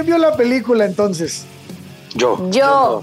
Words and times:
¿Quién 0.00 0.16
vio 0.16 0.18
la 0.18 0.34
película 0.34 0.86
entonces? 0.86 1.44
Yo. 2.14 2.50
Yo. 2.50 3.02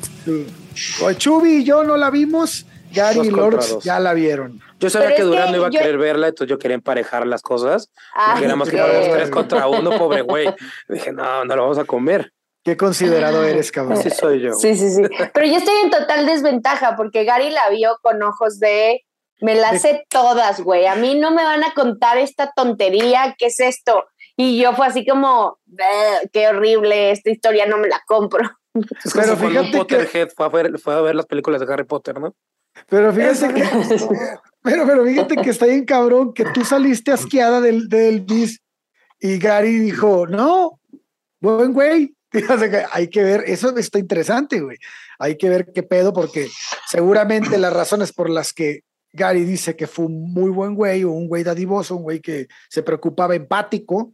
Pues 1.00 1.18
Chubi 1.20 1.57
y 1.57 1.63
yo 1.63 1.84
no 1.84 1.95
la 1.95 2.09
vimos. 2.09 2.66
Gary 2.91 3.20
y 3.20 3.30
Lords 3.30 3.77
ya 3.84 4.00
la 4.00 4.16
vieron. 4.16 4.59
Yo 4.80 4.89
sabía 4.89 5.16
que 5.16 5.21
Durán 5.21 5.52
no 5.52 5.57
iba 5.57 5.68
a 5.68 5.70
querer 5.70 5.99
verla, 5.99 6.30
entonces 6.30 6.49
yo 6.49 6.57
quería 6.57 6.73
emparejar 6.73 7.27
las 7.27 7.44
cosas. 7.44 7.91
Ah, 8.16 8.39
éramos 8.41 8.68
que 8.68 8.77
tres 8.77 9.30
contra 9.30 9.67
uno, 9.67 9.95
pobre 9.95 10.23
güey. 10.23 10.52
Dije, 10.89 11.12
no, 11.12 11.45
no 11.45 11.55
lo 11.55 11.62
vamos 11.62 11.77
a 11.77 11.86
comer. 11.86 12.34
Qué 12.63 12.75
considerado 12.75 13.44
eres, 13.44 13.72
cabrón. 13.72 14.02
Sí, 14.02 14.09
soy 14.09 14.41
yo. 14.41 14.53
Sí, 14.53 14.75
sí, 14.75 14.89
sí. 14.89 15.03
Pero 15.36 15.45
yo 15.45 15.58
estoy 15.58 15.75
en 15.84 15.91
total 15.91 16.25
desventaja 16.25 16.95
porque 16.95 17.25
Gary 17.25 17.52
la 17.52 17.70
vio 17.70 18.00
con 18.02 18.23
ojos 18.23 18.58
de 18.58 19.03
me 19.39 19.53
las 19.53 19.84
sé 19.84 20.03
todas, 20.09 20.61
güey. 20.61 20.88
A 20.88 20.95
mí 20.95 21.14
no 21.14 21.30
me 21.30 21.44
van 21.44 21.64
a 21.64 21.75
contar 21.75 22.17
esta 22.17 22.52
tontería. 22.55 23.36
¿Qué 23.38 23.48
es 23.48 23.59
esto? 23.59 24.03
Y 24.40 24.62
yo 24.62 24.73
fue 24.73 24.86
así 24.86 25.05
como, 25.05 25.58
qué 26.32 26.48
horrible, 26.48 27.12
esta 27.12 27.32
historia 27.32 27.66
no 27.66 27.80
me 27.80 27.88
la 27.88 28.02
compro. 28.08 28.50
pero 29.14 29.36
fíjate 29.36 29.59
un 29.59 29.72
Potterhead 29.72 30.30
fue, 30.36 30.45
a 30.45 30.50
ver, 30.50 30.80
fue 30.80 30.94
a 30.94 31.02
ver 31.02 31.16
las 31.16 31.26
películas 31.26 31.59
de 31.59 31.73
Harry 31.73 31.86
Potter, 31.86 32.20
¿no? 32.20 32.36
Pero 32.88 33.12
fíjate 33.12 33.52
que, 33.52 33.64
pero, 34.62 34.86
pero 34.86 35.04
fíjate 35.04 35.38
que 35.38 35.50
está 35.50 35.66
bien 35.66 35.86
cabrón 35.86 36.34
que 36.36 36.45
tú 36.45 36.64
saliste 36.64 37.12
asqueada 37.12 37.59
del, 37.62 37.90
del 37.90 38.22
bis 38.22 38.62
y 39.20 39.40
Gary 39.40 39.80
dijo, 39.80 40.28
no, 40.28 40.80
buen 41.42 41.73
güey, 41.73 42.16
hay 42.92 43.09
que 43.09 43.23
ver, 43.23 43.44
eso 43.48 43.76
está 43.76 43.98
interesante, 43.98 44.59
güey. 44.59 44.78
Hay 45.17 45.36
que 45.38 45.50
ver 45.50 45.72
qué 45.73 45.81
pedo, 45.81 46.14
porque 46.14 46.48
seguramente 46.88 47.58
las 47.58 47.73
razones 47.73 48.14
por 48.14 48.30
las 48.30 48.54
que 48.54 48.81
Gary 49.14 49.44
dice 49.45 49.76
que 49.76 49.88
fue 49.88 50.06
un 50.06 50.31
muy 50.31 50.52
buen 50.52 50.76
güey 50.76 51.04
o 51.04 51.11
un 51.11 51.28
güey 51.28 51.44
dadivoso, 51.44 51.95
un 51.95 52.04
güey 52.04 52.22
que 52.22 52.48
se 52.70 52.83
preocupaba 52.83 53.36
empático, 53.36 54.11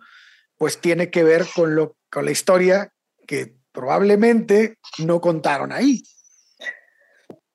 pues 0.64 0.80
tiene 0.80 1.12
que 1.12 1.26
ver 1.26 1.46
con, 1.54 1.76
lo, 1.76 1.98
con 2.10 2.24
la 2.24 2.32
historia 2.32 2.94
que 3.28 3.54
probablemente 3.74 4.78
no 5.00 5.20
contaron 5.20 5.74
ahí. 5.74 6.04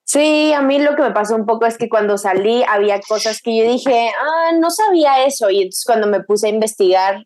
Sí, 0.04 0.52
a 0.52 0.60
mí 0.60 0.78
lo 0.78 0.94
que 0.94 1.00
me 1.00 1.12
pasó 1.12 1.34
un 1.34 1.46
poco 1.46 1.64
es 1.64 1.78
que 1.78 1.88
cuando 1.88 2.18
salí 2.18 2.62
había 2.68 3.00
cosas 3.00 3.40
que 3.42 3.56
yo 3.56 3.64
dije, 3.64 4.10
ah, 4.10 4.52
no 4.60 4.68
sabía 4.68 5.24
eso. 5.24 5.48
Y 5.48 5.62
entonces 5.62 5.84
cuando 5.86 6.06
me 6.06 6.22
puse 6.22 6.48
a 6.48 6.50
investigar, 6.50 7.24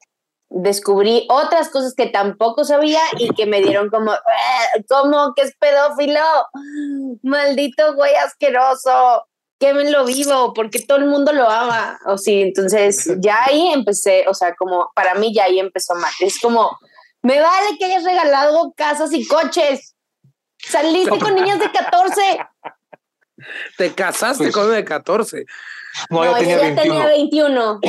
descubrí 0.50 1.26
otras 1.28 1.68
cosas 1.68 1.94
que 1.96 2.06
tampoco 2.06 2.62
sabía 2.62 3.00
y 3.18 3.34
que 3.34 3.46
me 3.46 3.60
dieron 3.60 3.90
como, 3.90 4.12
¿cómo 4.88 5.34
que 5.34 5.42
es 5.42 5.56
pedófilo? 5.58 6.20
Maldito 7.24 7.96
güey 7.96 8.14
asqueroso 8.14 9.24
lo 9.90 10.04
vivo, 10.04 10.52
porque 10.54 10.80
todo 10.80 10.98
el 10.98 11.06
mundo 11.06 11.32
lo 11.32 11.48
ama. 11.48 11.98
O 12.06 12.18
sí, 12.18 12.42
entonces 12.42 13.10
ya 13.18 13.44
ahí 13.46 13.68
empecé, 13.72 14.24
o 14.28 14.34
sea, 14.34 14.54
como 14.54 14.90
para 14.94 15.14
mí 15.14 15.34
ya 15.34 15.44
ahí 15.44 15.58
empezó 15.58 15.94
mal. 15.94 16.12
Es 16.20 16.40
como, 16.40 16.78
me 17.22 17.40
vale 17.40 17.78
que 17.78 17.84
hayas 17.86 18.04
regalado 18.04 18.72
casas 18.76 19.12
y 19.12 19.26
coches. 19.26 19.94
Saliste 20.58 21.18
con 21.18 21.34
niños 21.34 21.58
de 21.58 21.70
14. 21.70 22.20
Te 23.76 23.92
casaste 23.92 24.52
con 24.52 24.64
uno 24.64 24.72
de 24.72 24.84
14. 24.84 25.44
No, 26.10 26.24
yo 26.24 26.74
tenía, 26.74 27.06
21. 27.06 27.80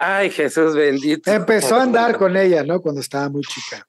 Ay, 0.00 0.30
Jesús 0.30 0.74
bendito. 0.74 1.30
Empezó 1.30 1.76
a 1.76 1.82
andar 1.82 2.16
con 2.16 2.36
ella, 2.36 2.62
¿no? 2.62 2.80
Cuando 2.80 3.00
estaba 3.00 3.28
muy 3.28 3.42
chica. 3.42 3.84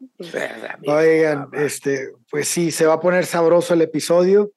Oigan, 0.87 1.49
este, 1.53 2.09
pues 2.31 2.47
sí, 2.47 2.71
se 2.71 2.85
va 2.85 2.95
a 2.95 2.99
poner 2.99 3.25
sabroso 3.25 3.73
el 3.73 3.81
episodio 3.81 4.51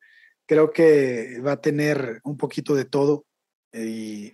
creo 0.46 0.70
que 0.70 1.40
va 1.44 1.52
a 1.52 1.60
tener 1.60 2.20
un 2.24 2.36
poquito 2.36 2.74
de 2.74 2.84
todo. 2.84 3.24
Y, 3.72 4.32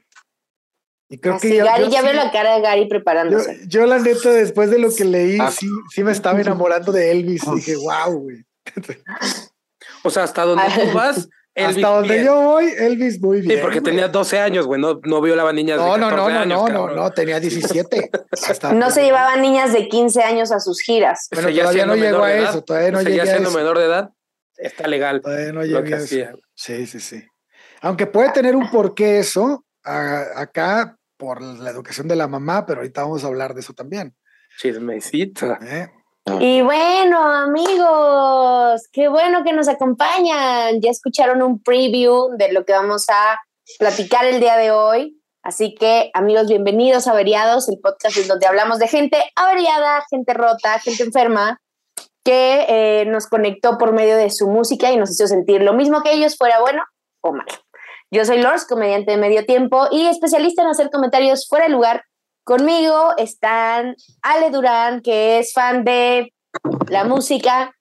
y 1.08 1.18
creo 1.18 1.38
que 1.38 1.56
ya, 1.56 1.64
Gary, 1.64 1.90
ya 1.90 2.02
veo 2.02 2.12
la 2.12 2.30
cara 2.30 2.54
de 2.56 2.62
Gary 2.62 2.88
preparándose. 2.88 3.60
Yo, 3.66 3.86
la 3.86 3.98
neta, 3.98 4.30
después 4.30 4.70
de 4.70 4.78
lo 4.78 4.94
que 4.94 5.04
leí, 5.04 5.38
ah. 5.40 5.50
sí, 5.50 5.66
sí 5.90 6.04
me 6.04 6.12
estaba 6.12 6.40
enamorando 6.40 6.92
de 6.92 7.10
Elvis. 7.10 7.42
dije, 7.54 7.76
wow, 7.76 8.18
güey. 8.18 8.44
O 10.04 10.10
sea, 10.10 10.24
hasta 10.24 10.44
donde 10.44 10.64
tú 10.64 10.92
vas. 10.94 11.28
Hasta 11.54 11.86
donde 11.86 12.24
yo 12.24 12.40
voy, 12.40 12.64
Elvis 12.78 13.20
muy 13.20 13.42
bien. 13.42 13.58
Sí, 13.58 13.62
porque 13.62 13.82
tenía 13.82 14.08
12 14.08 14.40
años, 14.40 14.66
güey, 14.66 14.80
no, 14.80 15.00
no 15.04 15.20
violaba 15.20 15.52
niñas 15.52 15.76
no, 15.76 15.84
de 15.84 16.00
14 16.00 16.16
no, 16.16 16.16
no, 16.16 16.40
años. 16.40 16.48
No, 16.48 16.68
no, 16.68 16.86
no, 16.88 16.94
no, 16.94 17.10
tenía 17.10 17.40
17. 17.40 18.10
no 18.74 18.90
se 18.90 19.02
llevaban 19.02 19.42
niñas 19.42 19.74
de 19.74 19.86
15 19.86 20.22
años 20.22 20.50
a 20.50 20.60
sus 20.60 20.80
giras. 20.80 21.28
Bueno, 21.30 21.50
todavía 21.50 21.84
no 21.84 21.94
llegó 21.94 22.22
a 22.22 22.32
eso, 22.32 22.62
todavía 22.62 22.90
no 22.90 23.02
llegó 23.02 23.22
a 23.22 23.26
siendo 23.26 23.50
menor 23.50 23.78
de 23.78 23.84
edad? 23.84 24.10
Está 24.62 24.86
legal. 24.86 25.20
Todavía 25.20 25.52
no 25.52 25.64
llegó 25.64 25.78
a 25.78 25.98
eso. 25.98 26.38
Sí, 26.54 26.86
sí, 26.86 27.00
sí. 27.00 27.24
Aunque 27.80 28.06
puede 28.06 28.30
tener 28.30 28.54
un 28.54 28.70
porqué 28.70 29.18
eso, 29.18 29.64
acá 29.82 30.96
por 31.16 31.42
la 31.42 31.70
educación 31.70 32.06
de 32.06 32.16
la 32.16 32.28
mamá, 32.28 32.64
pero 32.64 32.80
ahorita 32.80 33.02
vamos 33.02 33.24
a 33.24 33.26
hablar 33.26 33.54
de 33.54 33.60
eso 33.60 33.74
también. 33.74 34.14
Chismecito. 34.58 35.56
¿Eh? 35.62 35.90
Y 36.38 36.62
bueno, 36.62 37.20
amigos, 37.20 38.82
qué 38.92 39.08
bueno 39.08 39.42
que 39.42 39.52
nos 39.52 39.66
acompañan. 39.66 40.80
Ya 40.80 40.90
escucharon 40.90 41.42
un 41.42 41.60
preview 41.60 42.36
de 42.38 42.52
lo 42.52 42.64
que 42.64 42.72
vamos 42.72 43.06
a 43.08 43.40
platicar 43.80 44.24
el 44.26 44.38
día 44.38 44.56
de 44.56 44.70
hoy. 44.70 45.20
Así 45.42 45.74
que, 45.74 46.12
amigos, 46.14 46.46
bienvenidos 46.46 47.08
a 47.08 47.12
Averiados, 47.12 47.68
el 47.68 47.80
podcast 47.80 48.16
en 48.16 48.28
donde 48.28 48.46
hablamos 48.46 48.78
de 48.78 48.86
gente 48.86 49.18
averiada, 49.34 50.04
gente 50.08 50.34
rota, 50.34 50.78
gente 50.78 51.02
enferma, 51.02 51.60
que 52.24 52.66
eh, 52.68 53.04
nos 53.06 53.26
conectó 53.26 53.78
por 53.78 53.92
medio 53.92 54.16
de 54.16 54.30
su 54.30 54.48
música 54.48 54.92
y 54.92 54.96
nos 54.96 55.10
hizo 55.10 55.26
sentir 55.26 55.62
lo 55.62 55.72
mismo 55.72 56.02
que 56.02 56.12
ellos, 56.12 56.36
fuera 56.36 56.60
bueno 56.60 56.82
o 57.20 57.32
malo. 57.32 57.52
Yo 58.10 58.24
soy 58.24 58.42
Lors, 58.42 58.66
comediante 58.66 59.12
de 59.12 59.16
medio 59.16 59.46
tiempo 59.46 59.86
y 59.90 60.06
especialista 60.06 60.62
en 60.62 60.68
hacer 60.68 60.90
comentarios 60.90 61.48
fuera 61.48 61.64
de 61.66 61.72
lugar. 61.72 62.04
Conmigo 62.44 63.14
están 63.16 63.96
Ale 64.20 64.50
Durán, 64.50 65.00
que 65.00 65.38
es 65.38 65.52
fan 65.54 65.84
de 65.84 66.32
la 66.88 67.04
música 67.04 67.72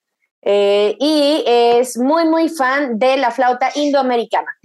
eh, 0.41 0.95
y 0.99 1.43
es 1.45 1.97
muy, 1.97 2.25
muy 2.25 2.49
fan 2.49 2.97
de 2.97 3.17
la 3.17 3.31
flauta 3.31 3.71
indoamericana. 3.75 4.55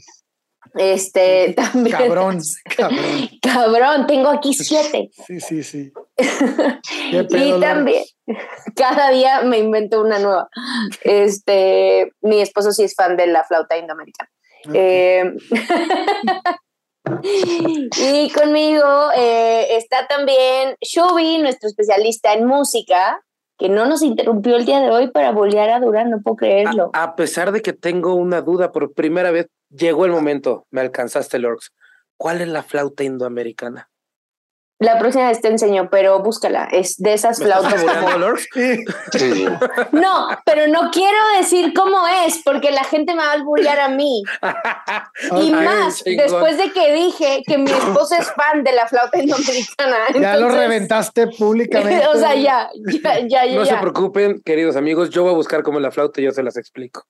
Este 0.77 1.55
también. 1.55 1.97
Cabrón, 1.97 2.39
cabrón. 2.77 3.29
Cabrón, 3.41 4.07
tengo 4.07 4.29
aquí 4.29 4.53
siete. 4.55 5.11
Sí, 5.27 5.41
sí, 5.41 5.63
sí. 5.63 5.93
y 7.11 7.61
también, 7.61 8.05
cada 8.75 9.11
día 9.11 9.43
me 9.43 9.59
invento 9.59 10.01
una 10.01 10.19
nueva. 10.19 10.49
Este, 11.03 12.13
mi 12.21 12.41
esposo 12.41 12.73
sí 12.73 12.85
es 12.85 12.95
fan 12.95 13.17
de 13.17 13.27
la 13.27 13.45
flauta 13.45 13.77
indoamericana. 13.77 14.31
Eh, 14.73 15.37
y 18.01 18.31
conmigo 18.33 19.11
eh, 19.17 19.77
está 19.77 20.07
también 20.09 20.77
Shubi, 20.81 21.39
nuestro 21.39 21.69
especialista 21.69 22.33
en 22.33 22.47
música, 22.47 23.21
que 23.59 23.69
no 23.69 23.87
nos 23.87 24.03
interrumpió 24.03 24.57
el 24.57 24.67
día 24.67 24.81
de 24.81 24.91
hoy 24.91 25.11
para 25.11 25.33
bolear 25.33 25.71
a 25.71 25.81
Durán, 25.81 26.11
no 26.11 26.21
puedo 26.21 26.37
creerlo. 26.37 26.91
A, 26.93 27.17
pesar 27.17 27.53
de 27.53 27.63
que 27.63 27.73
tengo 27.73 28.15
una 28.15 28.43
duda, 28.43 28.73
por 28.73 28.93
primera 28.93 29.31
vez 29.31 29.47
llegó 29.77 30.05
el 30.05 30.13
momento, 30.13 30.67
me 30.71 30.81
alcanzaste, 30.81 31.39
Lorx. 31.39 31.73
¿Cuál 32.17 32.41
es 32.41 32.49
la 32.49 32.63
flauta 32.63 33.05
indoamericana? 33.05 33.91
La 34.79 34.99
próxima 34.99 35.29
vez 35.29 35.41
te 35.41 35.49
enseño, 35.49 35.89
pero 35.91 36.23
búscala. 36.23 36.69
Es 36.71 36.99
de 36.99 37.15
esas 37.15 37.39
flautas. 37.39 37.83
sí. 39.13 39.47
No, 39.93 40.29
pero 40.45 40.67
no 40.69 40.91
quiero 40.91 41.17
decir 41.39 41.73
cómo 41.75 42.07
es, 42.27 42.43
porque 42.45 42.71
la 42.71 42.85
gente 42.85 43.15
me 43.15 43.23
va 43.23 43.31
a 43.31 43.33
alburear 43.33 43.81
a 43.81 43.89
mí. 43.89 44.23
y 45.41 45.51
más, 45.51 46.05
después 46.05 46.59
de 46.59 46.73
que 46.73 46.93
dije 46.93 47.43
que 47.47 47.57
mi 47.57 47.71
esposo 47.71 48.17
es 48.19 48.31
fan 48.33 48.65
de 48.65 48.73
la 48.73 48.87
flauta 48.87 49.19
indoamericana. 49.19 49.97
Ya 50.21 50.37
lo 50.37 50.51
reventaste 50.51 51.29
públicamente. 51.29 52.07
o 52.15 52.17
sea, 52.17 52.35
ya, 52.35 52.69
ya, 53.27 53.47
ya. 53.47 53.57
No 53.57 53.65
se 53.65 53.77
preocupen, 53.77 54.43
queridos 54.45 54.77
amigos, 54.77 55.09
yo 55.09 55.23
voy 55.23 55.33
a 55.33 55.37
buscar 55.37 55.63
cómo 55.63 55.79
es 55.79 55.83
la 55.85 55.91
flauta 55.91 56.21
y 56.21 56.25
yo 56.25 56.33
se 56.33 56.43
las 56.43 56.59
explico. 56.59 57.07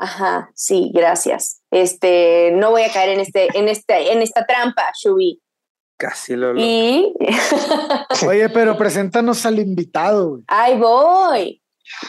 Ajá, 0.00 0.50
sí, 0.54 0.90
gracias. 0.94 1.60
Este, 1.70 2.52
no 2.54 2.70
voy 2.70 2.82
a 2.82 2.90
caer 2.90 3.10
en 3.10 3.20
este, 3.20 3.48
en 3.52 3.68
este, 3.68 4.12
en 4.12 4.22
esta 4.22 4.46
trampa, 4.46 4.90
Shubi. 4.98 5.42
Casi 5.98 6.36
lo 6.36 6.56
¿Y? 6.56 7.12
Oye, 8.26 8.48
pero 8.48 8.78
preséntanos 8.78 9.44
al 9.44 9.58
invitado. 9.58 10.40
Ahí 10.46 10.78
voy. 10.78 11.62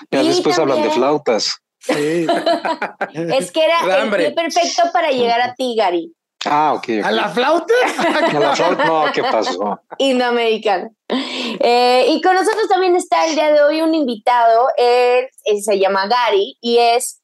Ya 0.09 0.23
después 0.23 0.57
hablan 0.57 0.81
de 0.81 0.89
flautas. 0.91 1.57
Sí. 1.79 2.27
es 3.13 3.51
que 3.51 3.65
era 3.65 4.03
el 4.03 4.33
perfecto 4.35 4.83
para 4.93 5.11
llegar 5.11 5.41
a 5.41 5.53
ti, 5.53 5.75
Gary. 5.77 6.15
Ah, 6.45 6.73
ok. 6.73 7.03
¿A 7.03 7.11
la 7.11 7.27
flauta? 7.27 7.73
¿A 7.97 8.39
la 8.39 8.55
flauta? 8.55 8.85
No, 8.85 9.05
¿qué 9.13 9.21
pasó? 9.21 9.81
Indoamericana. 9.97 10.89
Eh, 11.09 12.05
y 12.07 12.21
con 12.21 12.35
nosotros 12.35 12.69
también 12.69 12.95
está 12.95 13.25
el 13.25 13.35
día 13.35 13.51
de 13.51 13.61
hoy 13.61 13.81
un 13.81 13.93
invitado. 13.93 14.69
él 14.77 15.27
se 15.61 15.77
llama 15.77 16.07
Gary 16.07 16.57
y 16.61 16.77
es 16.77 17.20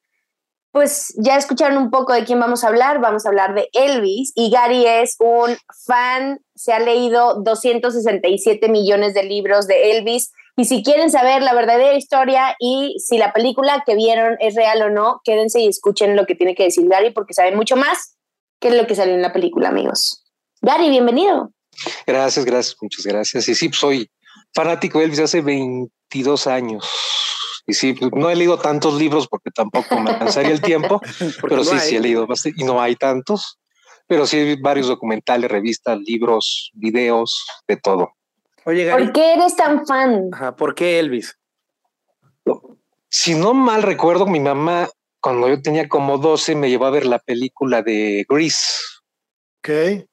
pues 0.72 1.14
ya 1.16 1.36
escucharon 1.36 1.78
un 1.78 1.90
poco 1.90 2.12
de 2.12 2.24
quién 2.24 2.38
vamos 2.40 2.62
a 2.62 2.68
hablar. 2.68 3.00
Vamos 3.00 3.24
a 3.24 3.30
hablar 3.30 3.54
de 3.54 3.68
Elvis 3.72 4.32
y 4.34 4.50
Gary 4.50 4.86
es 4.86 5.16
un 5.18 5.56
fan, 5.86 6.40
se 6.54 6.72
ha 6.72 6.78
leído 6.78 7.42
267 7.42 8.68
millones 8.68 9.14
de 9.14 9.24
libros 9.24 9.66
de 9.66 9.92
Elvis. 9.92 10.32
Y 10.56 10.64
si 10.64 10.82
quieren 10.82 11.10
saber 11.10 11.42
la 11.42 11.54
verdadera 11.54 11.94
historia 11.94 12.56
y 12.58 12.96
si 12.98 13.16
la 13.16 13.32
película 13.32 13.82
que 13.86 13.94
vieron 13.94 14.36
es 14.40 14.54
real 14.56 14.82
o 14.82 14.90
no, 14.90 15.20
quédense 15.24 15.60
y 15.60 15.68
escuchen 15.68 16.16
lo 16.16 16.26
que 16.26 16.34
tiene 16.34 16.54
que 16.54 16.64
decir 16.64 16.88
Gary 16.88 17.12
porque 17.12 17.32
sabe 17.32 17.54
mucho 17.54 17.76
más 17.76 18.16
que 18.60 18.70
lo 18.70 18.86
que 18.86 18.96
sale 18.96 19.14
en 19.14 19.22
la 19.22 19.32
película, 19.32 19.68
amigos. 19.68 20.24
Gary, 20.60 20.90
bienvenido. 20.90 21.52
Gracias, 22.06 22.44
gracias, 22.44 22.76
muchas 22.80 23.06
gracias. 23.06 23.48
Y 23.48 23.54
sí, 23.54 23.70
soy 23.72 24.10
fanático 24.52 24.98
de 24.98 25.04
Elvis 25.04 25.20
hace 25.20 25.40
22 25.40 26.46
años. 26.48 26.84
Y 27.68 27.74
sí, 27.74 27.92
pues, 27.92 28.10
no 28.14 28.30
he 28.30 28.34
leído 28.34 28.58
tantos 28.58 28.94
libros 28.94 29.28
porque 29.28 29.50
tampoco 29.50 30.00
me 30.00 30.10
alcanzaría 30.10 30.52
el 30.52 30.62
tiempo, 30.62 31.00
pero 31.42 31.62
sí, 31.62 31.78
sí 31.78 31.96
he 31.96 32.00
leído 32.00 32.26
bastante 32.26 32.62
y 32.62 32.64
no 32.64 32.80
hay 32.80 32.96
tantos, 32.96 33.58
pero 34.06 34.26
sí 34.26 34.38
hay 34.38 34.56
varios 34.56 34.88
documentales, 34.88 35.50
revistas, 35.50 35.98
libros, 35.98 36.70
videos, 36.72 37.46
de 37.68 37.76
todo. 37.76 38.12
Oye, 38.64 38.90
¿por 38.90 39.12
qué 39.12 39.34
eres 39.34 39.54
tan 39.54 39.86
fan? 39.86 40.30
Ajá, 40.32 40.56
¿por 40.56 40.74
qué 40.74 40.98
Elvis? 40.98 41.38
Si 43.10 43.34
no 43.34 43.52
mal 43.52 43.82
recuerdo, 43.82 44.26
mi 44.26 44.40
mamá, 44.40 44.88
cuando 45.20 45.46
yo 45.48 45.60
tenía 45.60 45.88
como 45.88 46.16
12, 46.16 46.54
me 46.54 46.70
llevó 46.70 46.86
a 46.86 46.90
ver 46.90 47.04
la 47.04 47.18
película 47.18 47.82
de 47.82 48.24
Grease. 48.26 48.82
Ok. 49.58 50.06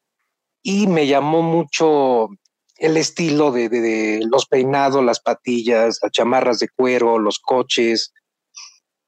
Y 0.62 0.88
me 0.88 1.07
llamó 1.07 1.42
mucho 1.42 2.28
el 2.77 2.98
estilo 2.98 3.51
de, 3.51 4.19
los 4.30 4.45
peinados, 4.45 5.04
las 5.04 5.19
patillas, 5.19 6.00
las 6.01 6.12
chamarras 6.12 6.60
de 6.60 6.69
cuero, 6.69 7.19
los 7.19 7.39
coches. 7.39 8.13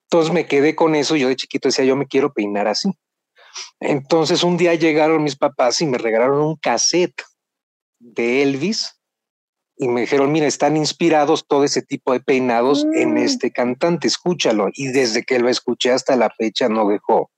Entonces 0.09 0.33
me 0.33 0.47
quedé 0.47 0.75
con 0.75 0.95
eso. 0.95 1.15
Yo 1.15 1.27
de 1.27 1.35
chiquito 1.35 1.67
decía, 1.67 1.85
yo 1.85 1.95
me 1.95 2.07
quiero 2.07 2.33
peinar 2.33 2.67
así. 2.67 2.89
Entonces 3.79 4.43
un 4.43 4.57
día 4.57 4.75
llegaron 4.75 5.23
mis 5.23 5.35
papás 5.35 5.81
y 5.81 5.85
me 5.85 5.97
regalaron 5.97 6.41
un 6.41 6.55
cassette 6.55 7.21
de 7.99 8.43
Elvis 8.43 8.97
y 9.75 9.87
me 9.87 10.01
dijeron, 10.01 10.31
mira, 10.31 10.47
están 10.47 10.75
inspirados 10.75 11.45
todo 11.47 11.63
ese 11.63 11.81
tipo 11.81 12.13
de 12.13 12.19
peinados 12.19 12.85
en 12.95 13.13
mm. 13.13 13.17
este 13.17 13.51
cantante, 13.51 14.07
escúchalo. 14.07 14.69
Y 14.73 14.87
desde 14.87 15.23
que 15.23 15.39
lo 15.39 15.49
escuché 15.49 15.91
hasta 15.91 16.15
la 16.15 16.31
fecha 16.31 16.67
no 16.67 16.87
dejó 16.87 17.31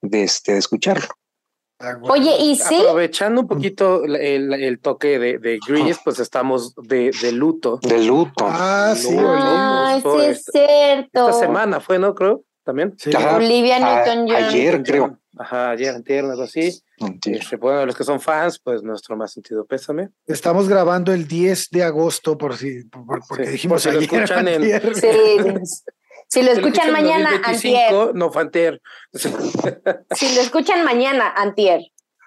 de, 0.00 0.22
este, 0.22 0.52
de 0.52 0.58
escucharlo. 0.58 1.08
Ah, 1.78 1.98
Oye, 2.02 2.36
y 2.40 2.56
sí. 2.56 2.76
Aprovechando 2.76 3.42
un 3.42 3.48
poquito 3.48 4.04
el, 4.04 4.78
toque 4.80 5.18
de, 5.18 5.38
de 5.38 5.58
Grease, 5.66 6.00
pues 6.02 6.18
estamos 6.20 6.74
de, 6.74 7.10
de 7.20 7.32
luto. 7.32 7.78
De 7.82 8.02
luto. 8.02 8.46
Ah, 8.48 8.94
sí. 8.96 9.14
Ay, 9.18 10.00
sí, 10.00 10.24
es 10.24 10.44
cierto. 10.50 11.28
Esta 11.28 11.40
semana 11.40 11.80
fue, 11.80 11.98
¿no? 11.98 12.14
Creo, 12.14 12.44
también. 12.64 12.94
Sí. 12.96 13.10
Olivia 13.14 13.78
Newton-John. 13.78 14.44
Ayer, 14.44 14.82
creo. 14.82 15.18
Ajá, 15.38 15.70
ayer, 15.70 15.94
antier, 15.94 16.24
algo 16.24 16.44
así. 16.44 16.82
Este, 17.26 17.56
bueno, 17.56 17.84
los 17.84 17.94
que 17.94 18.04
son 18.04 18.20
fans, 18.20 18.58
pues 18.58 18.82
nuestro 18.82 19.16
más 19.18 19.32
sentido 19.32 19.66
pésame. 19.66 20.08
Estamos 20.26 20.66
grabando 20.66 21.12
el 21.12 21.28
10 21.28 21.68
de 21.70 21.84
agosto, 21.84 22.38
por 22.38 22.56
si, 22.56 22.84
porque 23.28 23.50
dijimos 23.50 23.82
si 23.82 23.90
lo 23.90 24.00
escuchan 24.00 24.48
en... 24.48 24.62
Sí. 24.94 25.08
Si 26.28 26.42
lo 26.42 26.52
escuchan 26.52 26.92
mañana, 26.92 27.40
antier. 27.44 28.14
No 28.14 28.32
fue 28.32 28.42
antier. 28.42 28.80
si 29.12 30.34
lo 30.34 30.40
escuchan 30.40 30.84
mañana, 30.84 31.32
antier. 31.36 31.80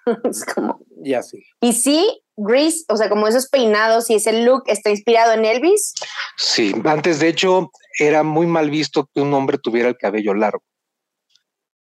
es 0.24 0.46
como... 0.46 0.80
Ya 1.02 1.22
sí. 1.22 1.44
Y 1.62 1.74
sí, 1.74 2.22
Grease, 2.36 2.86
o 2.90 2.98
sea, 2.98 3.10
como 3.10 3.28
esos 3.28 3.48
peinados 3.50 4.10
y 4.10 4.16
ese 4.16 4.44
look 4.44 4.64
está 4.68 4.90
inspirado 4.90 5.34
en 5.34 5.46
Elvis. 5.46 5.94
Sí, 6.38 6.74
antes 6.86 7.20
de 7.20 7.28
hecho 7.28 7.72
era 8.00 8.24
muy 8.24 8.48
mal 8.48 8.70
visto 8.70 9.10
que 9.14 9.22
un 9.22 9.34
hombre 9.34 9.58
tuviera 9.58 9.90
el 9.90 9.98
cabello 9.98 10.34
largo, 10.34 10.64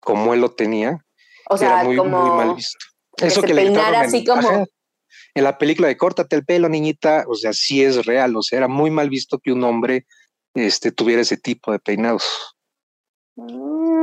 como 0.00 0.34
él 0.34 0.40
lo 0.40 0.52
tenía. 0.52 0.98
O 1.48 1.56
sea, 1.56 1.80
era 1.80 1.84
muy, 1.84 1.96
muy 1.96 2.08
mal 2.08 2.54
visto. 2.54 2.78
Eso 3.18 3.42
que, 3.42 3.54
le 3.54 3.74
así 3.78 4.24
como... 4.24 4.66
en 5.34 5.44
la 5.44 5.56
película 5.56 5.88
de 5.88 5.96
Córtate 5.96 6.36
el 6.36 6.44
pelo, 6.44 6.68
niñita, 6.68 7.24
o 7.28 7.34
sea, 7.34 7.52
sí 7.52 7.82
es 7.82 8.04
real, 8.04 8.36
o 8.36 8.42
sea, 8.42 8.58
era 8.58 8.68
muy 8.68 8.90
mal 8.90 9.08
visto 9.08 9.38
que 9.38 9.52
un 9.52 9.64
hombre 9.64 10.06
este, 10.56 10.90
tuviera 10.90 11.22
ese 11.22 11.36
tipo 11.36 11.70
de 11.70 11.78
peinados. 11.78 12.24
Mm. 13.36 13.96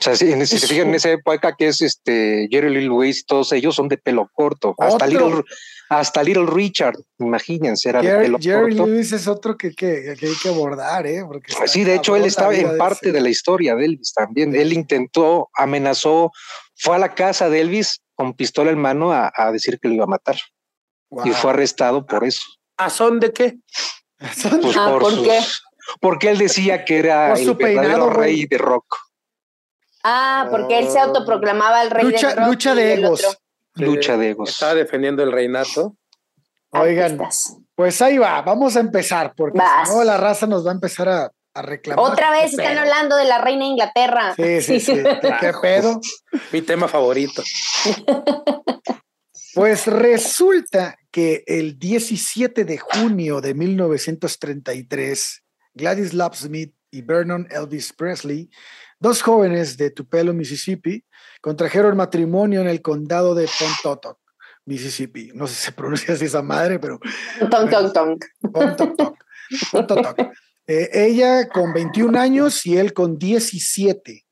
O 0.00 0.02
sea, 0.02 0.16
si, 0.16 0.46
se 0.46 0.66
fijan 0.66 0.88
en 0.88 0.96
esa 0.96 1.10
época 1.10 1.54
que 1.56 1.68
es 1.68 1.80
este 1.80 2.48
Jerry 2.50 2.68
Lee 2.74 2.84
Lewis, 2.84 3.24
todos 3.24 3.52
ellos 3.52 3.76
son 3.76 3.88
de 3.88 3.96
pelo 3.96 4.28
corto. 4.34 4.74
Hasta 4.76 5.06
Little, 5.06 5.44
hasta 5.88 6.22
Little 6.22 6.46
Richard, 6.46 6.96
imagínense, 7.18 7.88
era 7.88 8.02
de 8.02 8.24
pelo 8.24 8.38
Jerry 8.40 8.74
Lewis 8.74 9.12
es 9.12 9.28
otro 9.28 9.56
que, 9.56 9.72
que, 9.72 10.16
hay 10.20 10.34
que 10.42 10.48
abordar, 10.48 11.06
¿eh? 11.06 11.22
Porque 11.24 11.54
pues 11.56 11.70
sí, 11.70 11.84
de 11.84 11.94
hecho, 11.94 12.16
él 12.16 12.24
estaba 12.24 12.54
en 12.54 12.76
parte 12.76 13.12
de, 13.12 13.20
la 13.20 13.28
historia 13.28 13.76
de 13.76 13.84
Elvis 13.84 14.12
también. 14.12 14.54
Él 14.54 14.72
intentó, 14.72 15.48
amenazó, 15.54 16.32
fue 16.74 16.96
a 16.96 16.98
la 16.98 17.14
casa 17.14 17.48
de 17.48 17.60
Elvis 17.60 18.02
con 18.14 18.34
pistola 18.34 18.72
en 18.72 18.78
mano 18.78 19.12
a, 19.12 19.32
decir 19.52 19.78
que 19.80 19.88
lo 19.88 19.94
iba 19.94 20.04
a 20.04 20.08
matar. 20.08 20.36
Y 21.24 21.30
fue 21.30 21.50
arrestado 21.50 22.04
por 22.04 22.24
eso. 22.24 22.42
¿A 22.76 22.90
son 22.90 23.20
de 23.20 23.32
qué? 23.32 23.56
Pues 24.62 24.76
ah, 24.76 24.96
por, 24.98 25.22
qué? 25.22 25.40
Porque 26.00 26.30
él 26.30 26.38
decía 26.38 26.84
que 26.84 26.98
era 26.98 27.34
el 27.34 27.54
verdadero 27.54 28.10
rey 28.10 28.46
de 28.46 28.58
rock. 28.58 28.96
Ah, 30.02 30.48
porque 30.50 30.78
él 30.78 30.88
se 30.88 30.98
autoproclamaba 30.98 31.82
el 31.82 31.90
rey 31.90 32.04
lucha, 32.04 32.28
de 32.28 32.34
rock. 32.34 32.46
Lucha 32.46 32.74
de 32.74 32.94
egos. 32.94 33.38
Lucha 33.74 34.16
de 34.16 34.30
egos. 34.30 34.50
Estaba 34.50 34.74
defendiendo 34.74 35.22
el 35.22 35.32
reinato. 35.32 35.96
Oigan, 36.70 37.18
pues 37.74 38.02
ahí 38.02 38.18
va, 38.18 38.42
vamos 38.42 38.76
a 38.76 38.80
empezar, 38.80 39.34
porque 39.36 39.60
si 39.84 39.92
no 39.92 40.04
la 40.04 40.16
raza 40.16 40.46
nos 40.46 40.66
va 40.66 40.70
a 40.70 40.74
empezar 40.74 41.08
a, 41.08 41.30
a 41.54 41.62
reclamar. 41.62 42.04
Otra 42.04 42.30
vez 42.30 42.52
están 42.52 42.76
hablando 42.78 43.16
de 43.16 43.24
la 43.24 43.38
reina 43.38 43.64
de 43.64 43.70
Inglaterra. 43.70 44.34
Sí, 44.34 44.60
sí, 44.60 44.80
sí. 44.80 44.92
¿Qué 45.40 45.52
pedo? 45.60 46.00
Mi 46.52 46.62
tema 46.62 46.88
favorito. 46.88 47.42
Pues 49.54 49.86
resulta 49.86 50.96
que 51.14 51.44
el 51.46 51.78
17 51.78 52.64
de 52.64 52.76
junio 52.76 53.40
de 53.40 53.54
1933, 53.54 55.44
Gladys 55.72 56.12
Love 56.12 56.34
Smith 56.34 56.74
y 56.90 57.02
Vernon 57.02 57.46
Elvis 57.52 57.92
Presley, 57.92 58.50
dos 58.98 59.22
jóvenes 59.22 59.76
de 59.76 59.92
Tupelo, 59.92 60.34
Mississippi, 60.34 61.04
contrajeron 61.40 61.96
matrimonio 61.96 62.62
en 62.62 62.66
el 62.66 62.82
condado 62.82 63.36
de 63.36 63.48
Pontotoc, 63.60 64.18
Mississippi. 64.64 65.30
No 65.34 65.46
sé 65.46 65.54
si 65.54 65.64
se 65.66 65.72
pronuncia 65.72 66.14
así 66.14 66.24
esa 66.24 66.42
madre, 66.42 66.80
pero... 66.80 66.98
Pontotoc. 68.52 69.14
Pontotoc. 69.70 70.18
Eh, 70.66 70.90
ella 70.94 71.48
con 71.48 71.72
21 71.72 72.18
años 72.18 72.66
y 72.66 72.76
él 72.76 72.92
con 72.92 73.20
17. 73.20 74.26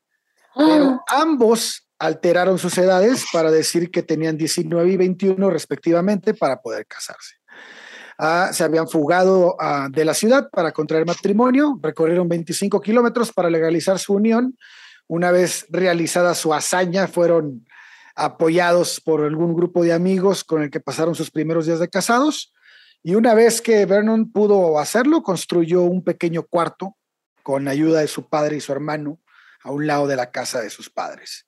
Pero 0.53 0.85
ah. 1.07 1.21
ambos 1.21 1.82
alteraron 1.99 2.57
sus 2.57 2.77
edades 2.77 3.25
para 3.31 3.51
decir 3.51 3.91
que 3.91 4.03
tenían 4.03 4.37
19 4.37 4.91
y 4.91 4.97
21 4.97 5.49
respectivamente 5.49 6.33
para 6.33 6.61
poder 6.61 6.85
casarse. 6.85 7.35
Ah, 8.17 8.51
se 8.53 8.63
habían 8.63 8.87
fugado 8.87 9.55
ah, 9.59 9.87
de 9.91 10.05
la 10.05 10.13
ciudad 10.13 10.49
para 10.51 10.71
contraer 10.71 11.05
matrimonio, 11.05 11.79
recorrieron 11.81 12.29
25 12.29 12.79
kilómetros 12.81 13.31
para 13.31 13.49
legalizar 13.49 13.99
su 13.99 14.13
unión. 14.13 14.57
Una 15.07 15.31
vez 15.31 15.65
realizada 15.69 16.35
su 16.35 16.53
hazaña, 16.53 17.07
fueron 17.07 17.65
apoyados 18.15 19.01
por 19.01 19.23
algún 19.23 19.55
grupo 19.55 19.83
de 19.83 19.93
amigos 19.93 20.43
con 20.43 20.61
el 20.61 20.69
que 20.69 20.79
pasaron 20.79 21.15
sus 21.15 21.31
primeros 21.31 21.65
días 21.65 21.79
de 21.79 21.89
casados. 21.89 22.53
Y 23.01 23.15
una 23.15 23.33
vez 23.33 23.61
que 23.61 23.85
Vernon 23.85 24.31
pudo 24.31 24.79
hacerlo, 24.79 25.23
construyó 25.23 25.81
un 25.81 26.03
pequeño 26.03 26.43
cuarto 26.43 26.95
con 27.41 27.67
ayuda 27.67 27.99
de 27.99 28.07
su 28.07 28.29
padre 28.29 28.57
y 28.57 28.61
su 28.61 28.71
hermano 28.71 29.19
a 29.63 29.71
un 29.71 29.87
lado 29.87 30.07
de 30.07 30.15
la 30.15 30.31
casa 30.31 30.61
de 30.61 30.69
sus 30.69 30.89
padres. 30.89 31.47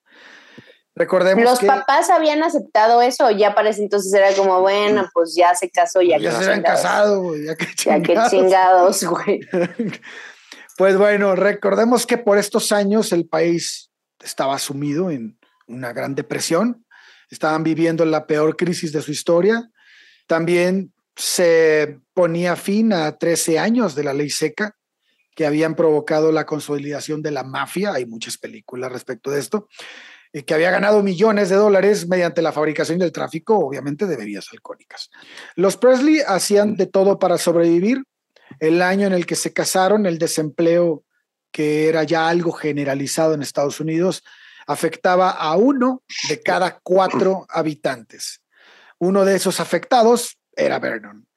Recordemos 0.95 1.43
¿Los 1.43 1.59
papás 1.59 2.09
habían 2.09 2.41
aceptado 2.41 3.01
eso 3.01 3.29
ya 3.29 3.53
para 3.53 3.69
ese 3.69 3.83
entonces 3.83 4.13
era 4.13 4.33
como, 4.33 4.61
bueno, 4.61 5.09
pues 5.13 5.35
ya 5.35 5.53
se 5.53 5.69
casó, 5.69 6.01
ya, 6.01 6.17
ya 6.17 6.31
se 6.31 6.45
habían 6.45 6.61
casado, 6.63 7.21
güey, 7.21 7.45
ya 7.45 7.55
que 7.55 7.67
chingados. 7.75 8.07
Ya 8.07 8.23
que 8.23 8.29
chingados, 8.29 9.03
güey. 9.03 9.39
pues 10.77 10.97
bueno, 10.97 11.35
recordemos 11.35 12.05
que 12.05 12.17
por 12.17 12.37
estos 12.37 12.71
años 12.71 13.11
el 13.11 13.27
país 13.27 13.91
estaba 14.23 14.57
sumido 14.57 15.11
en 15.11 15.37
una 15.67 15.91
gran 15.91 16.15
depresión, 16.15 16.85
estaban 17.29 17.63
viviendo 17.63 18.05
la 18.05 18.25
peor 18.25 18.55
crisis 18.55 18.93
de 18.93 19.01
su 19.01 19.11
historia, 19.11 19.69
también 20.27 20.93
se 21.17 21.99
ponía 22.13 22.55
fin 22.55 22.93
a 22.93 23.17
13 23.17 23.59
años 23.59 23.95
de 23.95 24.03
la 24.05 24.13
ley 24.13 24.29
seca 24.29 24.77
que 25.35 25.45
habían 25.45 25.75
provocado 25.75 26.31
la 26.31 26.45
consolidación 26.45 27.21
de 27.21 27.31
la 27.31 27.43
mafia, 27.43 27.93
hay 27.93 28.05
muchas 28.05 28.37
películas 28.37 28.93
respecto 28.93 29.29
de 29.29 29.39
esto, 29.41 29.67
que 30.43 30.53
había 30.53 30.71
ganado 30.71 31.01
millones 31.01 31.49
de 31.49 31.55
dólares 31.55 32.07
mediante 32.07 32.41
la 32.41 32.51
fabricación 32.51 32.99
del 32.99 33.11
tráfico, 33.11 33.57
obviamente, 33.57 34.05
de 34.05 34.17
bebidas 34.17 34.47
alcohólicas. 34.51 35.09
Los 35.55 35.77
Presley 35.77 36.19
hacían 36.27 36.75
de 36.75 36.87
todo 36.87 37.19
para 37.19 37.37
sobrevivir. 37.37 38.03
El 38.59 38.81
año 38.81 39.07
en 39.07 39.13
el 39.13 39.25
que 39.25 39.35
se 39.35 39.53
casaron, 39.53 40.05
el 40.05 40.17
desempleo, 40.17 41.03
que 41.51 41.87
era 41.87 42.03
ya 42.03 42.27
algo 42.27 42.51
generalizado 42.51 43.33
en 43.33 43.41
Estados 43.41 43.79
Unidos, 43.79 44.23
afectaba 44.67 45.29
a 45.29 45.55
uno 45.55 46.03
de 46.27 46.41
cada 46.41 46.79
cuatro 46.83 47.45
habitantes. 47.49 48.41
Uno 48.99 49.25
de 49.25 49.35
esos 49.35 49.59
afectados 49.59 50.37
era 50.55 50.79
Vernon. 50.79 51.27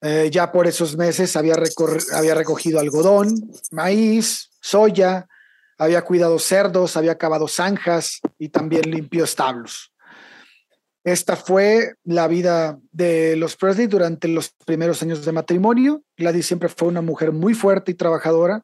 Eh, 0.00 0.30
ya 0.32 0.50
por 0.50 0.66
esos 0.66 0.96
meses 0.96 1.36
había, 1.36 1.54
había 2.14 2.34
recogido 2.34 2.80
algodón, 2.80 3.34
maíz, 3.70 4.50
soya, 4.60 5.28
había 5.82 6.02
cuidado 6.02 6.38
cerdos, 6.38 6.96
había 6.96 7.18
cavado 7.18 7.48
zanjas 7.48 8.20
y 8.38 8.50
también 8.50 8.88
limpió 8.88 9.24
establos. 9.24 9.92
Esta 11.04 11.34
fue 11.34 11.94
la 12.04 12.28
vida 12.28 12.78
de 12.92 13.34
los 13.34 13.56
Presley 13.56 13.88
durante 13.88 14.28
los 14.28 14.50
primeros 14.64 15.02
años 15.02 15.24
de 15.24 15.32
matrimonio. 15.32 16.04
Gladys 16.16 16.46
siempre 16.46 16.68
fue 16.68 16.86
una 16.86 17.02
mujer 17.02 17.32
muy 17.32 17.54
fuerte 17.54 17.90
y 17.90 17.94
trabajadora. 17.94 18.62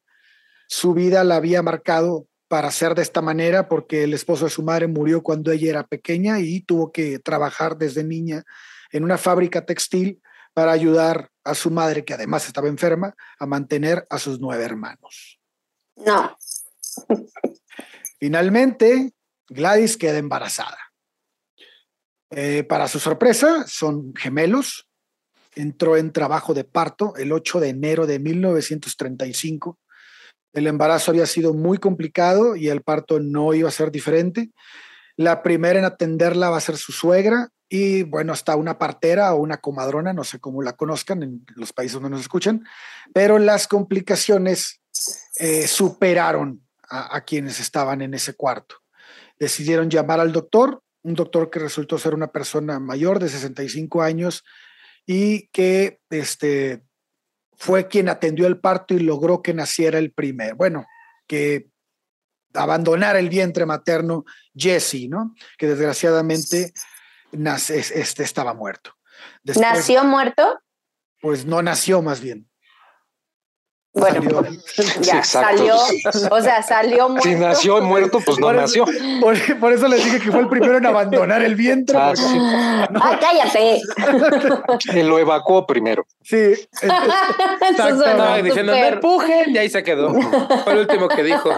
Su 0.68 0.94
vida 0.94 1.24
la 1.24 1.36
había 1.36 1.60
marcado 1.62 2.28
para 2.46 2.70
ser 2.70 2.94
de 2.94 3.02
esta 3.02 3.20
manera 3.20 3.68
porque 3.68 4.04
el 4.04 4.14
esposo 4.14 4.44
de 4.44 4.52
su 4.52 4.62
madre 4.62 4.86
murió 4.86 5.20
cuando 5.22 5.50
ella 5.50 5.70
era 5.70 5.86
pequeña 5.86 6.38
y 6.38 6.60
tuvo 6.60 6.92
que 6.92 7.18
trabajar 7.18 7.76
desde 7.76 8.04
niña 8.04 8.44
en 8.92 9.02
una 9.02 9.18
fábrica 9.18 9.66
textil 9.66 10.22
para 10.54 10.70
ayudar 10.70 11.30
a 11.42 11.54
su 11.54 11.70
madre, 11.72 12.04
que 12.04 12.14
además 12.14 12.46
estaba 12.46 12.68
enferma, 12.68 13.14
a 13.40 13.46
mantener 13.46 14.06
a 14.08 14.18
sus 14.18 14.38
nueve 14.38 14.62
hermanos. 14.62 15.40
No. 15.96 16.36
Finalmente, 18.20 19.12
Gladys 19.48 19.96
queda 19.96 20.18
embarazada. 20.18 20.78
Eh, 22.30 22.64
para 22.64 22.88
su 22.88 22.98
sorpresa, 22.98 23.64
son 23.66 24.14
gemelos. 24.14 24.88
Entró 25.54 25.96
en 25.96 26.12
trabajo 26.12 26.54
de 26.54 26.64
parto 26.64 27.14
el 27.16 27.32
8 27.32 27.60
de 27.60 27.68
enero 27.70 28.06
de 28.06 28.18
1935. 28.18 29.78
El 30.52 30.66
embarazo 30.66 31.10
había 31.10 31.26
sido 31.26 31.54
muy 31.54 31.78
complicado 31.78 32.56
y 32.56 32.68
el 32.68 32.82
parto 32.82 33.20
no 33.20 33.54
iba 33.54 33.68
a 33.68 33.72
ser 33.72 33.90
diferente. 33.90 34.50
La 35.16 35.42
primera 35.42 35.78
en 35.78 35.84
atenderla 35.84 36.50
va 36.50 36.58
a 36.58 36.62
ser 36.62 36.76
su 36.76 36.92
suegra 36.92 37.48
y 37.68 38.02
bueno, 38.02 38.32
hasta 38.32 38.56
una 38.56 38.78
partera 38.78 39.34
o 39.34 39.40
una 39.40 39.58
comadrona, 39.58 40.12
no 40.12 40.24
sé 40.24 40.38
cómo 40.38 40.62
la 40.62 40.74
conozcan 40.74 41.22
en 41.22 41.44
los 41.54 41.72
países 41.72 41.94
donde 41.94 42.10
nos 42.10 42.20
escuchan, 42.20 42.64
pero 43.12 43.38
las 43.38 43.68
complicaciones 43.68 44.80
eh, 45.36 45.66
superaron 45.66 46.67
a, 46.88 47.20
quienes 47.22 47.60
estaban 47.60 48.02
en 48.02 48.14
ese 48.14 48.34
cuarto. 48.34 48.76
Decidieron 49.38 49.90
llamar 49.90 50.20
al 50.20 50.32
doctor, 50.32 50.82
un 51.02 51.14
doctor 51.14 51.50
que 51.50 51.58
resultó 51.58 51.98
ser 51.98 52.14
una 52.14 52.32
persona 52.32 52.78
mayor 52.80 53.18
de 53.18 53.28
65 53.28 54.02
años 54.02 54.44
y 55.06 55.48
que 55.48 56.00
este, 56.10 56.82
fue 57.56 57.88
quien 57.88 58.08
atendió 58.08 58.46
el 58.46 58.60
parto 58.60 58.94
y 58.94 59.00
logró 59.00 59.42
que 59.42 59.54
naciera 59.54 59.98
el 59.98 60.12
primer, 60.12 60.54
bueno, 60.54 60.86
que 61.26 61.68
abandonara 62.54 63.18
el 63.18 63.28
vientre 63.28 63.66
materno 63.66 64.24
Jesse, 64.54 65.08
¿no? 65.08 65.34
Que 65.56 65.66
desgraciadamente 65.66 66.72
nace, 67.32 67.78
este 67.78 68.22
estaba 68.22 68.54
muerto. 68.54 68.92
¿Nació 69.44 70.04
muerto? 70.04 70.60
Pues 71.20 71.44
no 71.44 71.62
nació 71.62 72.02
más 72.02 72.20
bien. 72.20 72.47
Bueno, 73.98 74.42
ya 75.00 75.22
salió, 75.22 75.76
o 76.30 76.40
sea, 76.40 76.62
salió 76.62 77.08
muerto. 77.08 77.28
Si 77.28 77.34
nació 77.34 77.80
muerto, 77.82 78.20
pues 78.24 78.38
no 78.38 78.52
nació. 78.52 78.84
por, 79.20 79.72
eso 79.72 79.88
les 79.88 80.04
dije 80.04 80.20
que 80.20 80.30
fue 80.30 80.40
el 80.40 80.48
primero 80.48 80.78
en 80.78 80.86
abandonar 80.86 81.42
el 81.42 81.54
vientre. 81.54 81.96
Ah, 81.98 82.12
ah 82.94 83.18
cállate. 83.20 83.80
Él 84.94 85.08
lo 85.08 85.18
evacuó 85.18 85.66
primero. 85.66 86.06
Sí. 86.22 86.54
Diciendo, 88.42 88.72
no 88.72 88.74
empujen, 88.74 89.54
y 89.54 89.58
ahí 89.58 89.68
se 89.68 89.82
quedó. 89.82 90.12
Fue 90.64 90.72
el 90.72 90.78
último 90.80 91.08
que 91.08 91.22
dijo. 91.22 91.50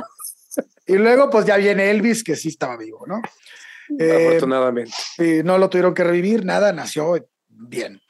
Y 0.86 0.94
luego, 0.94 1.30
pues 1.30 1.44
ya 1.44 1.56
viene 1.56 1.90
Elvis, 1.90 2.24
que 2.24 2.36
sí 2.36 2.48
estaba 2.48 2.76
vivo, 2.76 3.04
¿no? 3.06 3.20
Eh, 3.98 4.26
Afortunadamente. 4.28 4.92
Y 5.18 5.42
no 5.42 5.58
lo 5.58 5.68
tuvieron 5.68 5.94
que 5.94 6.04
revivir, 6.04 6.44
nada, 6.44 6.72
nació 6.72 7.14
bien. 7.48 8.00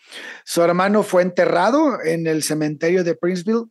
Su 0.45 0.63
hermano 0.63 1.03
fue 1.03 1.23
enterrado 1.23 2.03
en 2.03 2.27
el 2.27 2.43
cementerio 2.43 3.05
de 3.05 3.15
Princeville 3.15 3.67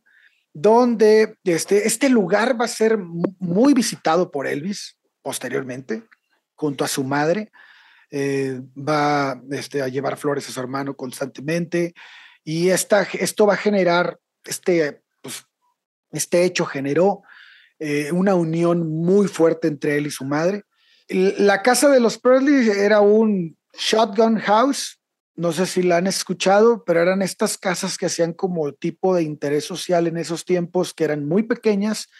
donde 0.52 1.36
este, 1.44 1.86
este 1.86 2.08
lugar 2.08 2.60
va 2.60 2.64
a 2.64 2.68
ser 2.68 2.98
muy 2.98 3.74
visitado 3.74 4.30
por 4.30 4.46
Elvis 4.46 4.96
posteriormente, 5.22 6.02
junto 6.54 6.84
a 6.84 6.88
su 6.88 7.04
madre. 7.04 7.52
Eh, 8.10 8.60
va 8.76 9.40
este, 9.52 9.82
a 9.82 9.88
llevar 9.88 10.16
flores 10.16 10.48
a 10.48 10.52
su 10.52 10.58
hermano 10.58 10.96
constantemente 10.96 11.94
y 12.42 12.70
esta, 12.70 13.02
esto 13.02 13.46
va 13.46 13.54
a 13.54 13.58
generar, 13.58 14.18
este, 14.44 15.02
pues, 15.22 15.44
este 16.10 16.44
hecho 16.44 16.66
generó 16.66 17.22
eh, 17.78 18.10
una 18.12 18.34
unión 18.34 18.88
muy 18.88 19.28
fuerte 19.28 19.68
entre 19.68 19.96
él 19.96 20.06
y 20.06 20.10
su 20.10 20.24
madre. 20.24 20.64
La 21.08 21.62
casa 21.62 21.88
de 21.88 22.00
los 22.00 22.18
Presley 22.18 22.68
era 22.68 23.00
un 23.00 23.56
shotgun 23.78 24.38
house 24.38 24.99
no 25.40 25.52
sé 25.52 25.64
si 25.64 25.82
la 25.82 25.96
han 25.96 26.06
escuchado, 26.06 26.84
pero 26.84 27.00
eran 27.00 27.22
estas 27.22 27.56
casas 27.56 27.96
que 27.96 28.04
hacían 28.04 28.34
como 28.34 28.74
tipo 28.74 29.14
de 29.14 29.22
interés 29.22 29.64
social 29.64 30.06
en 30.06 30.18
esos 30.18 30.44
tiempos, 30.44 30.92
que 30.92 31.04
eran 31.04 31.26
muy 31.26 31.44
pequeñas. 31.44 32.10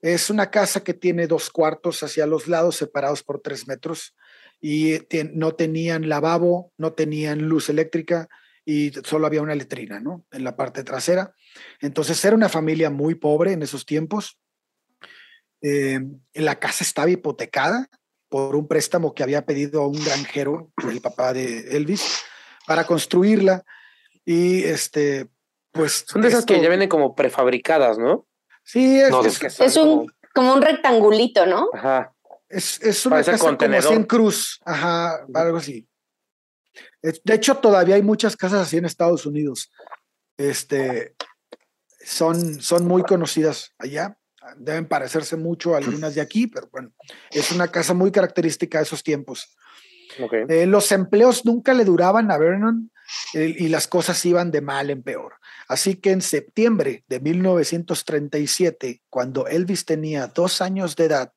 Es 0.00 0.30
una 0.30 0.50
casa 0.50 0.82
que 0.82 0.94
tiene 0.94 1.26
dos 1.26 1.50
cuartos 1.50 2.02
hacia 2.02 2.26
los 2.26 2.48
lados, 2.48 2.76
separados 2.76 3.22
por 3.22 3.42
tres 3.42 3.68
metros, 3.68 4.16
y 4.58 5.00
no 5.34 5.52
tenían 5.54 6.08
lavabo, 6.08 6.72
no 6.78 6.94
tenían 6.94 7.40
luz 7.40 7.68
eléctrica 7.68 8.30
y 8.64 8.90
solo 9.04 9.26
había 9.26 9.42
una 9.42 9.54
letrina, 9.54 10.00
¿no? 10.00 10.24
En 10.30 10.42
la 10.42 10.56
parte 10.56 10.82
trasera. 10.82 11.34
Entonces 11.78 12.24
era 12.24 12.34
una 12.34 12.48
familia 12.48 12.88
muy 12.88 13.16
pobre 13.16 13.52
en 13.52 13.62
esos 13.62 13.84
tiempos. 13.84 14.38
Eh, 15.60 16.00
la 16.32 16.58
casa 16.58 16.84
estaba 16.84 17.10
hipotecada 17.10 17.90
por 18.30 18.56
un 18.56 18.66
préstamo 18.66 19.12
que 19.12 19.22
había 19.22 19.44
pedido 19.44 19.82
a 19.82 19.88
un 19.88 20.02
granjero, 20.02 20.72
el 20.90 21.02
papá 21.02 21.34
de 21.34 21.76
Elvis, 21.76 22.22
para 22.72 22.86
construirla. 22.86 23.64
Y 24.24 24.64
este, 24.64 25.28
pues. 25.72 26.06
Son 26.08 26.22
de 26.22 26.28
esas 26.28 26.46
que 26.46 26.58
ya 26.58 26.70
vienen 26.70 26.88
como 26.88 27.14
prefabricadas, 27.14 27.98
¿no? 27.98 28.26
Sí, 28.64 28.98
es, 28.98 29.60
es, 29.60 29.76
un, 29.76 30.10
como 30.32 30.54
un 30.54 30.62
rectangulito, 30.62 31.44
¿no? 31.44 31.68
Ajá. 31.74 32.14
Es, 32.48 32.80
es 32.80 33.04
una 33.04 33.22
casa 33.22 33.36
como 33.38 33.76
así 33.76 33.92
en 33.92 34.04
cruz, 34.04 34.60
ajá, 34.64 35.26
algo 35.34 35.58
así. 35.58 35.86
De 37.02 37.34
hecho, 37.34 37.56
todavía 37.56 37.96
hay 37.96 38.02
muchas 38.02 38.36
casas 38.36 38.62
así 38.62 38.78
en 38.78 38.86
Estados 38.86 39.26
Unidos. 39.26 39.70
Este, 40.38 41.14
son, 42.02 42.62
son 42.62 42.86
muy 42.86 43.02
conocidas 43.02 43.74
allá. 43.78 44.16
Deben 44.56 44.86
parecerse 44.86 45.36
mucho 45.36 45.74
a 45.74 45.78
algunas 45.78 46.14
de 46.14 46.20
aquí, 46.20 46.46
pero 46.46 46.68
bueno, 46.72 46.92
es 47.30 47.52
una 47.52 47.68
casa 47.68 47.92
muy 47.92 48.10
característica 48.10 48.78
de 48.78 48.84
esos 48.84 49.02
tiempos. 49.02 49.56
Eh, 50.48 50.66
los 50.66 50.92
empleos 50.92 51.44
nunca 51.44 51.74
le 51.74 51.84
duraban 51.84 52.30
a 52.30 52.38
Vernon 52.38 52.90
eh, 53.34 53.54
y 53.58 53.68
las 53.68 53.88
cosas 53.88 54.24
iban 54.24 54.50
de 54.50 54.60
mal 54.60 54.90
en 54.90 55.02
peor. 55.02 55.34
Así 55.68 55.96
que 55.96 56.10
en 56.10 56.22
septiembre 56.22 57.04
de 57.08 57.20
1937, 57.20 59.02
cuando 59.08 59.46
Elvis 59.46 59.84
tenía 59.84 60.26
dos 60.26 60.60
años 60.60 60.96
de 60.96 61.04
edad, 61.04 61.32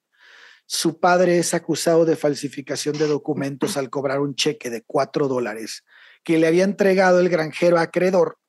su 0.67 1.00
padre 1.00 1.38
es 1.38 1.53
acusado 1.53 2.05
de 2.05 2.15
falsificación 2.15 2.98
de 2.98 3.08
documentos 3.08 3.77
al 3.77 3.89
cobrar 3.89 4.20
un 4.20 4.36
cheque 4.36 4.70
de 4.70 4.82
cuatro 4.82 5.27
dólares 5.27 5.84
que 6.24 6.39
le 6.39 6.48
había 6.48 6.63
entregado 6.63 7.20
el 7.20 7.29
granjero 7.29 7.77
acreedor 7.77 8.39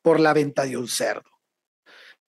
por 0.00 0.18
la 0.18 0.32
venta 0.32 0.64
de 0.64 0.76
un 0.78 0.88
cerdo. 0.88 1.30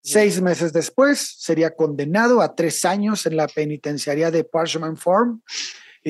Seis 0.03 0.41
meses 0.41 0.73
después 0.73 1.37
sería 1.39 1.75
condenado 1.75 2.41
a 2.41 2.55
tres 2.55 2.85
años 2.85 3.27
en 3.27 3.37
la 3.37 3.49
penitenciaría 3.49 4.31
de 4.31 4.45
Parchman 4.45 4.97
Farm 4.97 5.43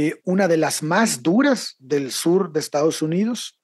eh, 0.01 0.21
una 0.23 0.47
de 0.47 0.57
las 0.57 0.85
más 0.85 1.25
duras 1.25 1.75
del 1.81 2.13
sur 2.13 2.53
de 2.53 2.61
Estados 2.61 3.03
Unidos. 3.03 3.59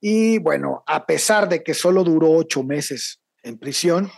Y 0.00 0.38
bueno, 0.38 0.82
a 0.86 1.04
pesar 1.04 1.50
de 1.50 1.62
que 1.62 1.74
solo 1.74 2.02
duró 2.02 2.30
ocho 2.30 2.62
meses 2.62 3.20
en 3.42 3.58
prisión, 3.58 4.10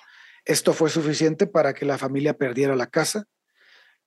esto 0.45 0.73
fue 0.73 0.89
suficiente 0.89 1.49
para 1.49 1.75
que 1.75 1.85
la 1.85 1.99
familia 1.99 2.39
perdiera 2.39 2.77
la 2.77 2.87
casa. 2.87 3.25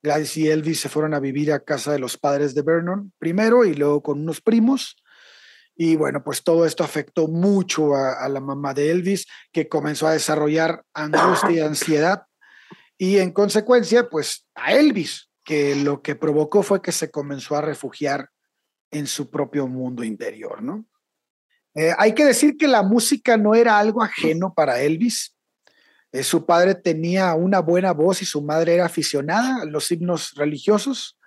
Gladys 0.02 0.34
y 0.38 0.48
Elvis 0.48 0.80
se 0.80 0.88
fueron 0.88 1.12
a 1.12 1.20
vivir 1.20 1.52
a 1.52 1.60
casa 1.60 1.92
de 1.92 1.98
los 1.98 2.16
padres 2.16 2.54
de 2.54 2.62
Vernon 2.62 3.12
primero 3.18 3.66
y 3.66 3.74
luego 3.74 4.02
con 4.02 4.20
unos 4.20 4.40
primos. 4.40 4.96
Y 5.76 5.96
bueno, 5.96 6.24
pues 6.24 6.42
todo 6.42 6.64
esto 6.64 6.84
afectó 6.84 7.28
mucho 7.28 7.94
a, 7.94 8.14
a 8.24 8.30
la 8.30 8.40
mamá 8.40 8.72
de 8.72 8.90
Elvis, 8.90 9.26
que 9.52 9.68
comenzó 9.68 10.06
a 10.06 10.12
desarrollar 10.12 10.82
angustia 10.94 11.50
y 11.50 11.60
ansiedad. 11.60 12.22
Y 12.96 13.18
en 13.18 13.30
consecuencia, 13.30 14.08
pues 14.08 14.46
a 14.54 14.72
Elvis, 14.72 15.28
que 15.44 15.76
lo 15.76 16.02
que 16.02 16.16
provocó 16.16 16.62
fue 16.62 16.82
que 16.82 16.92
se 16.92 17.10
comenzó 17.10 17.56
a 17.56 17.60
refugiar 17.60 18.30
en 18.90 19.06
su 19.06 19.30
propio 19.30 19.66
mundo 19.66 20.02
interior, 20.02 20.62
¿no? 20.62 20.86
Eh, 21.74 21.92
hay 21.98 22.14
que 22.14 22.24
decir 22.24 22.56
que 22.56 22.68
la 22.68 22.82
música 22.82 23.36
no 23.36 23.54
era 23.54 23.78
algo 23.78 24.02
ajeno 24.02 24.54
para 24.54 24.80
Elvis. 24.80 25.36
Eh, 26.12 26.22
su 26.22 26.46
padre 26.46 26.76
tenía 26.76 27.34
una 27.34 27.58
buena 27.58 27.92
voz 27.92 28.22
y 28.22 28.24
su 28.24 28.40
madre 28.40 28.74
era 28.74 28.86
aficionada 28.86 29.62
a 29.62 29.64
los 29.64 29.90
himnos 29.90 30.34
religiosos. 30.36 31.18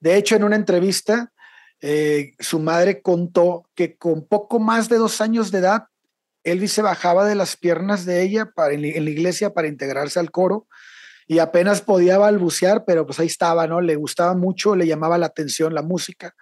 De 0.00 0.16
hecho, 0.16 0.34
en 0.34 0.42
una 0.42 0.56
entrevista, 0.56 1.32
eh, 1.80 2.32
su 2.40 2.58
madre 2.58 3.00
contó 3.00 3.70
que 3.76 3.96
con 3.96 4.26
poco 4.26 4.58
más 4.58 4.88
de 4.88 4.96
dos 4.96 5.20
años 5.20 5.52
de 5.52 5.58
edad, 5.58 5.84
Elvis 6.42 6.72
se 6.72 6.82
bajaba 6.82 7.24
de 7.24 7.36
las 7.36 7.56
piernas 7.56 8.04
de 8.04 8.22
ella 8.22 8.50
para, 8.52 8.74
en 8.74 8.82
la 8.82 9.10
iglesia 9.10 9.54
para 9.54 9.68
integrarse 9.68 10.18
al 10.18 10.32
coro 10.32 10.66
y 11.32 11.38
apenas 11.38 11.80
podía 11.80 12.18
balbucear, 12.18 12.84
pero 12.84 13.06
pues 13.06 13.18
ahí 13.18 13.26
estaba, 13.26 13.66
¿no? 13.66 13.80
Le 13.80 13.96
gustaba 13.96 14.34
mucho, 14.34 14.76
le 14.76 14.86
llamaba 14.86 15.16
la 15.16 15.24
atención 15.24 15.72
la 15.72 15.80
música. 15.80 16.34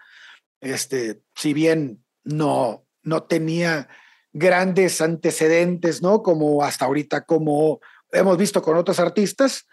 Este, 0.61 1.23
si 1.37 1.55
bien 1.55 2.05
no, 2.25 2.85
no 3.05 3.23
tenía 3.23 3.89
grandes 4.33 5.01
antecedentes, 5.01 6.03
¿no? 6.03 6.25
Como 6.25 6.65
hasta 6.65 6.87
ahorita, 6.87 7.25
como 7.25 7.79
hemos 8.11 8.37
visto 8.37 8.61
con 8.63 8.77
otros 8.77 8.99
artistas, 8.99 9.69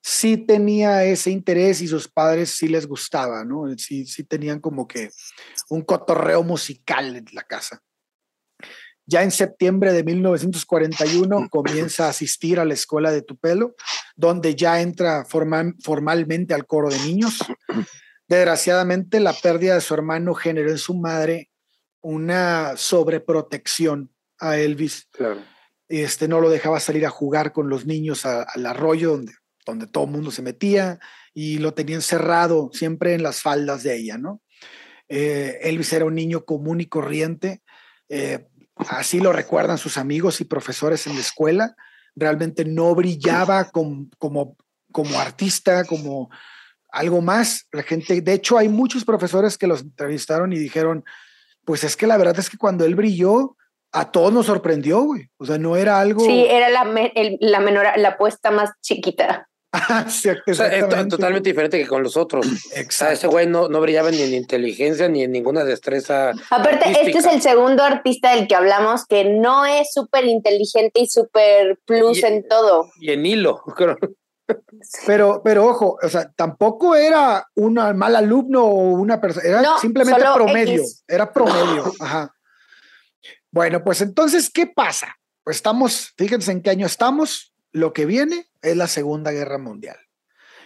sí 0.00 0.36
tenía 0.36 1.02
ese 1.02 1.32
interés 1.32 1.80
y 1.80 1.88
sus 1.88 2.06
padres 2.06 2.50
sí 2.50 2.68
les 2.68 2.86
gustaba, 2.86 3.44
¿no? 3.44 3.76
Sí, 3.76 4.06
sí 4.06 4.22
tenían 4.22 4.60
como 4.60 4.86
que 4.86 5.10
un 5.68 5.82
cotorreo 5.82 6.44
musical 6.44 7.16
en 7.16 7.26
la 7.32 7.42
casa. 7.42 7.82
Ya 9.10 9.24
en 9.24 9.32
septiembre 9.32 9.92
de 9.92 10.04
1941 10.04 11.48
comienza 11.50 12.06
a 12.06 12.10
asistir 12.10 12.60
a 12.60 12.64
la 12.64 12.74
escuela 12.74 13.10
de 13.10 13.22
Tupelo, 13.22 13.74
donde 14.14 14.54
ya 14.54 14.80
entra 14.80 15.24
formalmente 15.24 16.54
al 16.54 16.64
coro 16.64 16.90
de 16.90 16.98
niños. 17.00 17.40
Desgraciadamente, 18.28 19.18
la 19.18 19.32
pérdida 19.32 19.74
de 19.74 19.80
su 19.80 19.94
hermano 19.94 20.32
generó 20.34 20.70
en 20.70 20.78
su 20.78 20.94
madre 20.94 21.50
una 22.00 22.76
sobreprotección 22.76 24.12
a 24.38 24.58
Elvis. 24.58 25.08
Este, 25.88 26.28
no 26.28 26.40
lo 26.40 26.48
dejaba 26.48 26.78
salir 26.78 27.04
a 27.04 27.10
jugar 27.10 27.52
con 27.52 27.68
los 27.68 27.86
niños 27.86 28.24
al 28.24 28.64
arroyo 28.64 29.10
donde, 29.10 29.32
donde 29.66 29.88
todo 29.88 30.04
el 30.04 30.12
mundo 30.12 30.30
se 30.30 30.42
metía 30.42 31.00
y 31.34 31.58
lo 31.58 31.74
tenía 31.74 31.96
encerrado 31.96 32.70
siempre 32.72 33.14
en 33.14 33.24
las 33.24 33.42
faldas 33.42 33.82
de 33.82 33.96
ella, 33.96 34.18
¿no? 34.18 34.40
Eh, 35.08 35.58
Elvis 35.62 35.92
era 35.92 36.04
un 36.04 36.14
niño 36.14 36.44
común 36.44 36.80
y 36.80 36.86
corriente, 36.86 37.64
eh, 38.08 38.48
así 38.88 39.20
lo 39.20 39.32
recuerdan 39.32 39.78
sus 39.78 39.98
amigos 39.98 40.40
y 40.40 40.44
profesores 40.44 41.06
en 41.06 41.14
la 41.14 41.20
escuela, 41.20 41.76
realmente 42.16 42.64
no 42.64 42.94
brillaba 42.94 43.70
como, 43.70 44.06
como, 44.18 44.56
artista, 45.18 45.84
como 45.84 46.30
algo 46.90 47.20
más. 47.20 47.66
La 47.72 47.82
gente, 47.82 48.20
de 48.20 48.32
hecho, 48.32 48.58
hay 48.58 48.68
muchos 48.68 49.04
profesores 49.04 49.58
que 49.58 49.66
los 49.66 49.82
entrevistaron 49.82 50.52
y 50.52 50.58
dijeron, 50.58 51.04
pues 51.64 51.84
es 51.84 51.96
que 51.96 52.06
la 52.06 52.16
verdad 52.16 52.38
es 52.38 52.50
que 52.50 52.58
cuando 52.58 52.84
él 52.84 52.94
brilló, 52.94 53.56
a 53.92 54.10
todos 54.10 54.32
nos 54.32 54.46
sorprendió, 54.46 55.00
güey. 55.02 55.28
O 55.36 55.44
sea, 55.44 55.58
no 55.58 55.76
era 55.76 56.00
algo. 56.00 56.24
Sí, 56.24 56.46
era 56.48 56.68
la, 56.68 56.84
la 57.40 57.60
menor, 57.60 57.86
la 57.96 58.08
apuesta 58.10 58.50
más 58.50 58.70
chiquita. 58.80 59.49
sí, 60.08 60.28
o 60.28 60.54
sea, 60.54 60.66
es 60.66 61.08
totalmente 61.08 61.50
diferente 61.50 61.78
que 61.78 61.86
con 61.86 62.02
los 62.02 62.16
otros. 62.16 62.46
Exacto. 62.74 63.14
ese 63.14 63.26
güey 63.28 63.46
no, 63.46 63.68
no 63.68 63.80
brillaba 63.80 64.10
ni 64.10 64.20
en 64.20 64.34
inteligencia 64.34 65.08
ni 65.08 65.22
en 65.22 65.32
ninguna 65.32 65.64
destreza. 65.64 66.32
Aparte, 66.50 66.90
este 66.90 67.18
es 67.18 67.26
el 67.26 67.40
segundo 67.40 67.82
artista 67.84 68.34
del 68.34 68.48
que 68.48 68.56
hablamos 68.56 69.06
que 69.06 69.24
no 69.24 69.64
es 69.66 69.92
súper 69.92 70.24
inteligente 70.24 71.00
y 71.00 71.06
súper 71.06 71.78
plus 71.84 72.22
en 72.24 72.46
todo. 72.48 72.90
Y 73.00 73.12
en 73.12 73.24
hilo, 73.24 73.62
creo. 73.76 73.96
Pero, 75.06 75.42
pero 75.44 75.66
ojo, 75.66 75.96
o 76.02 76.08
sea, 76.08 76.32
tampoco 76.32 76.96
era 76.96 77.46
un 77.54 77.74
mal 77.74 78.16
alumno 78.16 78.64
o 78.64 78.92
una 78.94 79.20
persona, 79.20 79.46
era 79.46 79.78
simplemente 79.78 80.24
promedio, 80.34 80.82
era 81.06 81.32
promedio. 81.32 81.92
Ajá. 82.00 82.34
Bueno, 83.52 83.84
pues 83.84 84.00
entonces, 84.00 84.50
¿qué 84.50 84.66
pasa? 84.66 85.16
Pues 85.44 85.56
estamos, 85.56 86.12
fíjense 86.16 86.50
en 86.50 86.62
qué 86.62 86.70
año 86.70 86.86
estamos, 86.86 87.54
lo 87.70 87.92
que 87.92 88.06
viene 88.06 88.49
es 88.62 88.76
la 88.76 88.86
Segunda 88.86 89.30
Guerra 89.30 89.58
Mundial. 89.58 89.98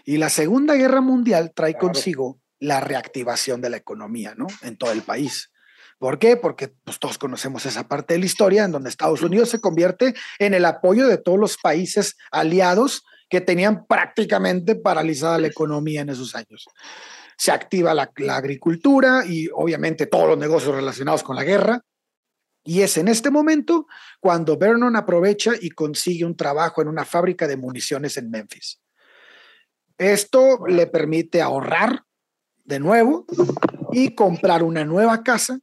Y 0.05 0.19
la 0.19 0.29
Segunda 0.29 0.75
Guerra 0.75 1.01
Mundial 1.01 1.53
trae 1.55 1.77
consigo 1.77 2.41
la 2.59 2.81
reactivación 2.81 3.61
de 3.61 3.71
la 3.71 3.77
economía, 3.77 4.35
¿no? 4.37 4.47
En 4.63 4.77
todo 4.77 4.93
el 4.93 5.03
país. 5.03 5.51
¿Por 5.99 6.19
qué? 6.19 6.37
Porque 6.37 6.69
pues, 6.69 6.99
todos 6.99 7.19
conocemos 7.19 7.65
esa 7.67 7.89
parte 7.89 8.15
de 8.15 8.21
la 8.21 8.27
historia 8.27 8.65
en 8.65 8.73
donde 8.73 8.91
Estados 8.91 9.23
Unidos 9.23 9.49
se 9.49 9.61
convierte 9.61 10.15
en 10.39 10.55
el 10.55 10.65
apoyo 10.65 11.07
de 11.07 11.19
todos 11.19 11.39
los 11.39 11.57
países 11.57 12.17
aliados 12.31 13.05
que 13.29 13.41
tenían 13.41 13.87
prácticamente 13.87 14.75
paralizada 14.77 15.39
la 15.39 15.47
economía 15.47 16.03
en 16.03 16.11
esos 16.11 16.35
años. 16.35 16.67
Se 17.37 17.53
activa 17.53 17.95
la, 17.95 18.13
agricultura 18.31 19.25
y 19.27 19.49
obviamente 19.53 20.07
todos 20.07 20.29
los 20.29 20.39
negocios 20.39 20.75
relacionados 20.75 21.23
con 21.23 21.37
la 21.37 21.45
guerra. 21.45 21.81
Y 22.65 22.81
es 22.81 22.97
en 22.97 23.09
este 23.09 23.31
momento 23.31 23.87
cuando 24.21 24.57
Vernon 24.57 24.97
aprovecha 24.97 25.53
y 25.61 25.71
consigue 25.71 26.25
un 26.25 26.37
trabajo 26.37 26.81
en 26.81 26.89
una 26.89 27.05
fábrica 27.05 27.47
de 27.47 27.57
municiones 27.57 28.17
en 28.17 28.31
Memphis. 28.31 28.81
Esto 29.99 30.67
le 30.67 30.87
permite 30.87 31.43
ahorrar 31.43 32.03
de 32.65 32.81
nuevo 32.81 33.27
y 33.93 34.15
comprar 34.15 34.63
una 34.63 34.85
nueva 34.85 35.23
casa 35.23 35.61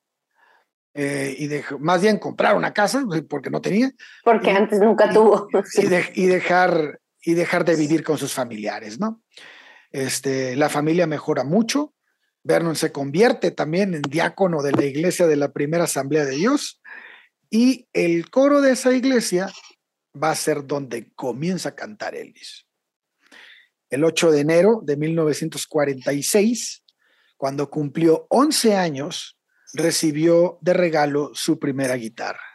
eh, 0.94 1.36
y 1.38 1.50
más 1.80 2.02
bien 2.02 2.18
comprar 2.18 2.56
una 2.56 2.74
casa 2.74 3.04
porque 3.30 3.50
no 3.50 3.62
tenía. 3.62 3.92
Porque 4.24 4.52
antes 4.52 4.80
nunca 4.80 5.10
tuvo. 5.10 5.48
Y, 5.76 6.24
y, 6.24 6.28
dejar 6.28 7.00
y 7.24 7.34
dejar 7.34 7.66
de 7.66 7.76
vivir 7.76 8.04
con 8.04 8.18
sus 8.18 8.34
familiares, 8.34 9.00
¿no? 9.00 9.22
Este, 9.92 10.56
la 10.56 10.70
familia 10.70 11.08
mejora 11.08 11.44
mucho. 11.44 11.94
Vernon 12.44 12.76
se 12.76 12.92
convierte 12.92 13.52
también 13.52 13.94
en 13.94 14.02
diácono 14.02 14.62
de 14.62 14.72
la 14.72 14.86
iglesia 14.86 15.28
de 15.28 15.36
la 15.36 15.52
primera 15.52 15.84
asamblea 15.84 16.26
de 16.26 16.36
Dios 16.36 16.82
y 17.50 17.88
el 17.94 18.30
coro 18.30 18.62
de 18.62 18.72
esa 18.72 18.94
iglesia 18.94 19.52
va 20.22 20.32
a 20.32 20.36
ser 20.36 20.66
donde 20.66 21.12
comienza 21.14 21.70
a 21.70 21.76
cantar 21.76 22.16
Elvis. 22.16 22.66
El 23.90 24.04
8 24.04 24.32
de 24.32 24.40
enero 24.40 24.82
de 24.84 24.98
1946, 24.98 26.84
cuando 27.38 27.70
cumplió 27.70 28.26
11 28.30 28.76
años, 28.76 29.38
recibió 29.74 30.58
de 30.62 30.74
regalo 30.74 31.32
su 31.34 31.60
primera 31.60 31.96
guitarra 31.96 32.51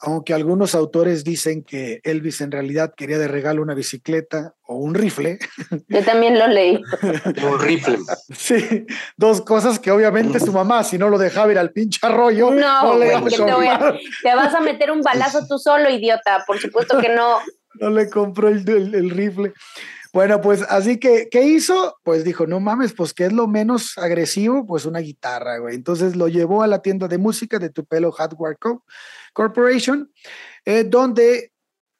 aunque 0.00 0.32
algunos 0.32 0.74
autores 0.74 1.24
dicen 1.24 1.64
que 1.64 2.00
Elvis 2.04 2.40
en 2.40 2.52
realidad 2.52 2.94
quería 2.96 3.18
de 3.18 3.26
regalo 3.26 3.62
una 3.62 3.74
bicicleta 3.74 4.54
o 4.62 4.76
un 4.76 4.94
rifle. 4.94 5.38
Yo 5.88 6.04
también 6.04 6.38
lo 6.38 6.46
leí. 6.46 6.80
un 7.42 7.60
rifle. 7.60 7.98
Sí, 8.34 8.86
dos 9.16 9.40
cosas 9.40 9.78
que 9.78 9.90
obviamente 9.90 10.38
su 10.38 10.52
mamá, 10.52 10.84
si 10.84 10.98
no 10.98 11.08
lo 11.08 11.18
dejaba 11.18 11.50
ir 11.50 11.58
al 11.58 11.72
pinche 11.72 11.98
arroyo, 12.02 12.50
no, 12.50 12.98
le 12.98 13.08
te, 13.08 14.34
vas 14.34 14.54
a 14.54 14.60
meter 14.60 14.90
un 14.90 15.00
balazo 15.00 15.46
tú 15.48 15.58
solo, 15.58 15.90
idiota. 15.90 16.44
Por 16.46 16.58
supuesto 16.58 16.98
que 17.00 17.08
no. 17.08 17.38
No 17.80 17.90
le 17.90 18.10
compró 18.10 18.48
el 18.48 19.10
rifle. 19.10 19.52
Bueno, 20.12 20.40
pues 20.40 20.62
así 20.68 20.98
que, 20.98 21.28
¿qué 21.30 21.42
hizo? 21.42 21.96
Pues 22.02 22.24
dijo, 22.24 22.46
no 22.46 22.60
mames, 22.60 22.92
pues 22.92 23.12
¿qué 23.12 23.26
es 23.26 23.32
lo 23.32 23.46
menos 23.46 23.98
agresivo? 23.98 24.66
Pues 24.66 24.84
una 24.86 25.00
guitarra, 25.00 25.58
güey. 25.58 25.74
Entonces 25.74 26.16
lo 26.16 26.28
llevó 26.28 26.62
a 26.62 26.66
la 26.66 26.80
tienda 26.80 27.08
de 27.08 27.18
música 27.18 27.58
de 27.58 27.70
Tupelo 27.70 28.10
Hardware 28.12 28.56
Corporation, 29.32 30.10
eh, 30.64 30.84
donde, 30.84 31.52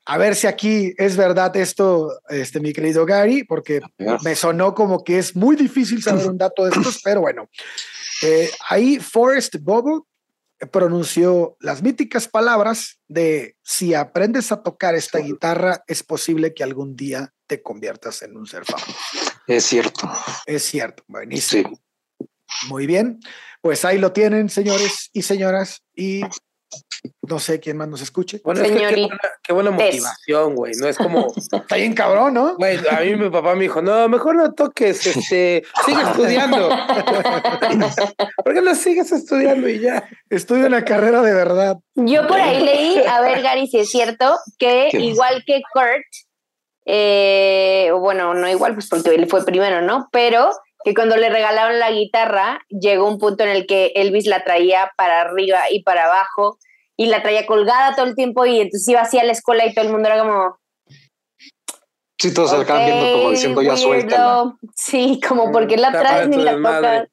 a 0.07 0.16
ver 0.18 0.35
si 0.35 0.47
aquí 0.47 0.94
es 0.97 1.16
verdad 1.16 1.55
esto, 1.57 2.21
este, 2.29 2.61
mi 2.61 2.73
querido 2.73 3.05
Gary, 3.05 3.44
porque 3.44 3.81
me 4.25 4.35
sonó 4.35 4.75
como 4.75 5.05
que 5.05 5.18
es 5.18 5.37
muy 5.37 5.57
difícil 5.57 6.03
saber 6.03 6.27
un 6.29 6.38
dato 6.38 6.64
de 6.64 6.71
estos, 6.71 7.01
pero 7.05 7.21
bueno. 7.21 7.49
Eh, 8.23 8.51
ahí 8.68 8.99
Forrest 8.99 9.57
Bobo 9.61 10.09
pronunció 10.66 11.57
las 11.61 11.83
míticas 11.83 12.29
palabras 12.29 13.01
de 13.07 13.57
si 13.62 13.94
aprendes 13.94 14.51
a 14.53 14.62
tocar 14.62 14.94
esta 14.94 15.18
guitarra, 15.18 15.85
es 15.87 16.03
posible 16.03 16.55
que 16.55 16.64
algún 16.64 16.97
día 16.97 17.33
te 17.47 17.62
conviertas 17.62 18.23
en 18.23 18.37
un 18.37 18.47
ser 18.47 18.64
famoso. 18.64 18.94
Es 19.47 19.64
cierto. 19.64 20.11
Es 20.47 20.64
cierto. 20.64 21.05
Buenísimo. 21.07 21.81
Muy 22.68 22.87
bien. 22.87 23.21
Pues 23.62 23.85
ahí 23.85 23.99
lo 23.99 24.12
tienen, 24.12 24.49
señores 24.49 25.11
y 25.12 25.23
señoras. 25.23 25.83
Y 25.94 26.23
no 27.22 27.38
sé 27.38 27.61
quién 27.61 27.76
más 27.76 27.88
nos 27.88 28.00
escuche. 28.00 28.40
Bueno, 28.42 28.62
es 28.62 28.70
que 28.70 29.09
qué, 29.42 29.52
buena, 29.52 29.70
motivación, 29.70 30.54
güey. 30.54 30.74
No 30.74 30.88
es 30.88 30.96
como. 30.96 31.33
Está 31.37 31.76
bien 31.76 31.94
cabrón, 31.94 32.35
¿no? 32.35 32.57
Güey, 32.57 32.78
a 32.88 33.00
mí 33.00 33.16
mi 33.16 33.31
papá 33.31 33.54
me 33.54 33.62
dijo, 33.62 33.83
no, 33.83 34.09
mejor 34.09 34.35
no 34.35 34.52
toques, 34.54 35.07
este, 35.07 35.64
sigue 35.85 36.02
estudiando. 36.02 36.68
¿Por 38.44 38.54
qué 38.54 38.62
no 38.62 38.74
sigues 38.74 39.12
estudiando 39.12 39.68
y 39.68 39.81
ya? 39.81 40.09
Estudio 40.31 40.66
una 40.66 40.85
carrera 40.85 41.22
de 41.22 41.35
verdad. 41.35 41.76
Yo 41.94 42.26
por 42.26 42.40
ahí 42.40 42.62
leí, 42.62 43.02
a 43.07 43.20
ver, 43.20 43.42
Gary, 43.42 43.66
si 43.66 43.78
es 43.78 43.90
cierto, 43.90 44.37
que 44.59 44.88
igual 44.92 45.44
que 45.46 45.61
Kurt, 45.72 46.07
eh, 46.87 47.90
bueno, 47.98 48.35
no 48.35 48.48
igual, 48.48 48.74
pues 48.74 48.88
porque 48.88 49.14
él 49.14 49.28
fue 49.28 49.44
primero, 49.44 49.83
¿no? 49.83 50.09
Pero 50.11 50.50
que 50.85 50.95
cuando 50.95 51.17
le 51.17 51.29
regalaron 51.29 51.79
la 51.79 51.91
guitarra, 51.91 52.61
llegó 52.69 53.09
un 53.09 53.19
punto 53.19 53.45
en 53.45 53.51
el 53.51 53.67
que 53.67 53.93
Elvis 53.95 54.27
la 54.27 54.45
traía 54.45 54.93
para 54.97 55.21
arriba 55.21 55.62
y 55.71 55.83
para 55.83 56.05
abajo 56.05 56.59
y 56.97 57.07
la 57.07 57.23
traía 57.23 57.47
colgada 57.47 57.95
todo 57.95 58.07
el 58.07 58.14
tiempo 58.14 58.47
y 58.47 58.61
entonces 58.61 58.88
iba 58.88 59.01
así 59.01 59.19
a 59.19 59.25
la 59.25 59.33
escuela 59.33 59.67
y 59.67 59.75
todo 59.75 59.85
el 59.85 59.93
mundo 59.93 60.09
era 60.09 60.19
como... 60.21 60.59
Sí, 62.21 62.35
todos 62.35 62.51
se 62.51 62.57
acaban 62.57 62.87
viendo 62.87 63.12
como 63.12 63.31
diciendo 63.31 63.62
ya 63.62 63.77
suelta. 63.77 64.57
Sí, 64.75 65.21
como 65.27 65.53
porque 65.53 65.77
la 65.77 65.93
traes 65.93 66.29
ni 66.29 66.37
la 66.37 66.57
tocas. 66.57 67.09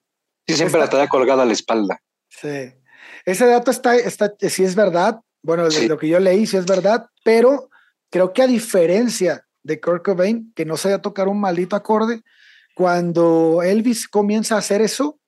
Sí, 0.47 0.55
siempre 0.55 0.79
la 0.79 0.89
traía 0.89 1.07
colgada 1.07 1.43
a 1.43 1.45
la 1.45 1.53
espalda. 1.53 2.01
Sí. 2.29 2.73
Ese 3.25 3.45
dato 3.45 3.69
está, 3.69 3.95
está 3.95 4.33
sí 4.39 4.63
es 4.63 4.75
verdad. 4.75 5.19
Bueno, 5.43 5.67
lo 5.87 5.97
que 5.97 6.07
yo 6.07 6.19
leí 6.19 6.47
sí 6.47 6.57
es 6.57 6.65
verdad, 6.65 7.07
pero 7.23 7.69
creo 8.09 8.33
que 8.33 8.41
a 8.41 8.47
diferencia 8.47 9.45
de 9.61 9.79
Kurt 9.79 10.03
Cobain, 10.03 10.51
que 10.55 10.65
no 10.65 10.77
sabía 10.77 11.01
tocar 11.01 11.27
un 11.27 11.39
maldito 11.39 11.75
acorde. 11.75 12.21
Cuando 12.75 13.63
Elvis 13.63 14.07
comienza 14.07 14.55
a 14.55 14.59
hacer 14.59 14.81
eso, 14.81 15.19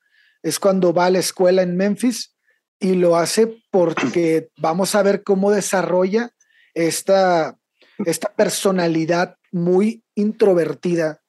es 0.44 0.60
cuando 0.60 0.94
va 0.94 1.06
a 1.06 1.10
la 1.10 1.20
escuela 1.20 1.62
en 1.64 1.76
Memphis 1.76 2.36
y 2.80 2.94
lo 2.94 3.16
hace 3.16 3.64
porque 3.72 4.50
vamos 4.58 4.94
a 4.94 5.02
ver 5.02 5.24
cómo 5.24 5.50
desarrolla 5.50 6.32
esta, 6.74 7.58
esta 8.06 8.34
personalidad 8.36 9.38
muy 9.52 10.04
introvertida, 10.14 11.22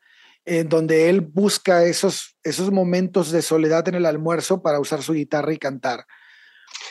en 0.45 0.69
donde 0.69 1.09
él 1.09 1.21
busca 1.21 1.85
esos, 1.85 2.37
esos 2.43 2.71
momentos 2.71 3.31
de 3.31 3.41
soledad 3.41 3.87
en 3.89 3.95
el 3.95 4.07
almuerzo 4.07 4.61
para 4.61 4.81
usar 4.81 5.03
su 5.03 5.13
guitarra 5.13 5.53
y 5.53 5.59
cantar. 5.59 6.05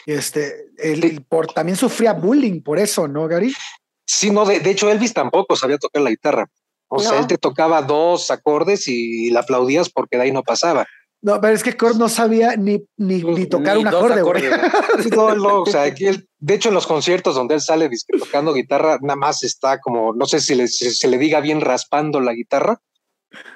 Este, 0.05 0.67
él, 0.77 1.25
por, 1.27 1.47
también 1.47 1.75
sufría 1.75 2.13
bullying 2.13 2.61
por 2.61 2.79
eso, 2.79 3.07
¿no, 3.07 3.27
Gary? 3.27 3.53
Sí, 4.05 4.31
no, 4.31 4.45
de, 4.45 4.57
hecho 4.69 4.89
Elvis 4.89 5.13
tampoco 5.13 5.57
sabía 5.57 5.77
tocar 5.77 6.01
la 6.01 6.11
guitarra. 6.11 6.49
O 6.89 6.99
sea, 6.99 7.19
él 7.19 7.27
te 7.27 7.37
tocaba 7.37 7.81
dos 7.81 8.31
acordes 8.31 8.87
y 8.87 9.29
la 9.29 9.41
aplaudías 9.41 9.89
porque 9.89 10.17
de 10.17 10.23
ahí 10.23 10.31
no 10.31 10.43
pasaba. 10.43 10.85
No, 11.21 11.41
pero 11.41 11.53
es 11.53 11.63
que 11.63 11.75
Kurt 11.75 11.95
no 11.95 12.09
sabía 12.09 12.55
ni, 12.55 12.85
ni, 12.95 13.45
tocar 13.47 13.77
un 13.77 13.87
acorde. 13.87 14.21
o 15.17 15.65
sea, 15.65 15.83
aquí 15.83 16.05
de 16.39 16.53
hecho, 16.53 16.69
en 16.69 16.75
los 16.75 16.85
conciertos 16.85 17.35
donde 17.35 17.55
él 17.55 17.61
sale 17.61 17.89
tocando 18.19 18.53
guitarra, 18.53 18.99
nada 19.01 19.15
más 19.15 19.43
está 19.43 19.79
como, 19.79 20.13
no 20.13 20.25
sé 20.25 20.39
si, 20.39 20.67
se 20.67 21.07
le 21.07 21.17
diga 21.17 21.41
bien 21.41 21.61
raspando 21.61 22.19
la 22.19 22.33
guitarra, 22.33 22.79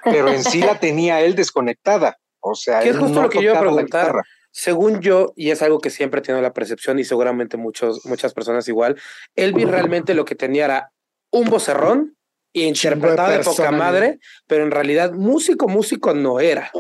pero 0.03 0.29
en 0.29 0.43
sí 0.43 0.61
la 0.61 0.79
tenía 0.79 1.21
él 1.21 1.35
desconectada. 1.35 2.17
O 2.39 2.55
sea, 2.55 2.81
es 2.81 2.97
justo 2.97 3.21
lo 3.21 3.29
que 3.29 3.37
yo 3.37 3.51
iba 3.51 3.59
a 3.59 3.61
preguntar. 3.61 4.15
según 4.49 4.99
yo, 4.99 5.31
y 5.35 5.51
es 5.51 5.61
algo 5.61 5.79
que 5.79 5.91
siempre 5.91 6.19
he 6.19 6.23
tenido 6.23 6.41
la 6.41 6.53
percepción 6.53 6.97
y 6.97 7.03
seguramente 7.03 7.57
muchos, 7.57 8.03
muchas 8.07 8.33
personas 8.33 8.67
igual, 8.67 8.99
Elvis 9.35 9.69
realmente 9.69 10.15
lo 10.15 10.25
que 10.25 10.33
tenía 10.33 10.65
era 10.65 10.91
un 11.29 11.47
vocerrón 11.47 12.17
interpretaba 12.53 13.29
de, 13.29 13.43
poca 13.43 13.71
madre, 13.71 14.19
pero 14.47 14.63
en 14.63 14.71
realidad 14.71 15.13
músico, 15.13 15.67
músico 15.67 16.13
no 16.13 16.39
era. 16.39 16.71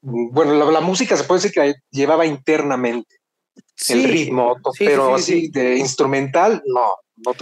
Bueno, 0.00 0.70
la, 0.70 0.80
música 0.80 1.16
se 1.16 1.24
puede 1.24 1.40
decir 1.40 1.52
que 1.52 1.74
llevaba 1.90 2.26
internamente 2.26 3.16
el 3.88 4.04
ritmo, 4.04 4.56
pero 4.78 5.14
así 5.14 5.48
de 5.48 5.76
instrumental, 5.76 6.62
no. 6.66 6.90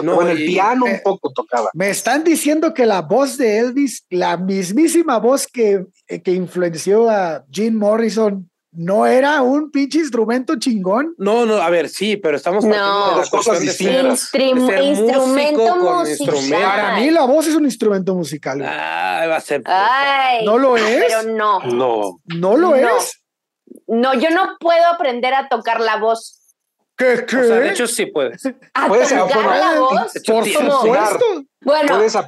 No, 0.04 0.22
en 0.22 0.28
el 0.28 0.46
piano 0.46 0.84
un 0.84 1.00
poco 1.02 1.32
tocaba. 1.32 1.68
Me 1.74 1.90
están 1.90 2.22
diciendo 2.22 2.72
que 2.72 2.86
la 2.86 3.02
voz 3.02 3.36
de 3.36 3.58
Elvis, 3.58 4.06
la 4.08 4.36
mismísima 4.36 5.18
voz 5.18 5.48
que, 5.48 5.84
que 6.06 6.30
influenció 6.30 7.10
a 7.10 7.44
Jim 7.50 7.74
Morrison, 7.74 8.48
no 8.74 9.06
era 9.06 9.42
un 9.42 9.70
pinche 9.70 9.98
instrumento 9.98 10.56
chingón. 10.58 11.14
No, 11.18 11.46
no, 11.46 11.56
a 11.56 11.70
ver, 11.70 11.88
sí, 11.88 12.16
pero 12.16 12.37
estamos 12.37 12.64
no, 12.64 13.10
de 13.10 13.16
las 13.18 13.30
cosas 13.30 13.60
distintas. 13.60 14.30
instrumento 14.34 15.76
musical. 15.76 16.60
Para 16.60 16.96
mí 16.96 17.10
la 17.10 17.24
voz 17.24 17.46
es 17.46 17.54
un 17.54 17.64
instrumento 17.64 18.14
musical. 18.14 18.62
Ah, 18.66 19.26
va 19.28 19.37
a 19.37 19.40
ser. 19.40 19.62
¿No 20.44 20.58
lo 20.58 20.76
es? 20.76 21.04
Pero 21.06 21.22
no. 21.22 21.60
No. 21.60 22.20
¿No 22.24 22.56
lo 22.56 22.74
es? 22.74 23.22
No, 23.87 24.14
yo 24.14 24.30
no 24.30 24.56
puedo 24.58 24.87
aprender 24.87 25.34
a 25.34 25.48
tocar 25.48 25.80
la 25.80 25.96
voz. 25.96 26.40
¿Qué, 26.96 27.24
qué? 27.26 27.37
O 27.37 27.44
sea, 27.44 27.57
de 27.57 27.70
hecho, 27.70 27.87
sí 27.87 28.07
puedes. 28.07 28.46
¿A 28.74 28.87
puedes 28.87 29.09
tocar 29.09 29.59
la 29.59 29.80
voz? 29.80 30.12
Por 30.26 30.44
supuesto. 30.44 31.44
Bueno, 31.61 31.96
puedes 31.96 32.14
ah, 32.14 32.24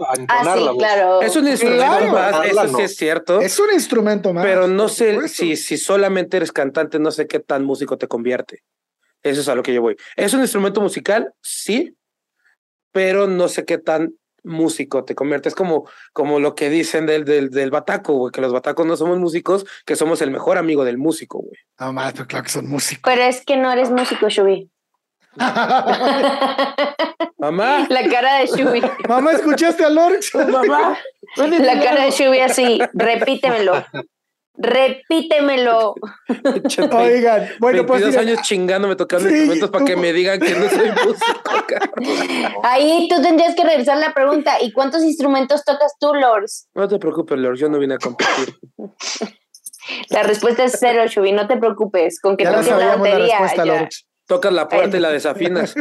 sí, 0.57 0.79
claro. 0.79 1.23
Es 1.23 1.37
un 1.37 1.47
instrumento 1.47 2.07
más, 2.09 2.47
eso 2.47 2.69
sí 2.77 2.83
es 2.83 2.97
cierto. 2.97 3.41
Es 3.41 3.59
un 3.61 3.73
instrumento 3.73 4.33
más. 4.33 4.45
Pero 4.45 4.67
no 4.67 4.89
sé 4.89 5.29
si, 5.29 5.57
si 5.57 5.77
solamente 5.77 6.39
eres 6.39 6.53
cantante, 6.53 6.99
no 6.99 7.11
sé 7.11 7.27
qué 7.27 7.39
tan 7.39 7.65
músico 7.65 7.99
te 7.99 8.09
convierte. 8.09 8.63
Eso 9.23 9.41
es 9.41 9.49
a 9.49 9.55
lo 9.55 9.63
que 9.63 9.75
yo 9.75 9.83
voy. 9.83 9.97
¿Es 10.17 10.33
un 10.35 10.41
instrumento 10.41 10.81
musical? 10.81 11.33
Sí, 11.43 11.97
pero 12.93 13.27
no 13.27 13.49
sé 13.49 13.65
qué 13.65 13.79
tan 13.79 14.15
músico 14.47 15.05
te 15.05 15.15
convierte. 15.15 15.49
Es 15.49 15.55
como, 15.55 15.89
como 16.13 16.41
lo 16.41 16.55
que 16.55 16.71
dicen 16.71 17.07
del, 17.07 17.25
del, 17.25 17.51
del 17.51 17.71
bataco, 17.71 18.15
güey, 18.15 18.33
que 18.33 18.41
los 18.41 18.53
batacos 18.53 18.87
no 18.87 18.97
somos 18.97 19.19
músicos, 19.19 19.67
que 19.85 19.97
somos 19.97 20.23
el 20.23 20.31
mejor 20.31 20.57
amigo 20.57 20.85
del 20.85 20.99
músico, 20.99 21.41
güey. 21.41 21.59
No, 21.79 21.93
más, 21.93 22.13
pero 22.13 22.27
claro 22.27 22.45
que 22.45 22.51
son 22.51 22.69
músicos. 22.69 23.03
Pero 23.05 23.23
es 23.23 23.45
que 23.45 23.57
no 23.57 23.71
eres 23.71 23.91
músico, 23.91 24.29
Shubi. 24.29 24.71
Mamá. 27.39 27.87
La 27.91 28.09
cara 28.09 28.39
de 28.39 28.47
Shubi. 28.47 28.83
Mamá, 29.09 29.33
¿escuchaste 29.33 29.85
a 29.85 29.91
Lorx? 29.91 30.35
Mamá. 30.35 30.97
La 31.37 31.83
cara 31.83 32.05
de 32.05 32.11
Shubi 32.11 32.41
así, 32.41 32.81
repítemelo. 32.95 33.85
Repítemelo. 34.59 35.95
Oigan, 36.93 37.49
bueno, 37.59 37.85
22 37.85 37.87
pues. 37.87 38.17
años 38.17 38.43
chingándome 38.43 38.97
tocando 38.97 39.29
instrumentos 39.29 39.71
para 39.71 39.85
que 39.85 39.97
me 39.97 40.13
digan 40.13 40.41
que 40.41 40.55
no 40.55 40.69
soy 40.69 40.91
músico. 41.07 42.61
Ahí 42.63 43.09
tú 43.11 43.21
tendrías 43.23 43.55
que 43.55 43.65
regresar 43.65 43.99
la 43.99 44.15
pregunta. 44.15 44.61
¿Y 44.61 44.73
cuántos 44.73 45.03
instrumentos 45.03 45.65
tocas 45.65 45.95
tú, 45.99 46.15
Lors? 46.15 46.69
No 46.75 46.89
te 46.89 46.99
preocupes, 46.99 47.39
Lors, 47.39 47.61
yo 47.61 47.69
no 47.69 47.79
vine 47.79 47.95
a 47.95 47.99
competir. 47.99 48.57
La 50.11 50.25
respuesta 50.25 50.65
es 50.65 50.77
cero, 50.81 51.05
Shubi, 51.07 51.31
no 51.33 51.47
te 51.47 51.57
preocupes. 51.57 52.21
Con 52.21 52.37
que 52.37 52.45
toques 52.45 52.67
la 52.67 52.97
batería. 52.97 53.39
La 53.57 53.89
Tocas 54.27 54.53
la 54.53 54.69
puerta 54.69 54.97
y 54.97 55.01
la 55.01 55.11
desafinas. 55.11 55.75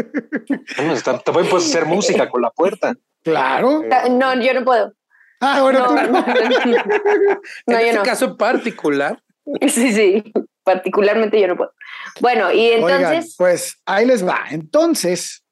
también 1.25 1.49
puedes 1.49 1.65
hacer 1.67 1.85
música 1.85 2.29
con 2.29 2.43
la 2.43 2.51
puerta. 2.51 2.93
Claro. 3.23 3.83
No, 4.11 4.39
yo 4.39 4.53
no 4.53 4.63
puedo. 4.63 4.93
Ah, 5.39 5.62
bueno, 5.62 5.80
no, 5.93 6.08
no, 6.08 6.26
en 7.67 7.88
este 7.88 8.02
caso 8.04 8.38
particular. 8.38 9.21
Sí, 9.69 9.93
sí, 9.93 10.34
particularmente 10.63 11.39
yo 11.39 11.48
no 11.48 11.56
puedo. 11.56 11.71
Bueno, 12.19 12.52
y 12.52 12.71
entonces. 12.71 13.36
pues 13.38 13.76
ahí 13.86 14.04
les 14.08 14.26
va. 14.26 14.45
Entonces, 14.50 15.45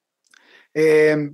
eh, 0.73 1.29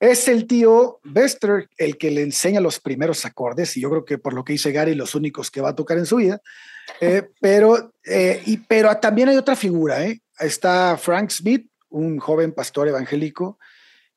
es 0.00 0.28
el 0.28 0.46
tío 0.46 1.00
Bester 1.02 1.68
el 1.76 1.98
que 1.98 2.10
le 2.10 2.22
enseña 2.22 2.60
los 2.60 2.78
primeros 2.78 3.24
acordes, 3.24 3.76
y 3.76 3.80
yo 3.80 3.90
creo 3.90 4.04
que 4.04 4.18
por 4.18 4.34
lo 4.34 4.44
que 4.44 4.52
dice 4.52 4.70
Gary, 4.70 4.94
los 4.94 5.14
únicos 5.14 5.50
que 5.50 5.60
va 5.60 5.70
a 5.70 5.74
tocar 5.74 5.98
en 5.98 6.06
su 6.06 6.16
vida. 6.16 6.40
Eh, 7.00 7.22
pero, 7.40 7.92
eh, 8.04 8.42
y, 8.46 8.58
pero 8.58 8.96
también 8.98 9.28
hay 9.28 9.36
otra 9.36 9.56
figura, 9.56 10.04
¿eh? 10.04 10.20
Está 10.38 10.96
Frank 10.96 11.30
Smith, 11.30 11.68
un 11.88 12.18
joven 12.18 12.52
pastor 12.52 12.86
evangélico, 12.88 13.58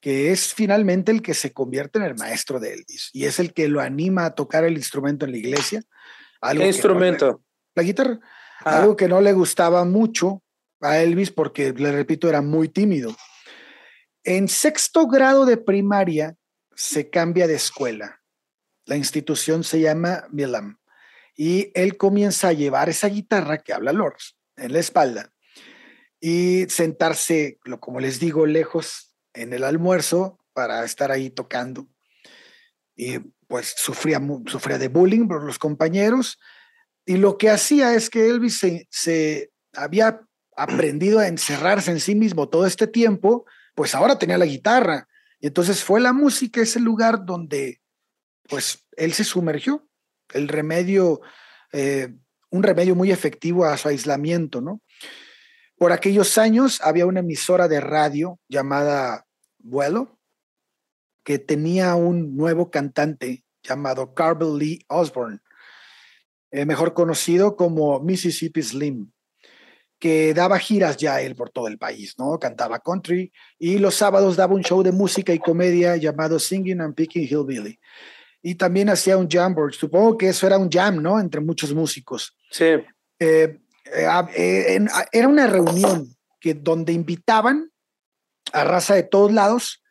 que 0.02 0.32
es 0.32 0.54
finalmente 0.54 1.12
el 1.12 1.22
que 1.22 1.36
se 1.36 1.54
convierte 1.54 2.00
en 2.00 2.06
el 2.06 2.16
maestro 2.16 2.60
de 2.60 2.74
Elvis 2.74 3.12
y 3.14 3.26
es 3.26 3.40
el 3.40 3.54
que 3.54 3.68
lo 3.68 3.80
anima 3.80 4.26
a 4.26 4.36
tocar 4.36 4.66
el 4.66 4.76
instrumento 4.76 5.26
en 5.26 5.32
la 5.32 5.38
iglesia. 5.38 5.84
¿Qué 6.42 6.68
instrumento? 6.68 7.44
la 7.76 7.84
guitarra. 7.84 8.20
Ah. 8.66 8.80
Algo 8.80 8.96
que 8.96 9.08
no 9.08 9.22
le 9.22 9.32
gustaba 9.32 9.86
mucho 9.86 10.44
a 10.82 10.98
Elvis 10.98 11.32
porque, 11.32 11.72
le 11.72 11.92
repito, 11.92 12.28
era 12.28 12.42
muy 12.42 12.68
tímido. 12.68 13.16
En 14.24 14.48
sexto 14.48 15.08
grado 15.08 15.46
de 15.46 15.58
primaria 15.58 16.36
se 16.76 17.10
cambia 17.10 17.48
de 17.48 17.56
escuela. 17.56 18.22
La 18.86 18.98
institución 18.98 19.64
se 19.64 19.80
llama 19.80 20.26
Milam 20.32 20.80
y 21.36 21.72
él 21.76 21.98
comienza 21.98 22.50
a 22.50 22.54
llevar 22.54 22.90
esa 22.90 23.08
guitarra 23.08 23.60
que 23.60 23.74
habla 23.74 23.94
Lords 23.94 24.38
en 24.58 24.74
la 24.74 24.80
espalda 24.80 25.32
y 26.20 26.66
sentarse, 26.70 27.60
como 27.80 28.00
les 28.00 28.20
digo, 28.20 28.46
lejos 28.46 29.11
en 29.34 29.54
el 29.54 29.64
almuerzo 29.64 30.40
para 30.54 30.84
estar 30.84 31.12
ahí 31.12 31.30
tocando. 31.30 31.88
Y 32.96 33.20
pues 33.48 33.74
sufría, 33.78 34.22
sufría 34.48 34.78
de 34.78 34.88
bullying 34.88 35.28
por 35.28 35.44
los 35.44 35.60
compañeros. 35.60 36.40
Y 37.06 37.18
lo 37.18 37.38
que 37.38 37.50
hacía 37.50 37.94
es 37.94 38.10
que 38.10 38.28
Elvis 38.28 38.62
se, 38.90 39.52
había 39.74 40.22
aprendido 40.56 41.20
a 41.20 41.28
encerrarse 41.28 41.92
en 41.92 42.00
sí 42.00 42.16
mismo 42.16 42.50
todo 42.50 42.66
este 42.66 42.88
tiempo, 42.88 43.46
pues 43.76 43.96
ahora 43.96 44.20
tenía 44.20 44.38
la 44.38 44.46
guitarra. 44.46 45.08
Y 45.40 45.48
entonces 45.48 45.84
fue 45.84 46.00
la 46.00 46.14
música 46.14 46.62
ese 46.62 46.80
lugar 46.80 47.26
donde 47.26 47.82
pues 48.48 48.86
él 48.96 49.14
se 49.14 49.24
sumergió. 49.24 49.88
El 50.34 50.48
remedio, 50.48 51.22
eh, 51.74 52.14
un 52.50 52.64
remedio 52.64 52.96
muy 52.96 53.12
efectivo 53.12 53.66
a 53.66 53.78
su 53.78 53.88
aislamiento, 53.88 54.62
¿no? 54.62 54.82
Por 55.82 55.92
aquellos 55.92 56.38
años 56.38 56.80
había 56.84 57.08
una 57.08 57.22
emisora 57.22 57.68
de 57.68 57.82
radio 57.82 58.40
llamada 58.48 59.26
Vuelo, 59.58 60.20
que 61.24 61.40
tenía 61.40 61.96
un 61.96 62.38
nuevo 62.38 62.70
cantante 62.70 63.46
llamado 63.64 64.14
Carvel 64.14 64.60
Lee 64.60 64.86
Osborne, 64.90 65.40
eh, 66.52 66.68
mejor 66.68 66.94
conocido 66.94 67.56
como 67.56 68.00
Mississippi 68.00 68.62
Slim, 68.62 69.12
que 69.98 70.36
daba 70.36 70.60
giras 70.60 70.98
ya 70.98 71.20
él 71.20 71.36
por 71.36 71.50
todo 71.50 71.68
el 71.68 71.80
país, 71.80 72.14
¿no? 72.20 72.38
Cantaba 72.38 72.78
country 72.78 73.34
y 73.58 73.80
los 73.80 73.96
sábados 73.96 74.36
daba 74.36 74.54
un 74.54 74.62
show 74.62 74.84
de 74.84 74.92
música 74.92 75.34
y 75.34 75.40
comedia 75.40 75.98
llamado 75.98 76.38
Singing 76.38 76.80
and 76.80 76.94
Picking 76.94 77.24
Hillbilly. 77.24 77.80
Y 78.44 78.54
también 78.54 78.90
hacía 78.90 79.18
un 79.18 79.28
jam 79.28 79.56
board. 79.56 79.74
Supongo 79.74 80.16
que 80.16 80.30
eso 80.30 80.46
era 80.46 80.60
un 80.60 80.70
jam, 80.70 81.02
¿no? 81.02 81.20
Entre 81.20 81.42
muchos 81.42 81.74
músicos. 81.74 82.38
Sí. 82.52 82.76
Eh, 83.18 83.61
era 83.92 85.28
una 85.28 85.48
reunión 85.48 86.16
que 86.40 86.54
donde 86.54 86.94
invitaban 86.94 87.72
a 88.54 88.64
raza 88.64 88.96
de 88.96 89.04
todos 89.04 89.32
lados. 89.32 89.84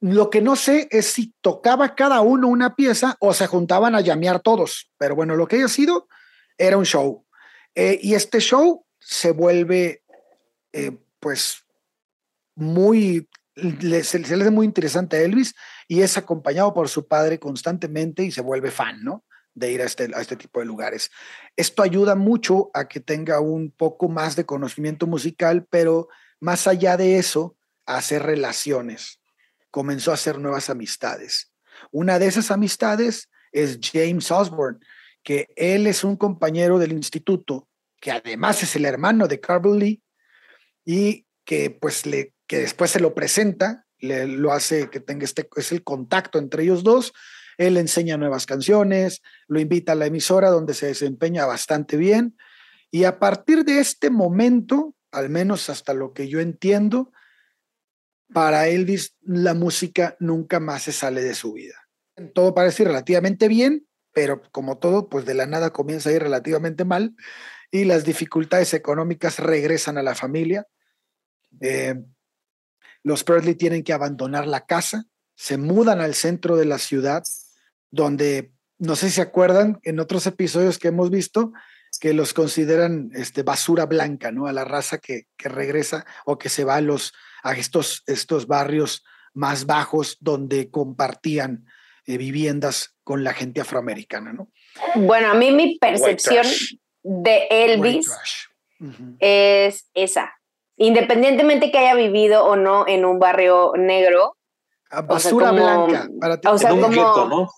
Lo 0.00 0.30
que 0.30 0.40
no 0.40 0.56
sé 0.56 0.88
es 0.90 1.06
si 1.06 1.34
tocaba 1.40 1.94
cada 1.94 2.20
uno 2.22 2.48
una 2.48 2.74
pieza 2.74 3.16
o 3.20 3.34
se 3.34 3.46
juntaban 3.46 3.94
a 3.94 4.00
llamear 4.00 4.40
todos. 4.40 4.90
Pero 4.98 5.14
bueno, 5.14 5.36
lo 5.36 5.46
que 5.46 5.56
haya 5.56 5.68
sido 5.68 6.08
era 6.56 6.76
un 6.76 6.86
show. 6.86 7.26
Eh, 7.74 7.98
y 8.02 8.14
este 8.14 8.40
show 8.40 8.86
se 8.98 9.32
vuelve, 9.32 10.02
pues, 11.18 11.64
muy, 12.54 13.28
se, 13.54 14.18
le 14.18 14.42
hace 14.42 14.50
muy 14.50 14.66
interesante 14.66 15.16
a 15.16 15.20
Elvis 15.20 15.54
y 15.88 16.02
es 16.02 16.16
acompañado 16.16 16.72
por 16.72 16.88
su 16.88 17.06
padre 17.06 17.38
constantemente 17.38 18.22
y 18.22 18.30
se 18.30 18.42
vuelve 18.42 18.70
fan, 18.70 19.02
¿no? 19.02 19.24
De 19.54 19.72
ir 19.72 19.82
a 19.82 19.84
este, 19.84 20.10
a 20.14 20.20
este 20.20 20.36
tipo 20.36 20.60
de 20.60 20.66
lugares. 20.66 21.10
Esto 21.56 21.82
ayuda 21.82 22.14
mucho 22.14 22.70
a 22.74 22.88
que 22.88 23.00
tenga 23.00 23.40
un 23.40 23.70
poco 23.70 24.08
más 24.08 24.36
de 24.36 24.46
conocimiento 24.46 25.06
musical, 25.06 25.66
pero 25.68 26.08
más 26.40 26.66
allá 26.66 26.96
de 26.96 27.18
eso, 27.18 27.56
a 27.86 27.96
hacer 27.96 28.22
relaciones. 28.22 29.20
Comenzó 29.70 30.10
a 30.10 30.14
hacer 30.14 30.38
nuevas 30.38 30.70
amistades. 30.70 31.52
Una 31.90 32.18
de 32.18 32.26
esas 32.26 32.50
amistades 32.50 33.30
es 33.52 33.78
James 33.82 34.30
Osborne, 34.30 34.78
que 35.22 35.48
él 35.56 35.86
es 35.86 36.04
un 36.04 36.16
compañero 36.16 36.78
del 36.78 36.92
instituto, 36.92 37.68
que 38.00 38.10
además 38.10 38.62
es 38.62 38.76
el 38.76 38.84
hermano 38.84 39.28
de 39.28 39.40
Carvel 39.40 39.78
Lee, 39.78 40.02
y 40.84 41.26
que 41.44 41.70
pues 41.70 42.06
le, 42.06 42.34
que 42.46 42.58
después 42.58 42.90
se 42.90 43.00
lo 43.00 43.14
presenta, 43.14 43.86
le, 43.98 44.26
lo 44.26 44.52
hace 44.52 44.88
que 44.88 45.00
tenga 45.00 45.24
este, 45.24 45.48
es 45.56 45.72
el 45.72 45.84
contacto 45.84 46.38
entre 46.38 46.62
ellos 46.62 46.82
dos, 46.82 47.12
él 47.56 47.76
enseña 47.76 48.16
nuevas 48.16 48.46
canciones, 48.46 49.22
lo 49.46 49.60
invita 49.60 49.92
a 49.92 49.94
la 49.96 50.06
emisora 50.06 50.50
donde 50.50 50.74
se 50.74 50.86
desempeña 50.86 51.46
bastante 51.46 51.96
bien. 51.96 52.36
Y 52.90 53.04
a 53.04 53.18
partir 53.18 53.64
de 53.64 53.78
este 53.78 54.10
momento, 54.10 54.94
al 55.12 55.28
menos 55.28 55.70
hasta 55.70 55.94
lo 55.94 56.12
que 56.12 56.28
yo 56.28 56.40
entiendo, 56.40 57.12
para 58.32 58.68
Elvis 58.68 59.16
la 59.22 59.54
música 59.54 60.16
nunca 60.20 60.60
más 60.60 60.82
se 60.82 60.92
sale 60.92 61.22
de 61.22 61.34
su 61.34 61.52
vida. 61.52 61.74
Todo 62.34 62.54
parece 62.54 62.84
relativamente 62.84 63.48
bien, 63.48 63.86
pero 64.12 64.42
como 64.52 64.78
todo, 64.78 65.08
pues 65.08 65.24
de 65.24 65.34
la 65.34 65.46
nada 65.46 65.70
comienza 65.70 66.10
a 66.10 66.12
ir 66.12 66.22
relativamente 66.22 66.84
mal. 66.84 67.14
y 67.72 67.84
las 67.84 68.04
dificultades 68.04 68.74
económicas 68.74 69.38
regresan 69.38 69.96
a 69.96 70.02
la 70.02 70.16
familia. 70.16 70.66
Eh, 71.60 71.94
los 73.04 73.22
Purley 73.22 73.54
tienen 73.54 73.84
que 73.84 73.92
abandonar 73.92 74.48
la 74.48 74.66
casa, 74.66 75.04
se 75.40 75.56
mudan 75.56 76.02
al 76.02 76.14
centro 76.14 76.56
de 76.56 76.66
la 76.66 76.76
ciudad, 76.76 77.22
donde, 77.90 78.52
no 78.76 78.94
sé 78.94 79.08
si 79.08 79.14
se 79.14 79.22
acuerdan, 79.22 79.80
en 79.84 79.98
otros 79.98 80.26
episodios 80.26 80.78
que 80.78 80.88
hemos 80.88 81.08
visto, 81.08 81.54
que 81.98 82.12
los 82.12 82.34
consideran 82.34 83.10
este, 83.14 83.42
basura 83.42 83.86
blanca, 83.86 84.32
¿no? 84.32 84.46
A 84.46 84.52
la 84.52 84.66
raza 84.66 84.98
que, 84.98 85.22
que 85.38 85.48
regresa 85.48 86.04
o 86.26 86.36
que 86.36 86.50
se 86.50 86.64
va 86.64 86.76
a, 86.76 86.82
los, 86.82 87.14
a 87.42 87.54
estos, 87.54 88.02
estos 88.06 88.48
barrios 88.48 89.02
más 89.32 89.64
bajos 89.64 90.18
donde 90.20 90.70
compartían 90.70 91.64
eh, 92.04 92.18
viviendas 92.18 92.94
con 93.02 93.24
la 93.24 93.32
gente 93.32 93.62
afroamericana, 93.62 94.34
¿no? 94.34 94.50
Bueno, 94.94 95.30
a 95.30 95.34
mí 95.34 95.52
mi 95.52 95.78
percepción 95.78 96.46
de 97.02 97.46
Elvis 97.48 98.10
es 99.20 99.88
esa. 99.94 100.34
Independientemente 100.76 101.70
que 101.70 101.78
haya 101.78 101.94
vivido 101.94 102.44
o 102.44 102.56
no 102.56 102.86
en 102.86 103.06
un 103.06 103.18
barrio 103.18 103.72
negro. 103.78 104.36
Basura 105.06 105.52
blanca. 105.52 106.08
Para 106.20 106.40
ti. 106.40 106.48
O 106.48 106.58
sea, 106.58 106.70
como, 106.70 106.88
¿no? 106.88 107.48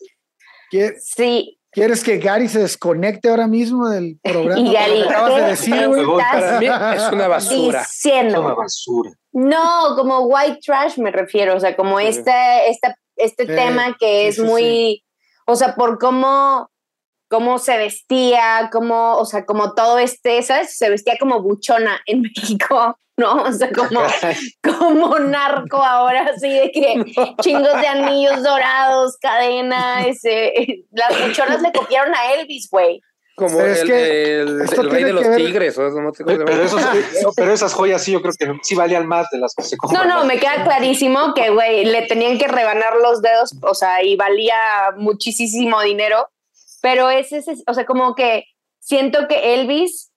Sí, 1.01 1.59
¿Quieres 1.73 2.05
que 2.05 2.19
Gary 2.19 2.49
se 2.49 2.61
desconecte 2.61 3.31
ahora 3.31 3.47
mismo 3.47 3.89
del 3.89 4.19
programa? 4.23 4.61
Y 4.61 4.75
Gary, 4.75 5.01
acabas 5.01 5.37
de 5.37 5.43
decir, 5.43 5.75
Para 5.75 6.61
mí 6.61 6.67
es 6.97 7.13
una 7.13 7.29
basura. 7.29 7.79
Diciendo. 7.81 8.35
Es 8.35 8.45
una 8.45 8.55
basura. 8.55 9.11
No, 9.33 9.97
como 9.97 10.21
white 10.27 10.59
trash 10.63 10.99
me 10.99 11.11
refiero, 11.11 11.57
o 11.57 11.61
sea, 11.61 11.75
como 11.75 11.99
este, 11.99 12.69
este, 12.69 12.95
este 13.17 13.47
tema 13.47 13.97
que 13.99 14.29
es 14.29 14.39
muy, 14.39 15.03
o 15.47 15.57
sea, 15.57 15.75
por 15.75 15.99
cómo, 15.99 16.71
cómo 17.33 17.59
se 17.59 17.79
vestía, 17.79 18.69
cómo, 18.71 19.17
o 19.17 19.25
sea, 19.25 19.47
como 19.47 19.73
todo 19.73 19.99
este, 19.99 20.43
¿sabes? 20.43 20.77
Se 20.77 20.91
vestía 20.91 21.17
como 21.19 21.41
buchona 21.41 21.99
en 22.05 22.21
México. 22.37 22.99
¿no? 23.17 23.43
O 23.43 23.53
sea, 23.53 23.71
como, 23.71 24.01
como 24.63 25.19
narco 25.19 25.77
ahora, 25.79 26.31
así 26.35 26.49
de 26.49 26.71
que 26.71 27.05
chingos 27.43 27.81
de 27.81 27.87
anillos 27.87 28.43
dorados, 28.43 29.17
cadena, 29.21 30.07
ese, 30.07 30.85
las 30.91 31.27
buchonas 31.27 31.63
le 31.63 31.73
copiaron 31.73 32.15
a 32.15 32.35
Elvis, 32.35 32.69
güey. 32.71 33.01
Como 33.35 33.61
el, 33.61 33.71
es 33.71 33.85
que 33.85 34.41
el, 34.41 34.91
rey 34.91 35.05
de 35.05 35.13
los 35.13 35.37
tigres. 35.37 35.79
pero, 37.35 37.53
esas 37.53 37.73
joyas 37.73 38.03
sí, 38.03 38.13
yo 38.13 38.21
creo 38.21 38.35
que 38.39 38.47
sí 38.63 38.75
valían 38.75 39.07
más 39.07 39.27
de 39.31 39.39
las 39.39 39.55
que 39.55 39.63
se 39.63 39.77
compran. 39.77 40.07
No, 40.07 40.19
no, 40.19 40.25
me 40.27 40.39
queda 40.39 40.65
clarísimo 40.65 41.33
que, 41.35 41.51
güey, 41.51 41.85
le 41.87 42.03
tenían 42.03 42.37
que 42.39 42.47
rebanar 42.47 42.97
los 42.97 43.23
dedos, 43.23 43.55
o 43.63 43.75
sea, 43.75 44.03
y 44.03 44.17
valía 44.17 44.93
muchísimo 44.97 45.81
dinero. 45.81 46.29
Pero 46.83 47.09
es 47.09 47.33
ese, 47.33 47.55
o 47.67 47.73
sea, 47.73 47.87
como 47.87 48.15
que 48.15 48.45
siento 48.79 49.27
que 49.29 49.55
Elvis 49.55 50.13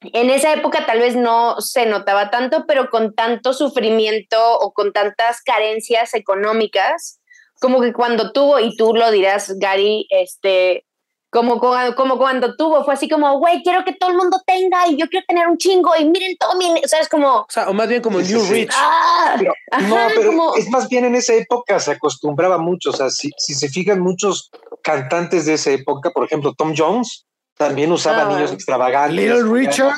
en 0.00 0.30
esa 0.30 0.52
época 0.52 0.86
tal 0.86 1.00
vez 1.00 1.16
no 1.16 1.60
se 1.60 1.86
notaba 1.86 2.30
tanto, 2.30 2.64
pero 2.66 2.88
con 2.90 3.14
tanto 3.14 3.52
sufrimiento 3.52 4.58
o 4.58 4.72
con 4.72 4.92
tantas 4.92 5.42
carencias 5.42 6.14
económicas, 6.14 7.20
como 7.60 7.80
que 7.80 7.92
cuando 7.92 8.32
tuvo, 8.32 8.60
y 8.60 8.76
tú 8.76 8.94
lo 8.94 9.10
dirás, 9.10 9.54
Gary, 9.58 10.06
este, 10.10 10.86
como, 11.30 11.60
como 11.94 12.16
cuando 12.16 12.56
tuvo, 12.56 12.84
fue 12.84 12.94
así 12.94 13.08
como, 13.08 13.38
güey, 13.38 13.62
quiero 13.62 13.84
que 13.84 13.92
todo 13.92 14.10
el 14.10 14.16
mundo 14.16 14.40
tenga 14.46 14.88
y 14.88 14.96
yo 14.96 15.06
quiero 15.08 15.26
tener 15.28 15.46
un 15.46 15.58
chingo 15.58 15.90
y 15.98 16.04
miren 16.08 16.36
todo 16.38 16.56
mi, 16.56 16.70
o 16.82 16.88
sea, 16.88 17.00
es 17.00 17.08
como... 17.08 17.40
O 17.40 17.46
sea, 17.48 17.68
o 17.68 17.74
más 17.74 17.88
bien 17.88 18.00
como 18.00 18.20
New 18.20 18.44
Rich. 18.50 18.72
Ah, 18.74 19.36
no, 19.82 19.96
pero 20.14 20.56
es 20.56 20.70
más 20.70 20.88
bien 20.88 21.04
en 21.04 21.14
esa 21.14 21.34
época 21.34 21.78
se 21.80 21.92
acostumbraba 21.92 22.56
mucho, 22.56 22.90
o 22.90 22.92
sea, 22.94 23.10
si, 23.10 23.30
si 23.36 23.54
se 23.54 23.68
fijan 23.68 24.00
muchos 24.00 24.50
cantantes 24.82 25.44
de 25.44 25.54
esa 25.54 25.70
época, 25.70 26.10
por 26.10 26.24
ejemplo, 26.24 26.54
Tom 26.54 26.74
Jones, 26.76 27.26
también 27.58 27.92
usaba 27.92 28.22
ah, 28.22 28.30
anillos 28.30 28.52
extravagantes. 28.52 29.16
Little 29.16 29.52
Richard. 29.52 29.96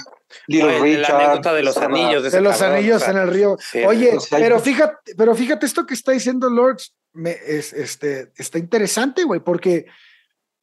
Little 0.48 0.80
Richard. 0.80 1.12
La 1.12 1.24
anécdota 1.24 1.54
de 1.54 1.62
los 1.62 1.76
anillos. 1.76 2.32
De, 2.32 2.40
los 2.40 2.60
anillos 2.62 3.06
en 3.06 3.18
el 3.18 3.28
río. 3.28 3.56
Oye, 3.86 4.16
pero 4.30 4.58
fíjate, 4.58 5.14
pero 5.16 5.34
fíjate 5.34 5.66
esto 5.66 5.86
que 5.86 5.94
está 5.94 6.12
diciendo 6.12 6.50
Lords, 6.50 6.94
me, 7.12 7.32
es, 7.32 7.72
este, 7.72 8.32
está 8.36 8.58
interesante, 8.58 9.24
güey, 9.24 9.40
porque 9.40 9.86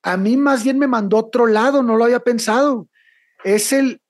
a 0.03 0.17
mí 0.17 0.37
más 0.37 0.63
bien 0.63 0.79
me 0.79 0.87
mandó 0.87 1.17
otro 1.17 1.47
lado, 1.47 1.83
no 1.83 1.95
lo 1.95 2.05
había 2.05 2.19
pensado. 2.19 2.87
Es 3.43 3.71
el, 3.73 4.01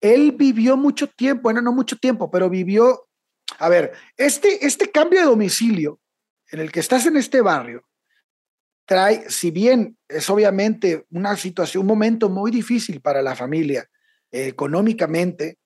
él 0.00 0.32
vivió 0.32 0.76
mucho 0.76 1.08
tiempo, 1.08 1.42
bueno, 1.44 1.62
no 1.62 1.72
mucho 1.72 1.96
tiempo, 1.96 2.30
pero 2.30 2.50
vivió, 2.50 3.08
a 3.58 3.68
ver, 3.68 3.92
este, 4.16 4.66
este 4.66 4.90
cambio 4.90 5.20
de 5.20 5.26
domicilio 5.26 6.00
en 6.50 6.60
el 6.60 6.70
que 6.70 6.80
estás 6.80 7.06
en 7.06 7.16
este 7.16 7.40
barrio, 7.40 7.84
trae, 8.84 9.30
si 9.30 9.50
bien 9.50 9.96
es 10.08 10.28
obviamente 10.28 11.06
una 11.10 11.36
situación, 11.36 11.82
un 11.82 11.86
momento 11.86 12.28
muy 12.28 12.50
difícil 12.50 13.00
para 13.00 13.22
la 13.22 13.34
familia 13.34 13.88
eh, 14.30 14.48
económicamente, 14.48 15.58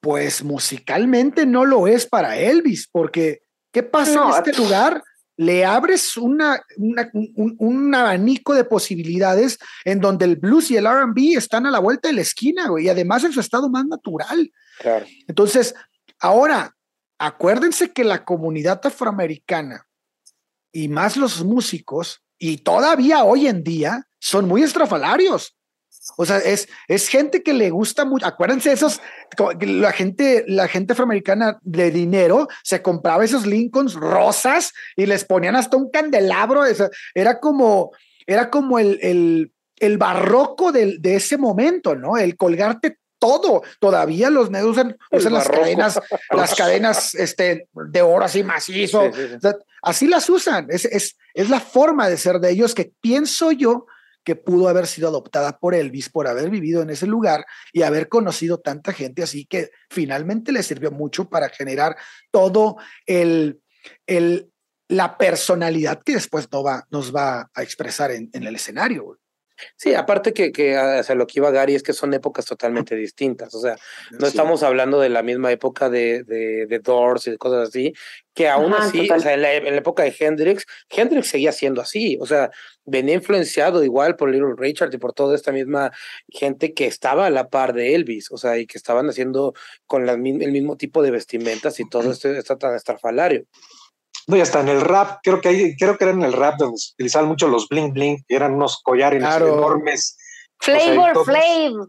pues 0.00 0.42
musicalmente 0.42 1.46
no 1.46 1.64
lo 1.64 1.86
es 1.86 2.06
para 2.06 2.36
Elvis, 2.36 2.88
porque 2.90 3.42
¿qué 3.72 3.82
pasa 3.82 4.24
en 4.24 4.30
este 4.30 4.60
lugar? 4.60 5.02
Le 5.36 5.64
abres 5.64 6.16
una, 6.16 6.62
un, 6.76 7.94
abanico 7.94 8.54
de 8.54 8.64
posibilidades 8.64 9.58
en 9.84 10.00
donde 10.00 10.26
el 10.26 10.36
blues 10.36 10.70
y 10.70 10.76
el 10.76 10.86
RB 10.86 11.36
están 11.36 11.66
a 11.66 11.70
la 11.70 11.78
vuelta 11.78 12.08
de 12.08 12.14
la 12.14 12.20
esquina, 12.20 12.68
y 12.78 12.88
además 12.88 13.24
en 13.24 13.32
su 13.32 13.40
estado 13.40 13.68
más 13.70 13.86
natural. 13.86 14.50
Entonces, 15.26 15.74
ahora, 16.18 16.76
acuérdense 17.18 17.92
que 17.92 18.04
la 18.04 18.24
comunidad 18.24 18.80
afroamericana 18.84 19.86
y 20.72 20.88
más 20.88 21.16
los 21.16 21.42
músicos, 21.44 22.22
y 22.38 22.58
todavía 22.58 23.24
hoy 23.24 23.46
en 23.46 23.62
día 23.62 24.08
son 24.18 24.48
muy 24.48 24.62
estrafalarios. 24.62 25.56
O 26.16 26.26
sea, 26.26 26.38
es, 26.38 26.68
es 26.88 27.08
gente 27.08 27.42
que 27.42 27.52
le 27.52 27.70
gusta 27.70 28.04
mucho. 28.04 28.26
Acuérdense, 28.26 28.72
esos, 28.72 29.00
la 29.60 29.92
gente, 29.92 30.44
la 30.48 30.68
gente 30.68 30.92
afroamericana 30.92 31.58
de 31.62 31.90
dinero 31.90 32.48
se 32.62 32.82
compraba 32.82 33.24
esos 33.24 33.46
Lincolns 33.46 33.94
rosas 33.94 34.72
y 34.96 35.06
les 35.06 35.24
ponían 35.24 35.56
hasta 35.56 35.76
un 35.76 35.90
candelabro. 35.90 36.64
era 37.14 37.40
como, 37.40 37.92
era 38.26 38.50
como 38.50 38.78
el, 38.78 38.98
el, 39.02 39.52
el 39.78 39.98
barroco 39.98 40.72
de, 40.72 40.98
de 40.98 41.16
ese 41.16 41.38
momento, 41.38 41.94
¿no? 41.94 42.16
El 42.16 42.36
colgarte 42.36 42.98
todo. 43.22 43.62
Todavía 43.78 44.30
los 44.30 44.50
negros 44.50 44.72
usan, 44.72 44.98
las 45.10 45.48
cadenas, 45.48 46.00
las 46.30 46.54
cadenas 46.56 47.14
este, 47.14 47.68
de 47.72 48.02
oro 48.02 48.24
así 48.24 48.42
macizo. 48.42 49.08
así 49.80 50.08
las 50.08 50.28
usan. 50.28 50.66
Es, 50.70 50.84
es, 50.86 51.16
es 51.32 51.48
la 51.48 51.60
forma 51.60 52.08
de 52.08 52.16
ser 52.16 52.40
de 52.40 52.50
ellos 52.50 52.74
que 52.74 52.92
pienso 53.00 53.52
yo 53.52 53.86
que 54.24 54.36
pudo 54.36 54.68
haber 54.68 54.86
sido 54.86 55.08
adoptada 55.08 55.58
por 55.58 55.74
Elvis 55.74 56.08
por 56.08 56.26
haber 56.26 56.50
vivido 56.50 56.82
en 56.82 56.90
ese 56.90 57.06
lugar 57.06 57.44
y 57.72 57.82
haber 57.82 58.08
conocido 58.08 58.60
tanta 58.60 58.92
gente 58.92 59.22
así 59.22 59.44
que 59.46 59.70
finalmente 59.90 60.52
le 60.52 60.62
sirvió 60.62 60.90
mucho 60.90 61.28
para 61.28 61.48
generar 61.48 61.96
todo 62.30 62.76
el, 63.06 63.60
el 64.06 64.52
la 64.88 65.16
personalidad 65.16 66.02
que 66.02 66.14
después 66.14 66.48
no 66.52 66.62
va, 66.62 66.86
nos 66.90 67.14
va 67.14 67.50
a 67.54 67.62
expresar 67.62 68.10
en, 68.10 68.28
en 68.34 68.42
el 68.42 68.56
escenario. 68.56 69.18
Sí, 69.76 69.94
aparte 69.94 70.32
que, 70.32 70.52
que 70.52 70.76
hacia 70.76 71.14
lo 71.14 71.26
que 71.26 71.40
iba 71.40 71.50
Gary 71.50 71.74
es 71.74 71.82
que 71.82 71.92
son 71.92 72.14
épocas 72.14 72.44
totalmente 72.44 72.94
distintas. 72.96 73.54
O 73.54 73.60
sea, 73.60 73.76
no 74.10 74.26
estamos 74.26 74.62
hablando 74.62 75.00
de 75.00 75.08
la 75.08 75.22
misma 75.22 75.52
época 75.52 75.90
de, 75.90 76.24
de, 76.24 76.66
de 76.66 76.78
Doors 76.78 77.26
y 77.26 77.32
de 77.32 77.38
cosas 77.38 77.68
así, 77.68 77.92
que 78.34 78.48
aún 78.48 78.72
así, 78.72 79.10
o 79.10 79.20
sea, 79.20 79.34
en 79.34 79.42
la, 79.42 79.52
época 79.54 80.02
de 80.04 80.14
Hendrix, 80.18 80.64
Hendrix 80.88 81.28
seguía 81.28 81.52
siendo 81.52 81.82
así. 81.82 82.16
O 82.20 82.26
sea, 82.26 82.50
venía 82.84 83.14
influenciado 83.14 83.84
igual 83.84 84.16
por 84.16 84.30
Little 84.30 84.54
Richard 84.56 84.92
y 84.94 84.98
por 84.98 85.12
toda 85.12 85.34
esta 85.34 85.52
misma 85.52 85.92
gente 86.28 86.72
que 86.72 86.86
estaba 86.86 87.26
a 87.26 87.30
la 87.30 87.48
par 87.48 87.74
de 87.74 87.94
Elvis, 87.94 88.30
o 88.30 88.38
sea, 88.38 88.58
y 88.58 88.66
que 88.66 88.78
estaban 88.78 89.08
haciendo 89.08 89.52
con 89.86 90.06
la, 90.06 90.12
el 90.12 90.18
mismo 90.52 90.76
tipo 90.76 91.02
de 91.02 91.10
vestimentas 91.10 91.78
y 91.80 91.88
todo 91.88 92.10
esto 92.10 92.30
está 92.30 92.56
tan 92.56 92.74
estrafalario. 92.74 93.44
No, 94.26 94.36
y 94.36 94.40
hasta 94.40 94.60
en 94.60 94.68
el 94.68 94.80
rap, 94.80 95.18
creo 95.22 95.40
que 95.40 95.48
hay, 95.48 95.76
creo 95.76 95.98
que 95.98 96.04
era 96.04 96.12
en 96.12 96.22
el 96.22 96.32
rap 96.32 96.58
donde 96.58 96.78
se 96.78 96.92
utilizaban 96.94 97.28
mucho 97.28 97.48
los 97.48 97.68
bling 97.68 97.92
bling, 97.92 98.24
que 98.28 98.36
eran 98.36 98.54
unos 98.54 98.80
collares 98.82 99.22
enormes. 99.22 100.16
Flavor 100.58 101.24
Flav. 101.24 101.88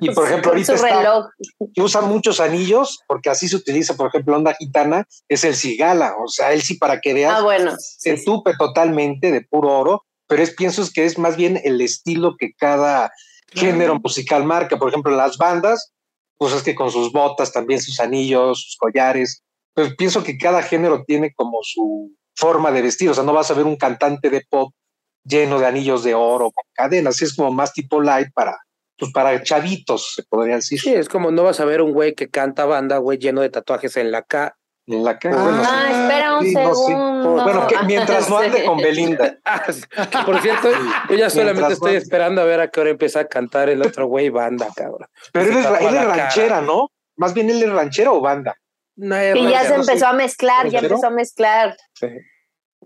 Y 0.00 0.10
por 0.10 0.26
ejemplo, 0.26 0.50
ahorita 0.52 0.74
está, 0.74 1.28
que 1.74 1.82
muchos 2.02 2.40
anillos, 2.40 2.98
porque 3.06 3.30
así 3.30 3.48
se 3.48 3.56
utiliza, 3.56 3.94
por 3.94 4.08
ejemplo, 4.08 4.36
onda 4.36 4.54
gitana, 4.54 5.06
es 5.28 5.44
el 5.44 5.54
cigala. 5.54 6.14
O 6.18 6.28
sea, 6.28 6.52
él 6.52 6.62
sí, 6.62 6.74
para 6.74 7.00
que 7.00 7.14
veas, 7.14 7.38
ah, 7.38 7.42
bueno. 7.42 7.74
se 7.78 8.16
tupe 8.24 8.54
totalmente 8.58 9.30
de 9.30 9.42
puro 9.42 9.78
oro, 9.78 10.04
pero 10.26 10.42
es, 10.42 10.54
pienso 10.54 10.82
es 10.82 10.92
que 10.92 11.04
es 11.04 11.18
más 11.18 11.36
bien 11.36 11.60
el 11.62 11.80
estilo 11.80 12.36
que 12.38 12.52
cada 12.58 13.12
género 13.52 13.98
musical 14.02 14.44
marca. 14.44 14.78
Por 14.78 14.88
ejemplo, 14.88 15.14
las 15.14 15.36
bandas, 15.36 15.92
pues 16.36 16.52
es 16.52 16.62
que 16.62 16.74
con 16.74 16.90
sus 16.90 17.12
botas, 17.12 17.52
también 17.52 17.80
sus 17.80 18.00
anillos, 18.00 18.62
sus 18.62 18.76
collares, 18.76 19.42
pues 19.76 19.94
pienso 19.94 20.24
que 20.24 20.36
cada 20.38 20.62
género 20.62 21.04
tiene 21.06 21.32
como 21.34 21.58
su 21.62 22.10
forma 22.34 22.72
de 22.72 22.82
vestir, 22.82 23.08
o 23.10 23.14
sea, 23.14 23.22
no 23.24 23.32
vas 23.32 23.50
a 23.50 23.54
ver 23.54 23.66
un 23.66 23.76
cantante 23.76 24.28
de 24.30 24.42
pop 24.50 24.72
lleno 25.22 25.58
de 25.60 25.66
anillos 25.66 26.02
de 26.02 26.14
oro 26.14 26.50
con 26.50 26.64
cadenas, 26.72 27.20
es 27.22 27.36
como 27.36 27.52
más 27.52 27.72
tipo 27.72 28.00
light 28.00 28.28
para, 28.34 28.56
pues 28.98 29.12
para 29.12 29.42
chavitos, 29.42 30.14
se 30.14 30.22
podría 30.24 30.56
decir. 30.56 30.80
Sí, 30.80 30.92
es 30.94 31.08
como 31.08 31.30
no 31.30 31.42
vas 31.44 31.60
a 31.60 31.64
ver 31.64 31.82
un 31.82 31.92
güey 31.92 32.14
que 32.14 32.28
canta 32.28 32.64
banda, 32.64 32.98
güey, 32.98 33.18
lleno 33.18 33.40
de 33.42 33.50
tatuajes 33.50 33.96
en 33.96 34.10
la 34.10 34.22
cara. 34.22 34.56
En 34.88 35.02
la 35.02 35.18
calle. 35.18 35.34
Ah, 35.36 35.42
bueno, 35.42 35.62
Ah, 35.66 35.88
espera 35.90 36.38
un 36.38 36.44
sí, 36.46 36.54
no, 36.54 36.74
sí. 36.76 36.84
segundo. 36.86 37.42
Bueno, 37.42 37.66
que 37.66 37.76
mientras 37.86 38.30
no 38.30 38.38
ande 38.38 38.60
Sí. 38.60 38.66
con 38.66 38.76
Belinda. 38.78 39.36
Ah, 39.44 39.64
por 40.24 40.40
cierto, 40.40 40.68
yo 41.10 41.16
ya 41.16 41.28
solamente 41.28 41.72
estoy 41.72 41.92
no- 41.94 41.98
esperando 41.98 42.40
a 42.40 42.44
ver 42.44 42.60
a 42.60 42.68
qué 42.70 42.80
hora 42.80 42.90
empieza 42.90 43.18
a 43.18 43.24
cantar 43.26 43.68
el 43.68 43.82
otro 43.82 44.06
güey 44.06 44.28
banda, 44.28 44.68
cabrón. 44.76 45.08
Pero 45.32 45.50
él 45.50 45.56
es, 45.56 45.62
tapa 45.64 45.78
él 45.78 45.86
es 45.86 45.92
la 45.92 46.00
cara. 46.02 46.14
ranchera, 46.16 46.60
¿no? 46.60 46.88
Más 47.16 47.34
bien 47.34 47.50
él 47.50 47.60
es 47.64 47.68
ranchera 47.72 48.12
o 48.12 48.20
banda. 48.20 48.54
No 48.96 49.16
Y 49.16 49.50
ya 49.50 49.62
se 49.62 49.68
ranchero, 49.68 49.82
sí. 49.84 49.90
empezó 49.90 50.06
a 50.06 50.12
mezclar, 50.14 50.68
ya 50.68 50.78
empezó 50.80 51.06
a 51.06 51.10
mezclar. 51.10 51.76
sí. 51.94 52.08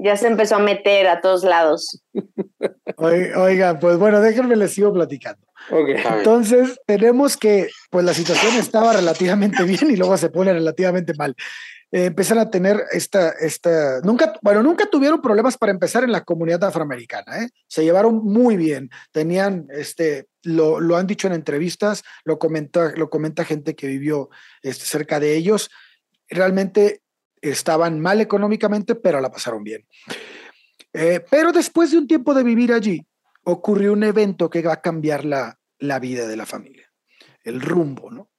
Ya 0.03 0.17
se 0.17 0.29
empezó 0.29 0.57
a 0.57 0.61
meter 0.61 1.07
a 1.09 1.21
todos 1.21 1.45
lados. 1.45 2.03
Oi- 2.97 3.33
Oigan, 3.37 3.79
pues 3.81 3.99
bueno, 3.99 4.21
déjenme 4.21 4.57
les 4.57 4.73
sigo 4.73 4.93
platicando. 4.95 5.47
Ok. 5.71 5.91
A 6.07 6.11
ver. 6.11 6.19
Entonces, 6.19 6.81
tenemos 6.87 7.37
que, 7.37 7.69
pues 7.91 8.05
la 8.07 8.15
situación 8.15 8.55
estaba 8.57 8.95
relativamente 8.95 9.63
bien 9.65 9.91
y 9.91 9.97
luego 9.97 10.17
se 10.17 10.31
pone 10.31 10.55
relativamente 10.55 11.13
mal. 11.19 11.35
Eh, 11.93 12.07
empiezan 12.07 12.39
a 12.39 12.49
tener 12.51 12.83
esta, 12.93 13.31
esta, 13.41 14.01
nunca, 14.03 14.33
bueno, 14.41 14.63
nunca 14.63 14.87
tuvieron 14.87 15.21
problemas 15.21 15.59
para 15.59 15.73
empezar 15.73 16.03
en 16.05 16.13
la 16.13 16.23
comunidad 16.25 16.65
afroamericana, 16.65 17.43
¿eh? 17.43 17.51
Se 17.67 17.83
llevaron 17.85 18.25
muy 18.25 18.57
bien, 18.57 18.89
tenían, 19.13 19.67
este, 19.71 20.29
lo, 20.45 20.81
lo 20.81 20.97
han 20.97 21.09
dicho 21.09 21.27
en 21.27 21.35
entrevistas, 21.35 22.05
lo 22.25 22.39
comenta, 22.39 22.93
lo 22.97 23.11
comenta 23.11 23.45
gente 23.45 23.75
que 23.75 23.87
vivió 23.89 24.31
este, 24.63 24.85
cerca 24.87 25.19
de 25.21 25.37
ellos, 25.37 25.69
realmente 26.31 27.03
estaban 27.41 28.01
mal 28.01 28.21
económicamente, 28.21 28.95
pero 28.95 29.21
la 29.21 29.31
pasaron 29.31 29.65
bien. 29.65 29.87
Eh, 30.93 31.25
pero 31.31 31.53
después 31.53 31.91
de 31.91 31.99
un 31.99 32.07
tiempo 32.07 32.35
de 32.35 32.43
vivir 32.43 32.73
allí, 32.73 33.07
ocurrió 33.45 33.93
un 33.93 34.05
evento 34.05 34.51
que 34.51 34.63
va 34.63 34.75
a 34.75 34.81
cambiar 34.81 35.25
la, 35.25 35.59
la 35.79 35.99
vida 35.99 36.27
de 36.27 36.37
la 36.37 36.47
familia, 36.47 36.91
el 37.45 37.61
rumbo, 37.61 38.11
¿no? 38.11 38.31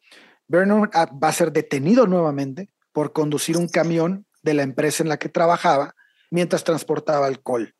Vernon 0.47 0.89
ah, 0.93 1.10
va 1.12 1.30
a 1.30 1.34
ser 1.34 1.51
detenido 1.51 2.08
nuevamente 2.08 2.69
por 2.91 3.13
conducir 3.13 3.58
un 3.58 3.69
camión 3.69 4.25
de 4.43 4.54
la 4.54 4.63
empresa 4.63 5.01
en 5.01 5.10
la 5.10 5.17
que 5.17 5.30
trabajaba 5.30 5.95
mientras 6.30 6.63
transportaba 6.63 7.27
alcohol, 7.27 7.73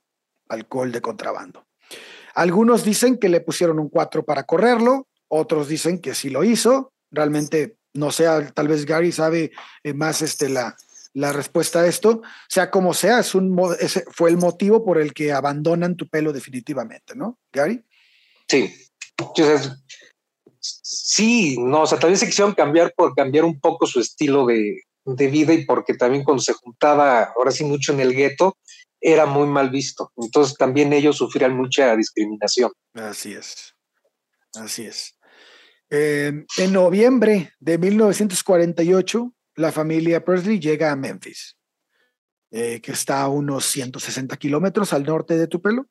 alcohol 0.48 0.92
de 0.92 1.02
contrabando. 1.02 1.68
Algunos 2.34 2.84
dicen 2.86 3.18
que 3.18 3.30
le 3.30 3.42
pusieron 3.42 3.80
un 3.80 3.90
4 3.90 4.24
para 4.24 4.44
correrlo, 4.44 5.10
otros 5.28 5.68
dicen 5.68 6.00
que 6.00 6.16
sí 6.16 6.30
lo 6.30 6.44
hizo. 6.44 6.94
Realmente, 7.10 7.78
no 7.94 8.12
sé, 8.12 8.26
tal 8.54 8.68
vez 8.68 8.86
Gary 8.86 9.12
sabe 9.12 9.52
eh, 9.84 9.94
más 9.94 10.22
este, 10.22 10.50
la, 10.50 10.76
la 11.14 11.34
respuesta 11.34 11.82
a 11.82 11.88
esto. 11.88 12.22
Sea 12.48 12.70
como 12.72 12.94
sea, 12.94 13.20
es 13.20 13.36
un, 13.36 13.60
ese 13.80 14.06
fue 14.12 14.30
el 14.30 14.38
motivo 14.38 14.84
por 14.86 14.98
el 15.00 15.14
que 15.14 15.32
abandonan 15.34 15.96
tu 15.96 16.08
pelo 16.08 16.32
definitivamente, 16.34 17.16
¿no, 17.16 17.40
Gary? 17.52 17.84
Sí. 18.48 18.74
O 19.20 19.34
sea, 19.36 19.54
es- 19.54 19.72
sí, 20.60 21.58
no, 21.60 21.82
o 21.82 21.88
sea, 21.88 22.00
también 22.00 22.18
se 22.20 22.26
quisieron 22.28 22.54
cambiar 22.54 22.94
por 22.96 23.16
cambiar 23.16 23.46
un 23.46 23.60
poco 23.60 23.88
su 23.88 24.00
estilo 24.00 24.46
de, 24.46 24.82
de 25.06 25.28
vida 25.28 25.54
y 25.54 25.66
porque 25.66 25.96
también 25.96 26.24
cuando 26.24 26.42
se 26.44 26.54
juntaba, 26.54 27.24
ahora 27.36 27.52
sí, 27.52 27.64
mucho 27.64 27.94
en 27.94 28.00
el 28.02 28.14
gueto, 28.16 28.58
era 29.00 29.26
muy 29.26 29.48
mal 29.48 29.70
visto. 29.72 30.12
Entonces 30.18 30.56
también 30.58 30.94
ellos 30.94 31.18
sufrían 31.18 31.56
mucha 31.58 31.96
discriminación. 31.96 32.72
Así 32.94 33.34
es. 33.34 33.74
Así 34.54 34.86
es. 34.86 35.16
En 35.94 36.72
noviembre 36.72 37.52
de 37.60 37.78
1948, 37.78 39.34
la 39.56 39.74
familia 39.74 40.24
Presley 40.24 40.58
llega 40.58 40.90
a 40.90 40.96
Memphis, 40.96 41.58
eh, 42.50 42.80
que 42.82 42.94
está 42.94 43.22
a 43.22 43.28
unos 43.28 43.66
160 43.66 44.38
kilómetros 44.38 44.94
al 44.94 45.04
norte 45.04 45.38
de 45.38 45.48
Tupelo. 45.48 45.90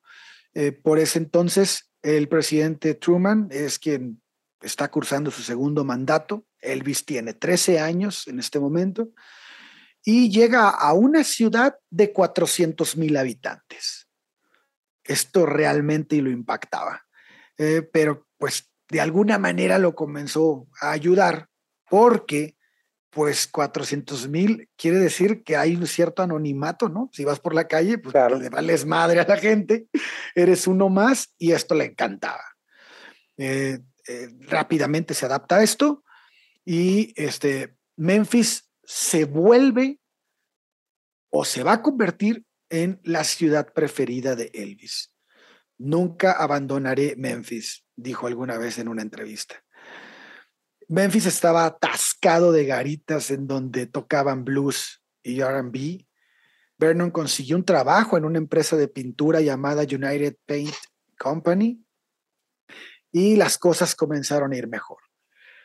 Eh, 0.54 0.72
por 0.72 0.98
ese 0.98 1.18
entonces, 1.18 1.90
el 2.02 2.28
presidente 2.28 2.94
Truman 2.94 3.48
es 3.50 3.78
quien 3.78 4.22
está 4.62 4.90
cursando 4.90 5.30
su 5.30 5.42
segundo 5.42 5.84
mandato. 5.84 6.46
Elvis 6.60 7.04
tiene 7.04 7.34
13 7.34 7.80
años 7.80 8.26
en 8.26 8.38
este 8.38 8.58
momento 8.58 9.12
y 10.02 10.30
llega 10.30 10.70
a 10.70 10.94
una 10.94 11.24
ciudad 11.24 11.76
de 11.90 12.12
400 12.12 12.96
mil 12.96 13.16
habitantes. 13.18 14.08
Esto 15.04 15.44
realmente 15.44 16.20
lo 16.22 16.30
impactaba. 16.30 17.06
Eh, 17.58 17.82
pero 17.92 18.26
pues 18.38 18.69
de 18.90 19.00
alguna 19.00 19.38
manera 19.38 19.78
lo 19.78 19.94
comenzó 19.94 20.68
a 20.80 20.90
ayudar 20.92 21.48
porque 21.88 22.56
pues 23.10 23.48
400 23.48 24.28
mil 24.28 24.68
quiere 24.76 24.98
decir 24.98 25.42
que 25.42 25.56
hay 25.56 25.74
un 25.74 25.86
cierto 25.86 26.22
anonimato, 26.22 26.88
¿no? 26.88 27.10
Si 27.12 27.24
vas 27.24 27.40
por 27.40 27.54
la 27.54 27.66
calle, 27.66 27.98
pues 27.98 28.12
Claro. 28.12 28.38
le 28.38 28.48
vales 28.48 28.86
madre 28.86 29.20
a 29.20 29.26
la 29.26 29.36
gente, 29.36 29.88
eres 30.34 30.66
uno 30.66 30.88
más 30.88 31.34
y 31.38 31.52
esto 31.52 31.74
le 31.74 31.86
encantaba. 31.86 32.44
Eh, 33.36 33.80
eh, 34.06 34.28
rápidamente 34.40 35.14
se 35.14 35.26
adapta 35.26 35.56
a 35.56 35.62
esto 35.62 36.04
y 36.64 37.12
este, 37.16 37.76
Memphis 37.96 38.70
se 38.84 39.24
vuelve 39.24 39.98
o 41.30 41.44
se 41.44 41.62
va 41.62 41.74
a 41.74 41.82
convertir 41.82 42.44
en 42.68 43.00
la 43.02 43.24
ciudad 43.24 43.72
preferida 43.72 44.36
de 44.36 44.50
Elvis. 44.54 45.12
Nunca 45.82 46.32
abandonaré 46.32 47.14
Memphis, 47.16 47.86
dijo 47.96 48.26
alguna 48.26 48.58
vez 48.58 48.78
en 48.78 48.86
una 48.86 49.00
entrevista. 49.00 49.64
Memphis 50.88 51.24
estaba 51.24 51.64
atascado 51.64 52.52
de 52.52 52.66
garitas 52.66 53.30
en 53.30 53.46
donde 53.46 53.86
tocaban 53.86 54.44
blues 54.44 55.02
y 55.22 55.40
RB. 55.40 56.04
Vernon 56.76 57.10
consiguió 57.10 57.56
un 57.56 57.64
trabajo 57.64 58.18
en 58.18 58.26
una 58.26 58.36
empresa 58.36 58.76
de 58.76 58.88
pintura 58.88 59.40
llamada 59.40 59.84
United 59.84 60.36
Paint 60.44 60.74
Company 61.18 61.82
y 63.10 63.36
las 63.36 63.56
cosas 63.56 63.94
comenzaron 63.94 64.52
a 64.52 64.58
ir 64.58 64.68
mejor. 64.68 64.98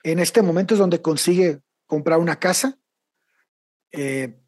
En 0.02 0.20
este 0.20 0.42
momento 0.42 0.76
es 0.76 0.80
donde 0.80 1.02
consigue 1.02 1.60
comprar 1.88 2.20
una 2.20 2.40
casa. 2.40 2.80
Eh, 3.92 4.40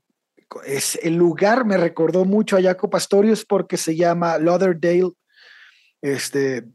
es 0.66 0.98
el 1.04 1.16
lugar 1.16 1.66
me 1.66 1.76
recordó 1.76 2.24
mucho 2.24 2.56
a 2.56 2.62
Jaco 2.62 2.90
Pastorius 2.90 3.44
porque 3.44 3.76
se 3.76 3.98
llama 3.98 4.38
Lauderdale, 4.38 5.12
este, 6.02 6.66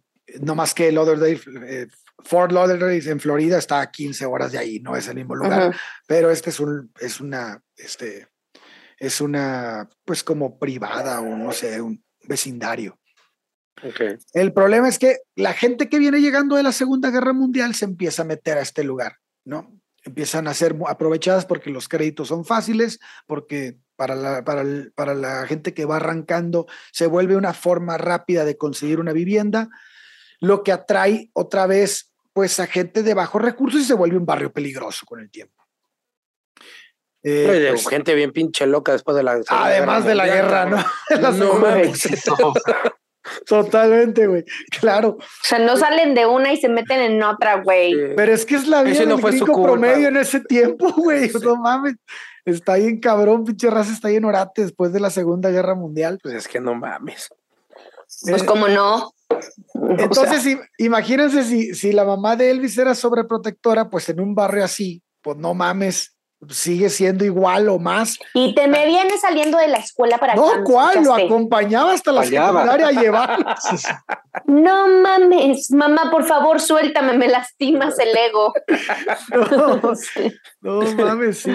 no 0.40 0.54
más 0.54 0.74
que 0.74 0.92
Lauderdale, 0.92 1.40
eh, 1.66 1.86
Fort 2.24 2.52
Lauderdale 2.52 2.98
en 3.10 3.20
Florida 3.20 3.58
está 3.58 3.80
a 3.80 3.90
15 3.90 4.26
horas 4.26 4.52
de 4.52 4.58
ahí, 4.58 4.80
no 4.80 4.96
es 4.96 5.08
el 5.08 5.16
mismo 5.16 5.34
lugar, 5.34 5.74
pero 6.06 6.30
este 6.30 6.50
es 6.50 6.60
un, 6.60 6.92
es 7.00 7.20
una, 7.20 7.60
este, 7.76 8.28
es 8.98 9.20
una, 9.20 9.88
pues 10.04 10.22
como 10.22 10.58
privada 10.58 11.20
o 11.20 11.36
no 11.36 11.52
sé, 11.52 11.80
un 11.80 12.02
vecindario. 12.24 12.98
Ok. 13.82 14.00
El 14.32 14.52
problema 14.52 14.88
es 14.88 14.98
que 14.98 15.18
la 15.34 15.54
gente 15.54 15.88
que 15.88 15.98
viene 15.98 16.20
llegando 16.20 16.56
de 16.56 16.62
la 16.62 16.72
Segunda 16.72 17.10
Guerra 17.10 17.32
Mundial 17.32 17.74
se 17.74 17.84
empieza 17.84 18.22
a 18.22 18.26
meter 18.26 18.58
a 18.58 18.62
este 18.62 18.84
lugar, 18.84 19.16
¿no? 19.44 19.76
Empiezan 20.04 20.46
a 20.46 20.54
ser 20.54 20.76
aprovechadas 20.86 21.46
porque 21.46 21.70
los 21.70 21.88
créditos 21.88 22.28
son 22.28 22.44
fáciles, 22.44 23.00
porque 23.26 23.78
para 23.96 24.14
la, 24.14 24.44
para, 24.44 24.62
el- 24.62 24.92
para 24.94 25.14
la 25.14 25.46
gente 25.46 25.74
que 25.74 25.84
va 25.84 25.96
arrancando 25.96 26.66
se 26.92 27.06
vuelve 27.06 27.36
una 27.36 27.52
forma 27.52 27.98
rápida 27.98 28.44
de 28.44 28.56
conseguir 28.56 29.00
una 29.00 29.12
vivienda, 29.12 29.68
lo 30.40 30.62
que 30.62 30.72
atrae 30.72 31.30
otra 31.32 31.66
vez 31.66 32.12
pues 32.32 32.58
a 32.60 32.66
gente 32.66 33.02
de 33.02 33.14
bajos 33.14 33.42
recursos 33.42 33.80
y 33.80 33.84
se 33.84 33.94
vuelve 33.94 34.16
un 34.16 34.26
barrio 34.26 34.52
peligroso 34.52 35.04
con 35.06 35.20
el 35.20 35.30
tiempo. 35.30 35.62
Eh, 37.24 37.68
pues, 37.70 37.86
gente 37.88 38.14
bien 38.14 38.32
pinche 38.32 38.66
loca 38.66 38.92
después 38.92 39.16
de 39.16 39.22
la. 39.22 39.34
Segunda 39.42 39.66
además 39.66 40.04
de 40.04 40.14
la 40.14 40.26
guerra, 40.26 40.64
¿no? 40.64 40.76
No 41.20 41.32
Segunda 41.32 41.70
mames. 41.70 42.08
Totalmente, 43.46 44.26
güey. 44.26 44.44
Claro. 44.80 45.10
O 45.10 45.44
sea, 45.44 45.60
no 45.60 45.76
salen 45.76 46.14
de 46.14 46.26
una 46.26 46.52
y 46.52 46.56
se 46.56 46.68
meten 46.68 47.00
en 47.00 47.22
otra, 47.22 47.62
güey. 47.62 47.92
Sí. 47.92 48.00
Pero 48.16 48.32
es 48.32 48.44
que 48.44 48.56
es 48.56 48.66
la 48.66 48.82
vida 48.82 49.04
no 49.04 49.12
del 49.14 49.20
fue 49.20 49.38
su 49.38 49.46
promedio 49.46 50.08
en 50.08 50.16
ese 50.16 50.40
tiempo, 50.40 50.92
güey. 50.92 51.30
No 51.40 51.56
mames. 51.56 51.94
Está 52.44 52.74
bien 52.74 52.98
cabrón, 53.00 53.44
pinche 53.44 53.70
raza 53.70 53.92
está 53.92 54.08
bien 54.08 54.24
orate 54.24 54.62
después 54.62 54.92
de 54.92 55.00
la 55.00 55.10
Segunda 55.10 55.50
Guerra 55.50 55.74
Mundial. 55.74 56.18
Pues 56.22 56.34
es 56.34 56.48
que 56.48 56.60
no 56.60 56.74
mames. 56.74 57.28
Pues 58.22 58.42
Eh, 58.42 58.46
como 58.46 58.68
no. 58.68 59.12
O 59.74 59.90
Entonces, 59.98 60.42
sea, 60.42 60.60
imagínense 60.78 61.44
si, 61.44 61.74
si 61.74 61.92
la 61.92 62.04
mamá 62.04 62.36
de 62.36 62.50
Elvis 62.50 62.76
era 62.78 62.94
sobreprotectora, 62.94 63.88
pues 63.88 64.08
en 64.08 64.20
un 64.20 64.34
barrio 64.34 64.64
así, 64.64 65.02
pues 65.22 65.36
no 65.38 65.54
mames, 65.54 66.11
sigue 66.48 66.90
siendo 66.90 67.24
igual 67.24 67.68
o 67.68 67.78
más. 67.78 68.18
y 68.34 68.54
te 68.54 68.66
me 68.68 68.86
vienes 68.86 69.20
saliendo 69.20 69.58
de 69.58 69.68
la 69.68 69.78
escuela 69.78 70.18
para. 70.18 70.34
No, 70.34 70.56
¿me 70.58 70.64
¿cuál? 70.64 71.04
Lo 71.04 71.14
acompañaba 71.14 71.92
hasta 71.92 72.10
la 72.12 72.24
secundaria 72.24 72.88
a 72.88 72.92
llevar. 73.02 73.56
No 74.46 74.88
mames, 74.88 75.70
mamá, 75.70 76.10
por 76.10 76.24
favor, 76.24 76.60
suéltame, 76.60 77.16
me 77.16 77.28
lastimas 77.28 77.98
el 77.98 78.08
ego. 78.16 78.52
No, 80.62 80.80
no 80.82 80.92
mames, 80.96 81.38
sí. 81.40 81.50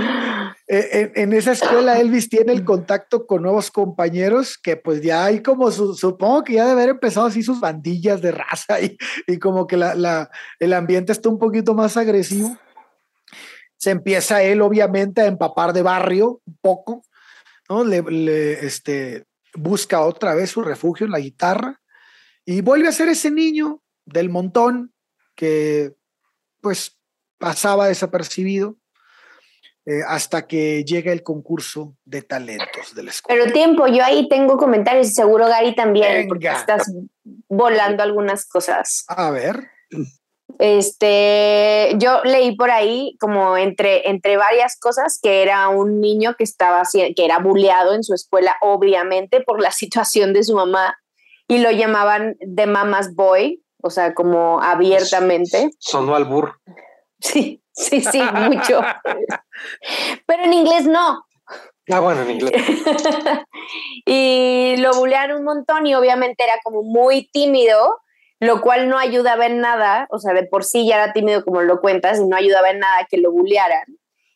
Eh, 0.67 1.11
En, 1.15 1.23
en 1.23 1.33
esa 1.33 1.53
escuela 1.53 1.97
Elvis 1.99 2.29
tiene 2.29 2.51
el 2.53 2.63
contacto 2.65 3.25
con 3.25 3.41
nuevos 3.43 3.71
compañeros 3.71 4.57
que 4.57 4.75
pues 4.77 5.01
ya 5.01 5.25
hay 5.25 5.41
como 5.41 5.71
su- 5.71 5.95
supongo 5.95 6.43
que 6.43 6.53
ya 6.53 6.63
debe 6.65 6.73
haber 6.81 6.89
empezado 6.89 7.25
así 7.27 7.41
sus 7.41 7.59
bandillas 7.59 8.21
de 8.21 8.31
raza 8.31 8.81
y, 8.81 8.97
y 9.27 9.39
como 9.39 9.65
que 9.67 9.77
la, 9.77 9.95
la- 9.95 10.29
el 10.59 10.73
ambiente 10.73 11.11
está 11.11 11.29
un 11.29 11.39
poquito 11.39 11.73
más 11.73 11.95
agresivo. 11.97 12.57
Se 13.77 13.91
empieza 13.91 14.43
él 14.43 14.61
obviamente 14.61 15.21
a 15.21 15.25
empapar 15.27 15.71
de 15.73 15.81
barrio 15.83 16.41
un 16.45 16.57
poco, 16.61 17.03
¿no? 17.69 17.83
Le, 17.83 18.01
le, 18.01 18.65
este, 18.65 19.25
busca 19.53 20.01
otra 20.01 20.33
vez 20.35 20.49
su 20.51 20.61
refugio 20.61 21.05
en 21.05 21.11
la 21.11 21.19
guitarra 21.19 21.79
y 22.45 22.61
vuelve 22.61 22.87
a 22.87 22.91
ser 22.91 23.09
ese 23.09 23.29
niño 23.31 23.81
del 24.05 24.29
montón 24.29 24.93
que 25.35 25.93
pues 26.61 26.97
pasaba 27.37 27.87
desapercibido. 27.87 28.77
eh, 29.87 30.01
hasta 30.05 30.45
que 30.47 30.83
llega 30.83 31.13
el 31.13 31.23
concurso 31.23 31.95
de 32.03 32.21
talentos 32.21 32.93
de 32.93 33.03
la 33.03 33.11
escuela. 33.11 33.41
Pero 33.41 33.53
tiempo, 33.53 33.87
yo 33.87 34.03
ahí 34.03 34.27
tengo 34.27 34.57
comentarios 34.57 35.07
y 35.07 35.13
seguro 35.13 35.47
Gary 35.47 35.75
también, 35.75 36.27
porque 36.27 36.49
estás 36.49 36.91
volando 37.47 38.03
algunas 38.03 38.45
cosas. 38.45 39.05
A 39.07 39.31
ver. 39.31 39.69
Este, 40.59 41.93
yo 41.97 42.21
leí 42.23 42.55
por 42.55 42.71
ahí 42.71 43.15
como 43.19 43.57
entre, 43.57 44.09
entre 44.09 44.37
varias 44.37 44.79
cosas 44.79 45.19
que 45.21 45.43
era 45.43 45.69
un 45.69 46.01
niño 46.01 46.35
que 46.35 46.43
estaba 46.43 46.81
que 46.91 47.25
era 47.25 47.37
bulleado 47.39 47.93
en 47.93 48.03
su 48.03 48.13
escuela, 48.13 48.57
obviamente 48.61 49.41
por 49.41 49.61
la 49.61 49.71
situación 49.71 50.33
de 50.33 50.43
su 50.43 50.55
mamá, 50.55 50.97
y 51.47 51.59
lo 51.59 51.71
llamaban 51.71 52.35
de 52.39 52.65
Mama's 52.65 53.15
Boy, 53.15 53.63
o 53.81 53.89
sea, 53.89 54.13
como 54.13 54.61
abiertamente. 54.61 55.69
Sonó 55.79 56.15
al 56.15 56.25
burro. 56.25 56.55
Sí, 57.19 57.63
sí, 57.71 58.01
sí, 58.01 58.21
mucho. 58.21 58.81
Pero 60.25 60.43
en 60.43 60.53
inglés 60.53 60.85
no. 60.85 61.23
Ah, 61.89 62.01
bueno, 62.01 62.23
en 62.23 62.31
inglés. 62.31 62.51
y 64.05 64.75
lo 64.77 64.93
bullearon 64.95 65.39
un 65.39 65.45
montón 65.45 65.87
y 65.87 65.95
obviamente 65.95 66.43
era 66.43 66.55
como 66.63 66.83
muy 66.83 67.29
tímido, 67.31 67.97
lo 68.39 68.61
cual 68.61 68.89
no 68.89 68.97
ayudaba 68.97 69.45
en 69.45 69.59
nada, 69.59 70.07
o 70.11 70.19
sea, 70.19 70.33
de 70.33 70.43
por 70.43 70.63
sí 70.63 70.87
ya 70.87 70.95
era 70.95 71.13
tímido 71.13 71.43
como 71.43 71.61
lo 71.61 71.81
cuentas 71.81 72.19
y 72.19 72.25
no 72.25 72.35
ayudaba 72.35 72.69
en 72.69 72.79
nada 72.79 73.07
que 73.09 73.17
lo 73.17 73.31
bullearan. 73.31 73.85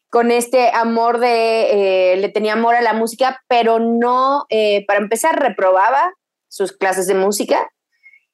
Con 0.10 0.32
este 0.32 0.72
amor 0.74 1.20
de, 1.20 2.14
eh, 2.14 2.18
le 2.18 2.30
tenía 2.30 2.54
amor 2.54 2.76
a 2.76 2.82
la 2.82 2.94
música, 2.94 3.42
pero 3.48 3.80
no, 3.80 4.46
eh, 4.50 4.86
para 4.86 5.00
empezar, 5.00 5.40
reprobaba 5.40 6.12
sus 6.48 6.72
clases 6.74 7.08
de 7.08 7.14
música 7.14 7.70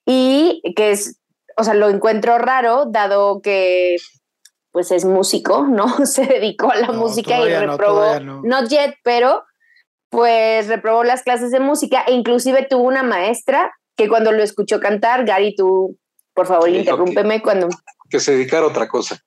y 0.05 0.61
que 0.75 0.91
es, 0.91 1.19
o 1.57 1.63
sea, 1.63 1.73
lo 1.73 1.89
encuentro 1.89 2.37
raro, 2.37 2.85
dado 2.87 3.41
que 3.41 3.97
pues 4.71 4.91
es 4.91 5.05
músico, 5.05 5.63
¿no? 5.67 5.87
Se 6.05 6.25
dedicó 6.25 6.71
a 6.71 6.75
la 6.77 6.87
No, 6.87 6.93
música 6.93 7.39
y 7.39 7.51
no, 7.51 7.71
reprobó, 7.71 8.19
no. 8.21 8.41
not 8.43 8.69
yet, 8.69 8.95
pero 9.03 9.43
pues 10.09 10.67
reprobó 10.67 11.03
las 11.03 11.23
clases 11.23 11.51
de 11.51 11.59
música 11.59 12.03
e 12.07 12.13
inclusive 12.13 12.65
tuvo 12.69 12.83
una 12.83 13.03
maestra 13.03 13.71
que 13.97 14.07
cuando 14.07 14.31
lo 14.31 14.41
escuchó 14.43 14.79
cantar, 14.79 15.25
Gary, 15.25 15.55
tú, 15.55 15.97
por 16.33 16.45
favor, 16.47 16.69
Le 16.69 16.79
interrúmpeme 16.79 17.41
cuando... 17.41 17.67
Que 18.09 18.19
se 18.21 18.31
dedicara 18.33 18.63
a 18.65 18.69
otra 18.69 18.87
cosa. 18.87 19.21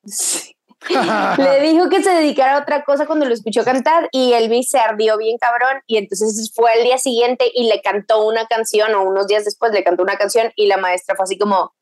Le 1.37 1.61
dijo 1.61 1.91
que 1.91 2.03
se 2.03 2.11
dedicara 2.11 2.57
a 2.57 2.61
otra 2.63 2.85
cosa 2.85 3.05
cuando 3.07 3.27
lo 3.27 3.35
escuchó 3.35 3.65
cantar 3.65 4.09
y 4.13 4.33
Elvis 4.33 4.71
se 4.71 4.79
ardió 4.79 5.19
bien 5.19 5.37
cabrón 5.39 5.83
y 5.87 5.99
entonces 5.99 6.51
fue 6.55 6.73
al 6.73 6.83
día 6.85 6.97
siguiente 6.97 7.51
y 7.55 7.69
le 7.69 7.83
cantó 7.83 8.27
una 8.27 8.47
canción 8.47 8.95
o 8.95 9.03
unos 9.03 9.27
días 9.27 9.45
después 9.45 9.73
le 9.73 9.85
cantó 9.85 10.03
una 10.03 10.17
canción 10.17 10.53
y 10.57 10.67
la 10.67 10.79
maestra 10.79 11.17
fue 11.17 11.25
así 11.25 11.37
como, 11.37 11.75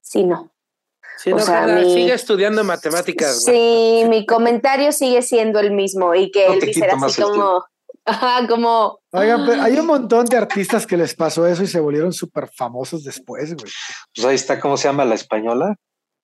sí, 0.00 0.24
no. 0.24 0.50
Sí, 1.18 1.32
O 1.32 1.36
no, 1.36 1.42
sea, 1.42 1.66
mi- 1.66 1.92
sigue 1.92 2.14
estudiando 2.14 2.62
matemáticas. 2.64 3.44
Sí, 3.44 4.04
mi 4.08 4.24
comentario 4.24 4.92
sigue 4.92 5.20
siendo 5.20 5.58
el 5.60 5.72
mismo 5.72 6.14
y 6.14 6.30
que 6.30 6.46
No 6.46 6.54
Elvis 6.54 6.76
era 6.80 6.94
así 6.94 7.20
como, 7.20 7.64
ajá, 8.08 8.46
como, 8.48 8.98
Oigan, 9.12 9.44
pero 9.46 9.62
hay 9.62 9.78
un 9.78 9.86
montón 9.86 10.26
de 10.26 10.36
artistas 10.36 10.86
que 10.86 10.96
les 10.96 11.14
pasó 11.14 11.46
eso 11.46 11.62
y 11.62 11.66
se 11.66 11.80
volvieron 11.80 12.12
súper 12.12 12.48
famosos 12.54 13.04
después, 13.04 13.54
güey. 13.54 13.70
Pues 14.14 14.26
ahí 14.26 14.34
está, 14.34 14.58
¿cómo 14.60 14.76
se 14.76 14.88
llama 14.88 15.04
la 15.04 15.14
española? 15.14 15.76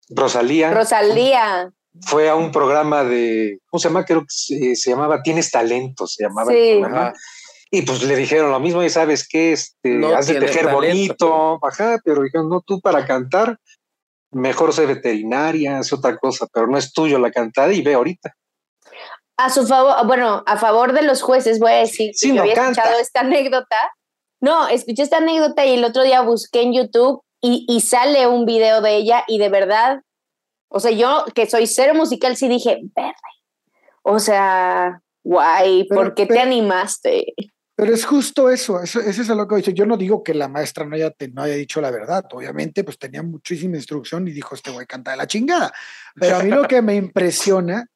Rosalía. 0.09 0.73
Rosalía. 0.73 1.71
Fue 2.03 2.29
a 2.29 2.35
un 2.35 2.51
programa 2.51 3.05
de, 3.05 3.59
¿cómo 3.71 3.79
se 3.81 3.89
llama? 3.89 4.05
Creo 4.05 4.21
que 4.23 4.27
se, 4.29 4.75
se 4.77 4.91
llamaba 4.91 5.23
Tienes 5.23 5.51
Talento, 5.51 6.07
se 6.07 6.25
llamaba 6.25 6.51
Sí. 6.53 6.59
el 6.59 6.81
programa. 6.81 7.07
Ajá. 7.09 7.15
Y 7.71 7.83
pues 7.83 8.03
le 8.05 8.15
dijeron 8.17 8.51
lo 8.53 8.61
mismo, 8.61 8.85
y 8.85 8.91
sabes 8.91 9.27
qué, 9.29 9.53
este, 9.53 9.91
No 9.91 10.15
has 10.15 10.27
de 10.29 10.35
tejer 10.35 10.67
talento. 10.67 10.75
bonito, 10.77 11.59
ajá, 11.67 11.99
pero 12.05 12.23
dijeron, 12.23 12.49
no, 12.49 12.61
tú 12.61 12.81
para 12.81 13.05
cantar, 13.05 13.59
mejor 14.31 14.73
sé 14.73 14.87
veterinaria, 14.87 15.81
es 15.81 15.93
otra 15.93 16.17
cosa, 16.17 16.47
pero 16.53 16.67
no 16.69 16.79
es 16.79 16.93
tuyo 16.93 17.19
la 17.19 17.33
cantada 17.33 17.73
y 17.73 17.83
ve 17.83 17.95
ahorita. 17.95 18.35
A 19.37 19.51
su 19.51 19.67
favor, 19.67 20.07
bueno, 20.07 20.43
a 20.47 20.57
favor 20.57 20.93
de 20.93 21.03
los 21.03 21.23
jueces 21.23 21.59
voy 21.59 21.73
a 21.73 21.77
decir 21.77 22.11
que 22.13 22.15
Sí, 22.19 22.29
yo 22.29 22.35
no 22.37 22.41
había 22.43 22.55
canta. 22.55 22.71
escuchado 22.83 23.01
esta 23.01 23.21
anécdota. 23.21 23.77
No, 24.41 24.69
escuché 24.69 25.03
esta 25.03 25.17
anécdota 25.19 25.65
y 25.67 25.75
el 25.75 25.85
otro 25.85 26.03
día 26.03 26.21
busqué 26.21 26.63
en 26.63 26.73
YouTube 26.75 27.23
y, 27.41 27.65
y 27.69 27.81
sale 27.81 28.27
un 28.27 28.45
video 28.47 28.81
de 28.81 28.95
ella 28.97 29.25
y 29.27 29.39
de 29.39 29.49
verdad, 29.49 30.01
o 30.69 30.79
sea, 30.81 30.93
yo 30.93 31.25
que 31.35 31.47
soy 31.49 31.67
cero 31.67 31.95
musical 31.95 32.37
sí 32.37 32.49
dije, 32.49 32.81
verde. 32.95 33.15
O 34.03 34.19
sea, 34.19 35.01
guay, 35.25 35.87
Pero- 35.89 36.01
¿por 36.03 36.15
qué 36.15 36.27
te 36.27 36.39
animaste? 36.41 37.35
Pero 37.77 37.93
es 37.93 38.05
justo 38.05 38.51
eso, 38.51 38.81
eso, 38.81 39.01
ese 39.01 39.23
es 39.23 39.29
lo 39.29 39.49
que 39.49 39.57
dicho. 39.57 39.73
Yo 39.73 39.85
no 39.85 39.97
digo 39.97 40.23
que 40.23 40.33
la 40.33 40.47
maestra 40.47 40.85
no 40.87 40.95
haya, 40.95 41.11
te- 41.11 41.27
no 41.29 41.43
haya 41.43 41.55
dicho 41.57 41.81
la 41.81 41.91
verdad. 41.91 42.25
Obviamente, 42.33 42.85
pues 42.85 42.99
tenía 43.01 43.21
muchísima 43.25 43.75
instrucción 43.77 44.29
y 44.29 44.31
dijo, 44.31 44.55
este 44.55 44.71
güey 44.71 44.87
canta 44.87 45.11
de 45.11 45.17
la 45.17 45.27
chingada. 45.27 45.73
Pero 46.15 46.37
a 46.37 46.43
mí 46.45 46.51
lo 46.51 46.69
que 46.69 46.83
me 46.83 46.95
impresiona 46.95 47.87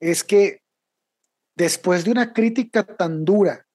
es 0.00 0.24
que 0.24 0.62
después 1.58 2.04
de 2.04 2.12
una 2.12 2.32
crítica 2.32 2.84
tan 2.84 3.24
dura 3.24 3.66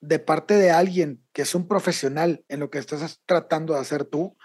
de 0.00 0.18
parte 0.18 0.54
de 0.54 0.70
alguien 0.70 1.24
que 1.32 1.42
es 1.42 1.54
un 1.54 1.66
profesional 1.66 2.44
en 2.48 2.60
lo 2.60 2.70
que 2.70 2.78
estás 2.78 3.20
tratando 3.24 3.72
de 3.72 3.80
hacer 3.80 4.04
tú, 4.04 4.36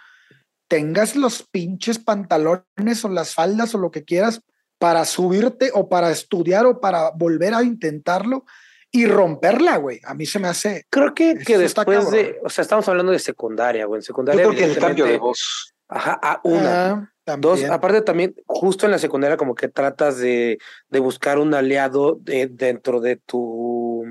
tengas 0.70 1.16
los 1.16 1.44
pinches 1.44 2.00
pantalones 2.00 3.04
o 3.04 3.10
las 3.10 3.34
faldas 3.34 3.76
o 3.76 3.78
lo 3.78 3.92
que 3.92 4.06
quieras 4.06 4.42
para 4.80 5.04
subirte 5.06 5.72
o 5.74 5.90
para 5.90 6.12
estudiar 6.12 6.66
o 6.66 6.80
para 6.80 7.12
volver 7.12 7.54
a 7.54 7.64
intentarlo 7.64 8.46
y 8.90 9.06
romperla, 9.06 9.78
güey. 9.78 10.00
A 10.06 10.14
mí 10.14 10.26
se 10.26 10.40
me 10.40 10.48
hace. 10.48 10.86
Creo 10.90 11.14
que, 11.14 11.38
que 11.40 11.58
después 11.58 12.10
de, 12.10 12.40
o 12.44 12.50
sea, 12.50 12.62
estamos 12.62 12.88
hablando 12.88 13.12
de 13.12 13.20
secundaria, 13.20 13.86
güey. 13.86 14.00
En 14.00 14.04
Yo 14.04 14.08
secundaria. 14.08 14.44
creo 14.44 14.56
que 14.56 14.64
el 14.64 14.78
cambio 14.78 15.06
de 15.06 15.18
voz. 15.18 15.74
Ajá, 15.88 16.20
a 16.22 16.42
una. 16.44 16.70
Ah, 16.98 17.12
Dos, 17.38 17.60
aparte 17.74 18.02
también, 18.02 18.36
justo 18.46 18.86
en 18.86 18.92
la 18.92 19.00
secundaria 19.00 19.36
como 19.38 19.54
que 19.54 19.68
tratas 19.68 20.18
de, 20.18 20.60
de 20.90 21.00
buscar 21.00 21.40
un 21.40 21.54
aliado 21.54 22.16
de- 22.22 22.48
dentro 22.48 23.02
de 23.02 23.18
tu, 23.18 24.04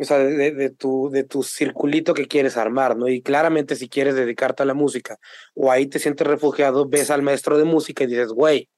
o 0.00 0.04
sea, 0.04 0.18
de, 0.18 0.52
de 0.52 0.70
tu, 0.70 1.10
de 1.10 1.24
tu 1.24 1.42
circulito 1.42 2.14
que 2.14 2.28
quieres 2.28 2.56
armar, 2.56 2.96
¿no? 2.96 3.08
Y 3.08 3.20
claramente 3.20 3.74
si 3.74 3.88
quieres 3.88 4.14
dedicarte 4.14 4.62
a 4.62 4.66
la 4.66 4.74
música 4.74 5.18
o 5.54 5.72
ahí 5.72 5.86
te 5.86 5.98
sientes 5.98 6.24
refugiado, 6.26 6.88
ves 6.88 7.10
al 7.10 7.22
maestro 7.22 7.58
de 7.58 7.64
música 7.64 8.04
y 8.04 8.06
dices, 8.06 8.28
güey, 8.28 8.68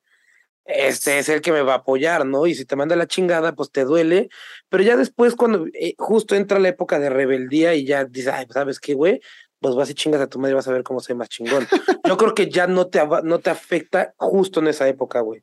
este 0.65 1.19
es 1.19 1.29
el 1.29 1.41
que 1.43 1.53
me 1.53 1.63
va 1.63 1.75
a 1.75 1.77
apoyar, 1.79 2.25
¿no? 2.25 2.47
Y 2.47 2.55
si 2.55 2.65
te 2.65 2.77
manda 2.77 2.97
la 2.97 3.07
chingada, 3.07 3.55
pues 3.55 3.71
te 3.71 3.85
duele, 3.85 4.29
pero 4.71 4.83
ya 4.83 4.97
después 4.97 5.35
cuando 5.35 5.67
eh, 5.75 5.95
justo 5.99 6.35
entra 6.37 6.59
la 6.59 6.69
época 6.69 6.99
de 6.99 7.11
rebeldía 7.11 7.75
y 7.75 7.85
ya 7.85 8.05
dices, 8.07 8.33
ay, 8.33 8.47
¿sabes 8.51 8.79
qué, 8.81 8.95
güey? 8.95 9.21
Pues 9.61 9.75
vas 9.75 9.91
y 9.91 9.95
chingas 9.95 10.21
a 10.23 10.27
tu 10.27 10.39
madre 10.39 10.53
y 10.53 10.55
vas 10.57 10.69
a 10.69 10.73
ver 10.73 10.83
cómo 10.83 11.01
soy 11.01 11.15
más 11.15 11.29
chingón. 11.29 11.67
Yo 12.05 12.17
creo 12.17 12.35
que 12.35 12.49
ya 12.51 12.67
no 12.67 12.87
te, 12.89 13.01
no 13.25 13.39
te 13.41 13.51
afecta 13.51 14.15
justo 14.17 14.61
en 14.61 14.69
esa 14.69 14.89
época, 14.89 15.21
güey. 15.21 15.43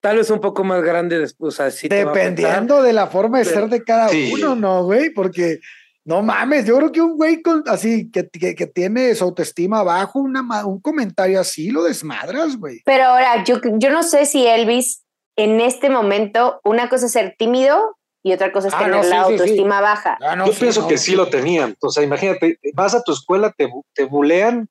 Tal 0.00 0.18
vez 0.18 0.30
un 0.30 0.40
poco 0.40 0.62
más 0.62 0.82
grande 0.82 1.18
después, 1.18 1.54
o 1.54 1.56
sea, 1.56 1.70
sí 1.70 1.86
afectar. 1.86 2.14
Dependiendo 2.14 2.82
de 2.82 2.92
la 2.92 3.06
forma 3.06 3.38
de 3.38 3.44
pero- 3.46 3.60
ser 3.60 3.68
de 3.70 3.82
cada 3.82 4.08
Sí. 4.10 4.30
uno, 4.32 4.54
¿no, 4.54 4.84
güey? 4.84 5.10
Porque 5.10 5.58
no 6.04 6.22
mames, 6.22 6.66
yo 6.66 6.76
creo 6.76 6.92
que 6.92 7.00
un 7.00 7.16
güey 7.16 7.42
con, 7.42 7.64
así 7.66 8.10
que, 8.10 8.28
que, 8.28 8.54
que 8.54 8.66
tiene 8.66 9.14
su 9.14 9.24
autoestima 9.24 9.82
bajo, 9.82 10.20
una, 10.20 10.64
un 10.66 10.80
comentario 10.80 11.40
así 11.40 11.70
lo 11.70 11.82
desmadras, 11.82 12.56
güey. 12.58 12.82
Pero 12.84 13.04
ahora, 13.04 13.42
yo, 13.42 13.56
yo 13.78 13.90
no 13.90 14.02
sé 14.04 14.26
si 14.26 14.46
Elvis 14.46 15.02
en 15.36 15.60
este 15.60 15.90
momento, 15.90 16.60
una 16.62 16.88
cosa 16.88 17.06
es 17.06 17.12
ser 17.12 17.34
tímido 17.36 17.95
y 18.26 18.32
otra 18.32 18.50
cosa 18.50 18.66
es 18.68 18.74
Ah, 18.74 18.78
tener 18.78 18.96
no, 18.96 19.02
sí, 19.04 19.08
la 19.08 19.16
sí, 19.16 19.24
sí. 19.26 19.32
autoestima 19.32 19.80
baja. 19.80 20.18
Ah, 20.20 20.34
no, 20.34 20.46
Yo 20.46 20.52
sí, 20.52 20.58
pienso 20.60 20.80
no. 20.82 20.88
que 20.88 20.98
sí 20.98 21.14
lo 21.14 21.28
tenían. 21.28 21.76
O 21.80 21.90
sea, 21.90 22.02
imagínate, 22.02 22.58
vas 22.74 22.94
a 22.94 23.02
tu 23.04 23.12
escuela, 23.12 23.52
te, 23.56 23.68
te 23.94 24.04
bulean 24.04 24.68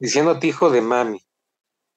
diciéndote 0.00 0.48
hijo 0.48 0.68
de 0.70 0.80
mami. 0.80 1.22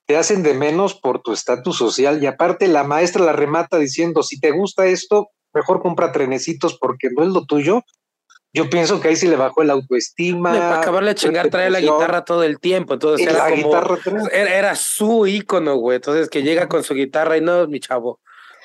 Te 0.06 0.16
hacen 0.16 0.44
de 0.44 0.54
menos 0.54 0.94
por 0.94 1.20
tu 1.20 1.32
estatus 1.32 1.76
social 1.76 2.22
y 2.22 2.26
aparte 2.26 2.68
la 2.68 2.84
maestra 2.84 3.24
la 3.24 3.32
remata 3.32 3.78
diciendo, 3.78 4.22
si 4.22 4.38
te 4.38 4.52
gusta 4.52 4.86
esto, 4.86 5.30
mejor 5.52 5.82
compra 5.82 6.12
trenecitos 6.12 6.78
porque 6.78 7.08
no 7.16 7.24
es 7.24 7.30
lo 7.30 7.46
tuyo. 7.46 7.82
Yo 8.54 8.68
pienso 8.70 9.00
que 9.00 9.08
ahí 9.08 9.16
sí 9.16 9.26
le 9.28 9.36
bajó 9.36 9.62
el 9.62 9.70
autoestima. 9.70 10.52
Para 10.52 10.80
acabarle 10.80 11.10
de 11.10 11.14
chingar, 11.16 11.48
trae 11.48 11.70
la 11.70 11.80
guitarra 11.80 12.24
todo 12.24 12.42
el 12.44 12.60
tiempo. 12.60 12.94
Entonces 12.94 13.26
era 13.26 13.48
la 13.48 13.62
como. 13.62 14.28
Era, 14.30 14.54
era 14.56 14.76
su 14.76 15.26
ícono, 15.26 15.76
güey. 15.76 15.96
Entonces 15.96 16.28
que 16.28 16.42
llega 16.42 16.68
con 16.68 16.84
su 16.84 16.94
guitarra 16.94 17.38
y 17.38 17.40
no, 17.40 17.66
mi 17.66 17.80
chavo. 17.80 18.20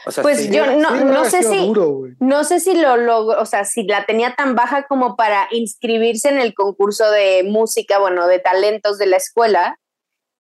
O 0.08 0.12
sea, 0.12 0.22
Pues 0.24 0.40
sí. 0.40 0.50
yo 0.52 0.66
no, 0.78 0.90
Sí, 0.98 1.04
no 1.04 1.26
sé 1.26 1.44
si, 1.44 1.58
duro, 1.68 2.02
no 2.20 2.44
sé 2.44 2.60
si 2.60 2.74
lo 2.76 2.96
logró, 2.98 3.42
o 3.42 3.46
sea, 3.46 3.66
si 3.66 3.84
la 3.84 4.06
tenía 4.06 4.36
tan 4.36 4.56
baja 4.56 4.88
como 4.88 5.16
para 5.16 5.48
inscribirse 5.52 6.30
en 6.30 6.40
el 6.40 6.54
concurso 6.54 7.12
de 7.12 7.44
música, 7.44 8.00
bueno, 8.00 8.26
de 8.28 8.40
talentos 8.40 8.98
de 8.98 9.08
la 9.08 9.18
escuela, 9.18 9.78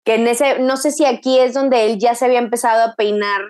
que 0.05 0.15
en 0.15 0.27
ese, 0.27 0.59
no 0.59 0.77
sé 0.77 0.91
si 0.91 1.03
aquí 1.05 1.37
es 1.39 1.53
donde 1.53 1.85
él 1.85 1.99
ya 1.99 2.15
se 2.15 2.25
había 2.25 2.39
empezado 2.39 2.83
a 2.83 2.95
peinar, 2.95 3.41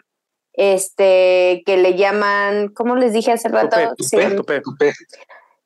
este, 0.53 1.61
que 1.65 1.77
le 1.77 1.95
llaman, 1.95 2.69
¿cómo 2.69 2.95
les 2.95 3.13
dije 3.13 3.31
hace 3.31 3.47
rato? 3.49 3.77
Tupé, 3.95 4.03
Sí. 4.29 4.35
tupé, 4.35 4.35
tupé. 4.35 4.61
Tupé. 4.61 4.93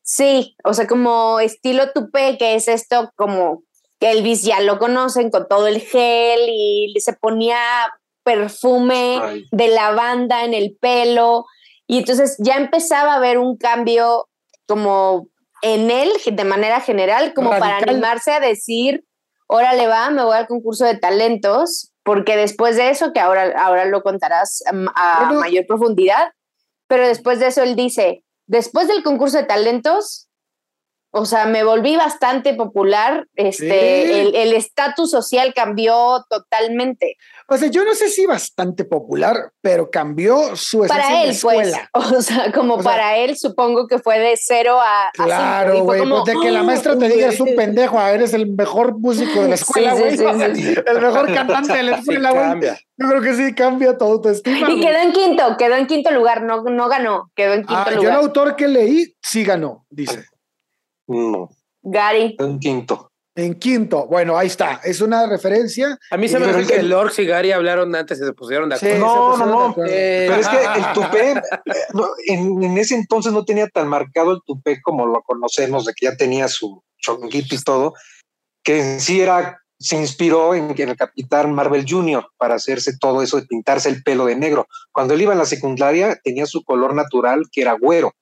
Sí, 0.03 0.57
o 0.65 0.73
sea, 0.73 0.87
como 0.87 1.39
estilo 1.39 1.91
tupé, 1.93 2.37
que 2.37 2.55
es 2.55 2.67
esto 2.67 3.11
como 3.15 3.63
que 3.99 4.11
Elvis 4.11 4.41
ya 4.43 4.59
lo 4.59 4.79
conocen 4.79 5.29
con 5.29 5.47
todo 5.47 5.67
el 5.67 5.79
gel 5.79 6.41
y 6.49 6.93
se 6.99 7.13
ponía 7.13 7.57
perfume 8.24 9.19
Ay. 9.22 9.45
de 9.51 9.67
lavanda 9.69 10.45
en 10.45 10.53
el 10.53 10.78
pelo 10.80 11.45
y 11.88 11.99
entonces 11.99 12.38
ya 12.39 12.55
empezaba 12.55 13.13
a 13.13 13.17
haber 13.17 13.38
un 13.38 13.57
cambio 13.57 14.30
como 14.67 15.28
en 15.61 15.91
él 15.91 16.11
de 16.26 16.43
manera 16.43 16.80
general, 16.80 17.34
como 17.34 17.49
para 17.49 17.78
animarse 17.78 18.32
a 18.32 18.39
decir, 18.39 19.03
órale 19.47 19.88
va, 19.88 20.09
me 20.09 20.24
voy 20.24 20.38
al 20.38 20.47
concurso 20.47 20.86
de 20.86 20.97
talentos, 20.97 21.91
porque 22.03 22.38
después 22.38 22.78
de 22.78 22.89
eso, 22.89 23.11
que 23.13 23.19
ahora, 23.19 23.53
ahora 23.61 23.86
lo 23.86 24.01
contarás 24.01 24.63
a 24.95 25.32
mayor 25.34 25.65
profundidad, 25.67 26.32
pero 26.88 27.07
después 27.07 27.39
de 27.39 27.47
eso 27.47 27.61
él 27.61 27.76
dice, 27.76 28.24
después 28.47 28.88
del 28.88 29.03
concurso 29.03 29.38
de 29.38 29.43
talentos, 29.43 30.30
o 31.11 31.26
sea, 31.26 31.45
me 31.45 31.65
volví 31.65 31.97
bastante 31.97 32.53
popular, 32.53 33.28
este, 33.36 34.41
el 34.41 34.53
estatus 34.53 35.11
social 35.11 35.53
cambió 35.53 36.26
totalmente. 36.30 37.17
O 37.53 37.57
sea, 37.57 37.67
yo 37.67 37.83
no 37.83 37.93
sé 37.93 38.07
si 38.07 38.25
bastante 38.25 38.85
popular, 38.85 39.51
pero 39.59 39.91
cambió 39.91 40.55
su 40.55 40.87
Para 40.87 41.23
él, 41.23 41.35
pues. 41.41 41.73
O 41.93 42.21
sea, 42.21 42.49
como 42.53 42.81
para 42.81 43.17
él, 43.17 43.37
supongo 43.37 43.87
que 43.87 43.99
fue 43.99 44.19
de 44.19 44.37
cero 44.41 44.79
a. 44.81 45.09
Claro, 45.13 45.83
güey. 45.83 46.07
Pues 46.07 46.23
de 46.23 46.35
que 46.41 46.49
la 46.49 46.63
maestra 46.63 46.97
te 46.97 47.09
diga 47.09 47.27
es 47.27 47.41
un 47.41 47.53
pendejo, 47.57 47.99
ah, 47.99 48.13
eres 48.13 48.33
el 48.33 48.47
mejor 48.47 48.97
músico 48.97 49.41
de 49.41 49.49
la 49.49 49.55
escuela, 49.55 49.93
güey. 49.95 50.13
el 50.17 51.01
mejor 51.01 51.33
cantante 51.33 51.73
de 51.73 51.83
la 51.83 51.97
escuela, 51.97 52.31
güey. 52.31 52.71
Yo 52.95 53.09
creo 53.09 53.21
que 53.21 53.33
sí 53.33 53.53
cambia 53.53 53.97
todo 53.97 54.21
tu 54.21 54.29
estima. 54.29 54.71
Y 54.71 54.79
quedó 54.79 54.99
en 54.99 55.11
quinto, 55.11 55.57
quedó 55.57 55.75
en 55.75 55.87
quinto 55.87 56.11
lugar, 56.11 56.43
no, 56.43 56.63
no 56.63 56.87
ganó, 56.87 57.31
quedó 57.35 57.53
en 57.53 57.65
quinto 57.65 57.83
ah, 57.85 57.91
lugar. 57.91 58.01
Yo 58.01 58.09
el 58.11 58.15
autor 58.15 58.55
que 58.55 58.69
leí 58.69 59.13
sí 59.21 59.43
ganó, 59.43 59.85
dice. 59.89 60.23
No. 61.05 61.49
Gary. 61.81 62.37
En 62.39 62.59
quinto. 62.59 63.11
En 63.34 63.55
quinto, 63.55 64.07
bueno, 64.07 64.38
ahí 64.38 64.47
está, 64.47 64.82
es 64.84 64.99
una 64.99 65.25
referencia. 65.25 65.97
A 66.09 66.17
mí 66.17 66.27
se 66.27 66.38
me 66.38 66.47
hace 66.47 66.67
que 66.67 66.79
el 66.82 66.89
Lorx 66.89 67.17
y 67.19 67.25
Gary 67.25 67.53
hablaron 67.53 67.95
antes 67.95 68.19
y 68.19 68.25
se 68.25 68.34
pusieron 68.34 68.67
de 68.67 68.75
acuerdo. 68.75 68.99
no, 68.99 69.38
no, 69.38 69.45
no, 69.45 69.75
pero 69.75 70.36
es 70.36 70.47
que 70.49 70.57
el 70.57 70.93
tupé, 70.93 71.32
eh, 71.65 71.73
en, 72.27 72.77
ese 72.77 72.95
entonces 72.95 73.32
no 73.32 73.45
tenía 73.45 73.69
tan 73.69 73.88
marcado 73.88 74.34
el 74.34 74.39
tupé 74.45 74.82
como 74.82 75.05
lo 75.05 75.21
conocemos, 75.21 75.86
de 75.86 75.93
que 75.93 76.07
ya 76.07 76.17
tenía 76.17 76.49
su 76.49 76.84
chonguito 76.97 77.55
y 77.55 77.63
todo, 77.63 77.93
que 78.63 78.82
en 78.82 78.99
sí 78.99 79.21
era, 79.21 79.61
se 79.79 79.95
inspiró 79.95 80.53
en, 80.53 80.75
en 80.77 80.89
el 80.89 80.97
Capitán 80.97 81.53
Marvel 81.53 81.86
Jr. 81.88 82.27
para 82.38 82.55
hacerse 82.55 82.97
todo 82.97 83.21
eso 83.21 83.39
de 83.39 83.47
pintarse 83.47 83.88
el 83.88 84.03
pelo 84.03 84.25
de 84.25 84.36
negro. 84.36 84.67
Cuando 84.91 85.13
él 85.13 85.21
iba 85.21 85.32
en 85.32 85.39
la 85.39 85.45
secundaria 85.45 86.19
tenía 86.21 86.45
su 86.47 86.65
color 86.65 86.93
natural 86.93 87.45
que 87.49 87.61
era 87.61 87.77
güero. 87.79 88.13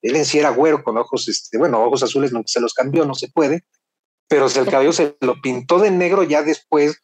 Él 0.00 0.14
en 0.14 0.24
sí 0.24 0.38
era 0.38 0.50
güero 0.50 0.84
con 0.84 0.96
ojos, 0.96 1.26
este, 1.26 1.58
bueno, 1.58 1.82
ojos 1.82 2.04
azules, 2.04 2.32
no 2.32 2.42
se 2.46 2.60
los 2.60 2.72
cambió, 2.72 3.04
no 3.04 3.14
se 3.14 3.28
puede 3.28 3.64
pero 4.32 4.46
el 4.46 4.66
cabello 4.66 4.94
se 4.94 5.14
lo 5.20 5.42
pintó 5.42 5.78
de 5.78 5.90
negro 5.90 6.22
ya 6.22 6.42
después 6.42 7.02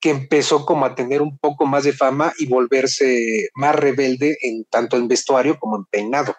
que 0.00 0.10
empezó 0.10 0.64
como 0.64 0.86
a 0.86 0.94
tener 0.94 1.20
un 1.20 1.36
poco 1.38 1.66
más 1.66 1.82
de 1.82 1.92
fama 1.92 2.32
y 2.38 2.46
volverse 2.46 3.48
más 3.56 3.74
rebelde 3.74 4.38
en 4.42 4.64
tanto 4.66 4.96
en 4.96 5.08
vestuario 5.08 5.58
como 5.58 5.76
en 5.76 5.84
peinado. 5.86 6.36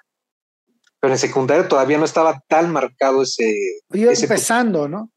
Pero 1.01 1.11
en 1.11 1.19
secundaria 1.19 1.67
todavía 1.67 1.97
no 1.97 2.05
estaba 2.05 2.41
tan 2.47 2.71
marcado 2.71 3.21
ese. 3.21 3.53
Iba 3.91 4.13
empezando, 4.13 4.87
¿no? 4.87 5.11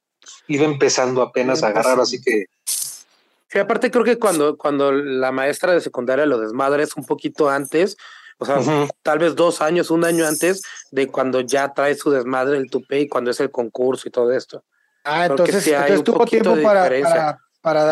Iba 0.49 0.65
empezando 0.65 1.23
apenas 1.23 1.63
a 1.63 1.69
agarrar, 1.69 2.01
así 2.01 2.21
que. 2.21 2.47
Sí, 2.65 3.61
aparte 3.61 3.93
creo 3.93 4.03
que 4.03 4.19
cuando, 4.19 4.59
cuando 4.59 4.91
la 4.91 5.31
maestra 5.31 5.73
de 5.73 5.81
secundaria 5.81 6.27
lo 6.27 6.41
desmadra 6.41 6.83
es 6.83 6.97
un 6.97 7.05
poquito 7.05 7.49
antes, 7.49 7.97
o 8.39 8.45
sea, 8.45 8.59
tal 9.05 9.21
vez 9.21 9.37
dos 9.37 9.61
años, 9.61 9.93
un 9.93 10.05
año 10.05 10.27
antes 10.27 10.63
de 10.91 11.07
cuando 11.07 11.43
ya 11.43 11.73
trae 11.75 11.95
su 11.95 12.11
desmadre 12.11 12.57
el 12.57 12.69
tupé 12.69 13.03
y 13.03 13.09
cuando 13.09 13.31
es 13.31 13.39
el 13.39 13.53
concurso 13.53 14.09
y 14.09 14.11
todo 14.11 14.33
esto. 14.33 14.65
Ah, 15.05 15.27
entonces, 15.27 15.67
entonces 15.67 16.05
tuvo 16.05 16.25
tiempo 16.27 16.57
para, 16.63 17.39
para, 17.61 17.85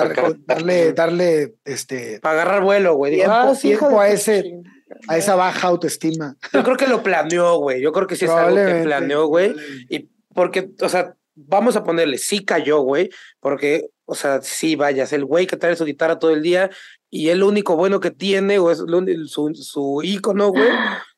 darle, 0.46 0.92
darle, 0.92 1.54
este. 1.64 2.20
Para 2.20 2.42
agarrar 2.42 2.62
vuelo, 2.62 2.94
güey. 2.94 3.14
Tiempo, 3.14 3.32
ah, 3.32 3.54
tiempo 3.60 4.00
a 4.00 4.08
ese, 4.08 4.60
a 5.08 5.16
esa 5.16 5.34
baja 5.34 5.68
autoestima. 5.68 6.36
Yo 6.52 6.62
creo 6.62 6.76
que 6.76 6.86
lo 6.86 7.02
planeó, 7.02 7.58
güey. 7.58 7.80
Yo 7.80 7.92
creo 7.92 8.06
que 8.06 8.16
sí 8.16 8.24
es 8.24 8.30
algo 8.30 8.56
que 8.56 8.82
planeó, 8.84 9.26
güey. 9.26 9.54
Y 9.88 10.10
porque, 10.34 10.70
o 10.80 10.88
sea, 10.88 11.14
vamos 11.34 11.76
a 11.76 11.84
ponerle, 11.84 12.18
sí 12.18 12.44
cayó, 12.44 12.80
güey, 12.80 13.10
porque, 13.40 13.90
o 14.04 14.14
sea, 14.14 14.40
sí, 14.42 14.76
vayas, 14.76 15.12
el 15.12 15.24
güey 15.24 15.46
que 15.46 15.56
trae 15.56 15.76
su 15.76 15.84
guitarra 15.84 16.18
todo 16.18 16.32
el 16.32 16.42
día 16.42 16.70
y 17.10 17.30
el 17.30 17.42
único 17.42 17.76
bueno 17.76 18.00
que 18.00 18.10
tiene, 18.10 18.58
o 18.58 18.70
es 18.70 18.84
su, 19.26 19.54
su 19.54 20.00
ícono, 20.02 20.48
güey, 20.48 20.68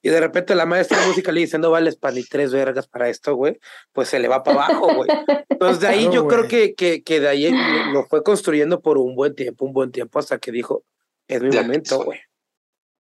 y 0.03 0.09
de 0.09 0.21
repente 0.21 0.55
la 0.55 0.67
maestra 0.67 1.01
de 1.01 1.09
música 1.09 1.33
le 1.33 1.41
dice, 1.41 1.59
no 1.59 1.71
vales 1.71 1.97
para 1.97 2.15
ni 2.15 2.23
tres 2.23 2.53
vergas 2.53 2.87
para 2.87 3.09
esto, 3.09 3.35
güey, 3.35 3.59
pues 3.93 4.09
se 4.09 4.21
le 4.21 4.29
va 4.29 4.43
para 4.43 4.65
abajo, 4.65 4.95
güey. 4.95 5.11
Entonces 5.49 5.81
de 5.81 5.89
ahí 5.89 6.09
yo 6.13 6.29
creo 6.29 6.47
que, 6.47 6.75
que, 6.75 7.03
que 7.03 7.21
de 7.21 7.29
ahí 7.29 7.53
lo 7.93 8.07
fue 8.07 8.23
construyendo 8.23 8.81
por 8.81 8.99
un 8.99 9.17
buen 9.17 9.35
tiempo, 9.35 9.65
un 9.65 9.73
buen 9.73 9.91
tiempo, 9.91 10.19
hasta 10.19 10.39
que 10.39 10.53
dijo, 10.53 10.85
es 11.27 11.43
mi 11.43 11.51
momento, 11.51 12.05
güey. 12.05 12.21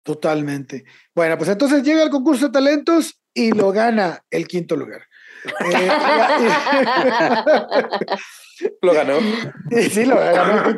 Totalmente. 0.03 0.85
Bueno, 1.13 1.37
pues 1.37 1.49
entonces 1.49 1.83
llega 1.83 2.01
el 2.01 2.09
concurso 2.09 2.45
de 2.45 2.53
talentos 2.53 3.19
y 3.33 3.51
lo 3.51 3.73
gana 3.73 4.23
el 4.29 4.47
quinto 4.47 4.77
lugar. 4.77 5.01
Eh, 5.69 5.89
lo 8.81 8.93
ganó. 8.93 9.19
Sí, 9.89 10.05
lo 10.05 10.15
ganó. 10.15 10.75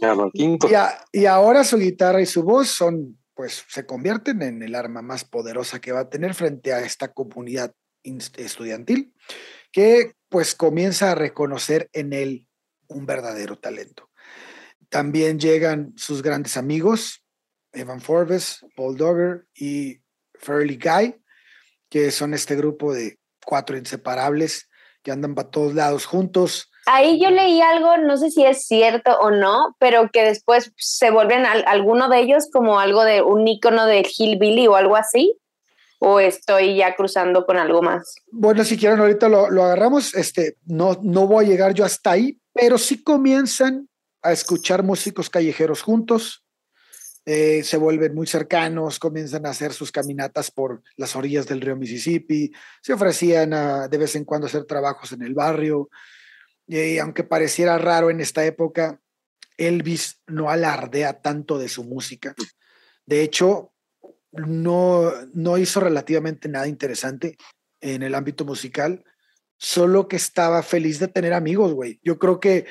Ganó 0.00 0.24
el 0.26 0.32
quinto. 0.32 0.68
Y, 1.12 1.26
ahora 1.26 1.64
su 1.64 1.78
guitarra 1.78 2.20
y 2.20 2.26
su 2.26 2.42
voz 2.42 2.68
son, 2.68 3.18
pues, 3.34 3.64
se 3.68 3.86
convierten 3.86 4.42
en 4.42 4.62
el 4.62 4.74
arma 4.74 5.02
más 5.02 5.24
poderosa 5.24 5.80
que 5.80 5.92
va 5.92 6.00
a 6.00 6.10
tener 6.10 6.34
frente 6.34 6.72
a 6.72 6.80
esta 6.80 7.12
comunidad 7.12 7.74
estudiantil, 8.02 9.14
que 9.70 10.14
pues 10.28 10.54
comienza 10.54 11.12
a 11.12 11.14
reconocer 11.14 11.88
en 11.92 12.12
él 12.12 12.48
un 12.88 13.06
verdadero 13.06 13.58
talento. 13.58 14.10
También 14.88 15.38
llegan 15.38 15.92
sus 15.96 16.22
grandes 16.22 16.56
amigos, 16.56 17.24
Evan 17.72 18.00
Forbes, 18.00 18.64
Paul 18.76 18.96
Dogger 18.96 19.46
y 19.54 20.02
Fairly 20.34 20.78
Guy, 20.78 21.22
que 21.88 22.10
son 22.10 22.34
este 22.34 22.56
grupo 22.56 22.92
de 22.92 23.18
cuatro 23.44 23.76
inseparables 23.76 24.68
que 25.02 25.12
andan 25.12 25.34
para 25.34 25.50
todos 25.50 25.74
lados 25.74 26.06
juntos. 26.06 26.71
Ahí 26.86 27.20
yo 27.20 27.30
leí 27.30 27.60
algo, 27.60 27.96
no 27.98 28.16
sé 28.16 28.30
si 28.30 28.44
es 28.44 28.66
cierto 28.66 29.16
o 29.20 29.30
no, 29.30 29.76
pero 29.78 30.10
que 30.12 30.22
después 30.24 30.72
se 30.76 31.10
vuelven 31.10 31.44
alguno 31.46 32.08
de 32.08 32.20
ellos 32.20 32.48
como 32.52 32.80
algo 32.80 33.04
de 33.04 33.22
un 33.22 33.46
icono 33.46 33.86
de 33.86 34.02
Hillbilly 34.02 34.66
o 34.66 34.76
algo 34.76 34.96
así. 34.96 35.38
¿O 36.04 36.18
estoy 36.18 36.76
ya 36.76 36.96
cruzando 36.96 37.46
con 37.46 37.56
algo 37.58 37.80
más? 37.80 38.16
Bueno, 38.32 38.64
si 38.64 38.76
quieren, 38.76 38.98
ahorita 38.98 39.28
lo, 39.28 39.50
lo 39.50 39.62
agarramos. 39.62 40.16
Este, 40.16 40.56
no, 40.66 40.98
no 41.00 41.28
voy 41.28 41.44
a 41.44 41.48
llegar 41.48 41.74
yo 41.74 41.84
hasta 41.84 42.10
ahí, 42.10 42.40
pero 42.52 42.76
sí 42.76 43.04
comienzan 43.04 43.88
a 44.22 44.32
escuchar 44.32 44.82
músicos 44.82 45.30
callejeros 45.30 45.82
juntos, 45.82 46.44
eh, 47.24 47.62
se 47.62 47.76
vuelven 47.76 48.14
muy 48.14 48.26
cercanos, 48.26 48.98
comienzan 48.98 49.46
a 49.46 49.50
hacer 49.50 49.72
sus 49.72 49.92
caminatas 49.92 50.50
por 50.50 50.82
las 50.96 51.14
orillas 51.14 51.46
del 51.46 51.60
río 51.60 51.76
Mississippi, 51.76 52.52
se 52.80 52.92
ofrecían 52.92 53.50
de 53.88 53.98
vez 53.98 54.16
en 54.16 54.24
cuando 54.24 54.46
hacer 54.46 54.64
trabajos 54.64 55.12
en 55.12 55.22
el 55.22 55.34
barrio, 55.34 55.88
y 56.66 56.98
aunque 56.98 57.24
pareciera 57.24 57.78
raro 57.78 58.10
en 58.10 58.20
esta 58.20 58.44
época, 58.44 59.00
Elvis 59.56 60.20
no 60.26 60.50
alardea 60.50 61.20
tanto 61.20 61.58
de 61.58 61.68
su 61.68 61.84
música. 61.84 62.34
De 63.06 63.22
hecho, 63.22 63.72
no, 64.32 65.12
no 65.34 65.58
hizo 65.58 65.80
relativamente 65.80 66.48
nada 66.48 66.66
interesante 66.66 67.36
en 67.80 68.02
el 68.02 68.14
ámbito 68.14 68.44
musical, 68.44 69.04
solo 69.58 70.08
que 70.08 70.16
estaba 70.16 70.62
feliz 70.62 70.98
de 70.98 71.08
tener 71.08 71.32
amigos, 71.32 71.72
güey. 71.74 72.00
Yo 72.02 72.18
creo 72.18 72.40
que 72.40 72.66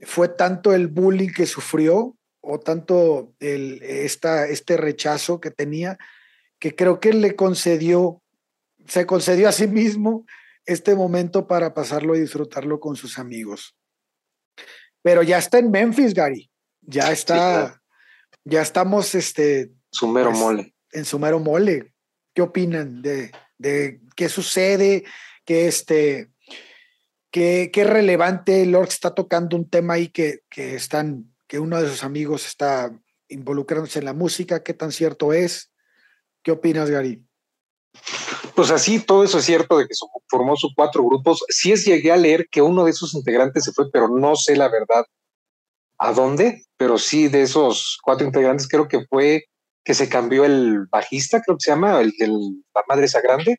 fue 0.00 0.28
tanto 0.28 0.72
el 0.72 0.88
bullying 0.88 1.30
que 1.30 1.46
sufrió 1.46 2.16
o 2.40 2.60
tanto 2.60 3.34
el, 3.40 3.82
esta, 3.82 4.46
este 4.46 4.76
rechazo 4.76 5.40
que 5.40 5.50
tenía, 5.50 5.98
que 6.58 6.74
creo 6.74 7.00
que 7.00 7.12
le 7.12 7.36
concedió, 7.36 8.22
se 8.86 9.06
concedió 9.06 9.48
a 9.48 9.52
sí 9.52 9.66
mismo 9.66 10.26
este 10.66 10.94
momento 10.94 11.46
para 11.46 11.74
pasarlo 11.74 12.14
y 12.16 12.20
disfrutarlo 12.20 12.80
con 12.80 12.96
sus 12.96 13.18
amigos. 13.18 13.76
Pero 15.02 15.22
ya 15.22 15.38
está 15.38 15.58
en 15.58 15.70
Memphis, 15.70 16.14
Gary. 16.14 16.50
Ya 16.80 17.12
está, 17.12 17.82
ya 18.44 18.62
estamos, 18.62 19.14
este... 19.14 19.70
Sumero 19.90 20.30
pues, 20.30 20.40
mole. 20.40 20.74
En 20.92 21.04
Sumero 21.04 21.40
mole. 21.40 21.94
¿Qué 22.34 22.42
opinan 22.42 23.02
de, 23.02 23.30
de 23.58 24.00
qué 24.16 24.28
sucede? 24.28 25.04
Que 25.44 25.68
este, 25.68 26.30
qué, 27.30 27.70
qué 27.72 27.84
relevante 27.84 28.64
Lord 28.66 28.88
está 28.88 29.14
tocando 29.14 29.56
un 29.56 29.68
tema 29.68 29.94
ahí 29.94 30.08
que, 30.08 30.40
que 30.48 30.74
están 30.74 31.34
que 31.46 31.58
uno 31.58 31.80
de 31.80 31.88
sus 31.88 32.04
amigos 32.04 32.46
está 32.46 32.90
involucrándose 33.28 33.98
en 33.98 34.06
la 34.06 34.12
música, 34.12 34.62
¿qué 34.62 34.74
tan 34.74 34.92
cierto 34.92 35.32
es? 35.32 35.72
¿Qué 36.42 36.50
opinas, 36.50 36.90
Gary? 36.90 37.24
Pues 38.54 38.70
así, 38.70 39.00
todo 39.00 39.24
eso 39.24 39.38
es 39.38 39.44
cierto 39.44 39.78
de 39.78 39.86
que 39.86 39.94
formó 40.28 40.56
sus 40.56 40.72
cuatro 40.74 41.02
grupos. 41.04 41.44
Sí 41.48 41.72
es 41.72 41.84
llegué 41.84 42.12
a 42.12 42.16
leer 42.16 42.48
que 42.50 42.62
uno 42.62 42.84
de 42.84 42.92
sus 42.92 43.14
integrantes 43.14 43.64
se 43.64 43.72
fue, 43.72 43.90
pero 43.90 44.08
no 44.08 44.36
sé 44.36 44.56
la 44.56 44.68
verdad 44.68 45.04
a 45.98 46.12
dónde, 46.12 46.62
pero 46.76 46.98
sí 46.98 47.28
de 47.28 47.42
esos 47.42 47.98
cuatro 48.02 48.26
integrantes 48.26 48.68
creo 48.68 48.88
que 48.88 49.04
fue 49.06 49.44
que 49.84 49.94
se 49.94 50.08
cambió 50.08 50.44
el 50.44 50.86
bajista, 50.90 51.42
creo 51.42 51.56
que 51.56 51.64
se 51.64 51.70
llama, 51.70 52.00
el 52.00 52.10
de 52.18 52.28
la 52.28 52.82
madre 52.88 53.04
esa 53.04 53.20
grande, 53.20 53.58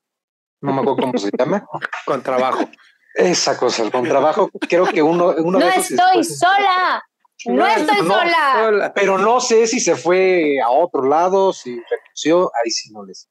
no 0.62 0.74
me 0.74 0.82
acuerdo 0.82 1.02
cómo 1.02 1.18
se 1.18 1.30
llama. 1.38 1.66
Con 2.06 2.24
trabajo. 2.24 2.68
Esa 3.14 3.58
cosa, 3.58 3.84
el 3.84 3.92
contrabajo, 3.92 4.50
creo 4.68 4.86
que 4.88 5.02
uno... 5.02 5.34
uno 5.38 5.60
no 5.60 5.70
estoy 5.70 6.24
sola. 6.24 7.02
No 7.46 7.66
estoy 7.66 7.98
sola. 7.98 8.92
Pero 8.94 9.18
no 9.18 9.40
sé 9.40 9.68
si 9.68 9.80
se 9.80 9.96
fue 9.96 10.60
a 10.60 10.70
otro 10.70 11.04
lado, 11.04 11.54
si 11.54 11.80
renunció, 11.90 12.52
ahí 12.62 12.72
sí 12.72 12.92
no 12.92 13.06
les. 13.06 13.30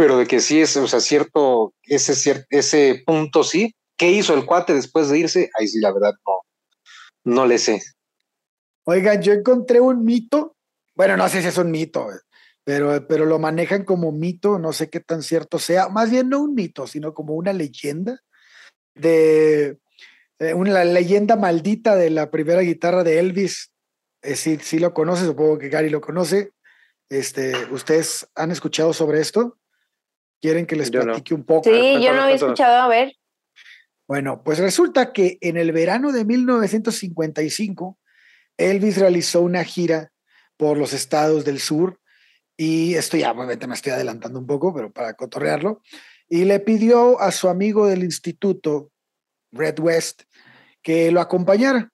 Pero 0.00 0.16
de 0.16 0.26
que 0.26 0.40
sí 0.40 0.62
es, 0.62 0.78
o 0.78 0.88
sea, 0.88 0.98
cierto, 0.98 1.74
ese, 1.82 2.46
ese 2.48 3.02
punto 3.04 3.44
sí. 3.44 3.74
¿Qué 3.98 4.10
hizo 4.10 4.32
el 4.32 4.46
cuate 4.46 4.72
después 4.72 5.10
de 5.10 5.18
irse? 5.18 5.50
Ahí 5.58 5.68
sí, 5.68 5.78
la 5.78 5.92
verdad, 5.92 6.14
no, 6.26 7.34
no 7.34 7.46
le 7.46 7.58
sé. 7.58 7.82
Oigan, 8.84 9.20
yo 9.20 9.34
encontré 9.34 9.78
un 9.78 10.02
mito. 10.06 10.56
Bueno, 10.94 11.18
no 11.18 11.28
sé 11.28 11.42
si 11.42 11.48
es 11.48 11.58
un 11.58 11.70
mito. 11.70 12.06
pero, 12.64 13.06
pero 13.08 13.26
lo 13.26 13.38
manejan 13.38 13.84
como 13.84 14.10
mito, 14.10 14.58
no 14.58 14.72
sé 14.72 14.88
qué 14.88 15.00
tan 15.00 15.22
cierto 15.22 15.58
sea, 15.58 15.90
más 15.90 16.10
bien 16.10 16.30
no 16.30 16.40
un 16.40 16.54
mito, 16.54 16.86
sino 16.86 17.12
como 17.12 17.34
una 17.34 17.52
leyenda 17.52 18.22
de 18.94 19.76
eh, 20.38 20.54
una 20.54 20.82
leyenda 20.82 21.36
maldita 21.36 21.94
de 21.94 22.08
la 22.08 22.30
primera 22.30 22.62
guitarra 22.62 23.04
de 23.04 23.18
Elvis. 23.18 23.70
Eh, 24.22 24.34
sí 24.36 24.78
lo 24.78 24.94
conoce, 24.94 25.26
supongo 25.26 25.58
que 25.58 25.68
Gary 25.68 25.90
lo 25.90 26.00
conoce. 26.00 26.52
Este, 27.10 27.52
¿Ustedes 27.70 28.26
han 28.34 28.50
escuchado 28.50 28.94
sobre 28.94 29.20
esto? 29.20 29.59
¿Quieren 30.40 30.66
que 30.66 30.76
les 30.76 30.90
Yo 30.90 31.00
no. 31.00 31.12
platique 31.12 31.34
un 31.34 31.44
poco? 31.44 31.68
Sí, 31.68 32.02
yo 32.02 32.14
no 32.14 32.22
había 32.22 32.36
escuchado, 32.36 32.82
a 32.82 32.88
ver. 32.88 33.14
Bueno, 34.08 34.42
pues 34.42 34.58
resulta 34.58 35.12
que 35.12 35.38
en 35.40 35.56
el 35.56 35.72
verano 35.72 36.12
de 36.12 36.24
1955, 36.24 37.98
Elvis 38.56 38.98
realizó 38.98 39.42
una 39.42 39.62
gira 39.64 40.12
por 40.56 40.76
los 40.76 40.92
estados 40.92 41.44
del 41.44 41.60
sur 41.60 42.00
y 42.56 42.94
esto 42.96 43.16
ya, 43.16 43.32
obviamente 43.32 43.66
me 43.66 43.74
estoy 43.74 43.92
adelantando 43.92 44.38
un 44.38 44.46
poco, 44.46 44.74
pero 44.74 44.92
para 44.92 45.14
cotorrearlo, 45.14 45.80
y 46.28 46.44
le 46.44 46.60
pidió 46.60 47.18
a 47.18 47.32
su 47.32 47.48
amigo 47.48 47.86
del 47.86 48.04
instituto, 48.04 48.90
Red 49.50 49.80
West, 49.80 50.24
que 50.82 51.10
lo 51.10 51.22
acompañara. 51.22 51.90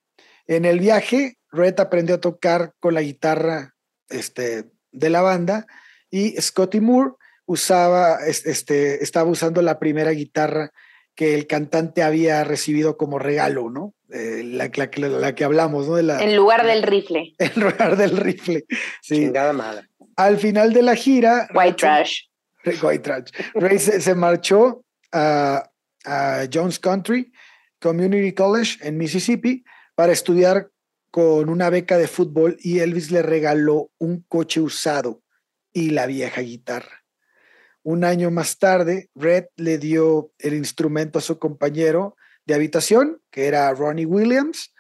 En 0.49 0.65
el 0.65 0.81
viaje, 0.81 1.39
Red 1.53 1.79
aprendió 1.79 2.17
a 2.17 2.21
tocar 2.21 2.75
con 2.81 2.95
la 2.95 3.03
guitarra 3.03 3.77
este, 4.09 4.73
de 4.91 5.11
la 5.11 5.21
banda 5.21 5.69
y 6.11 6.33
Scotty 6.41 6.81
Moore 6.81 7.13
usaba, 7.47 8.19
es- 8.27 8.45
este, 8.47 9.03
estaba 9.03 9.31
usando 9.31 9.63
la 9.63 9.79
primera 9.79 10.11
guitarra 10.11 10.71
que 11.15 11.35
el 11.35 11.47
cantante 11.47 12.03
había 12.03 12.45
recibido 12.45 12.97
como 12.99 13.19
regalo, 13.19 13.71
¿no? 13.71 13.95
Eh, 14.13 14.43
la, 14.45 14.71
la 14.75 14.91
que- 14.91 15.01
la 15.01 15.35
que 15.35 15.45
hablamos, 15.45 15.89
¿no? 15.89 15.95
De 15.97 16.03
la, 16.03 16.23
En 16.23 16.37
lugar 16.37 16.67
del 16.67 16.83
rifle. 16.83 17.35
en 17.39 17.53
lugar 17.61 17.97
del 17.97 18.17
rifle. 18.17 18.65
Sí. 19.01 19.17
Chingada 19.17 19.53
madre. 19.53 19.89
Al 20.17 20.39
final 20.39 20.73
de 20.73 20.83
la 20.83 20.95
gira, 20.95 21.49
White 21.55 21.77
trash. 21.77 22.21
White 22.83 22.99
trash. 22.99 23.31
Ray 23.55 23.79
se, 23.79 24.01
se 24.01 24.15
marchó 24.15 24.85
a, 25.13 25.71
a 26.05 26.45
Jones 26.53 26.79
Country 26.79 27.33
Community 27.81 28.33
College 28.33 28.79
en 28.83 28.97
Mississippi 28.99 29.65
para 29.95 30.13
estudiar 30.13 30.69
con 31.11 31.49
una 31.49 31.71
beca 31.71 31.97
de 31.97 32.09
fútbol 32.09 32.57
y 32.61 32.81
Elvis 32.81 33.11
le 33.11 33.23
regaló 33.23 33.91
un 33.99 34.23
coche 34.29 34.61
usado 34.61 35.23
y 35.73 35.91
la 35.91 36.07
vieja 36.07 36.41
guitarra. 36.43 37.05
Un 37.87 38.03
año 38.03 38.33
más 38.33 38.59
tarde, 38.59 39.11
Red 39.15 39.45
le 39.55 39.79
dio 39.79 40.33
el 40.41 40.55
instrumento 40.55 41.21
a 41.21 41.23
su 41.23 41.39
compañero 41.39 42.17
de 42.45 42.55
habitación, 42.55 43.23
que 43.31 43.47
era 43.47 43.73
Ronnie 43.73 44.07
Williams, 44.07 44.75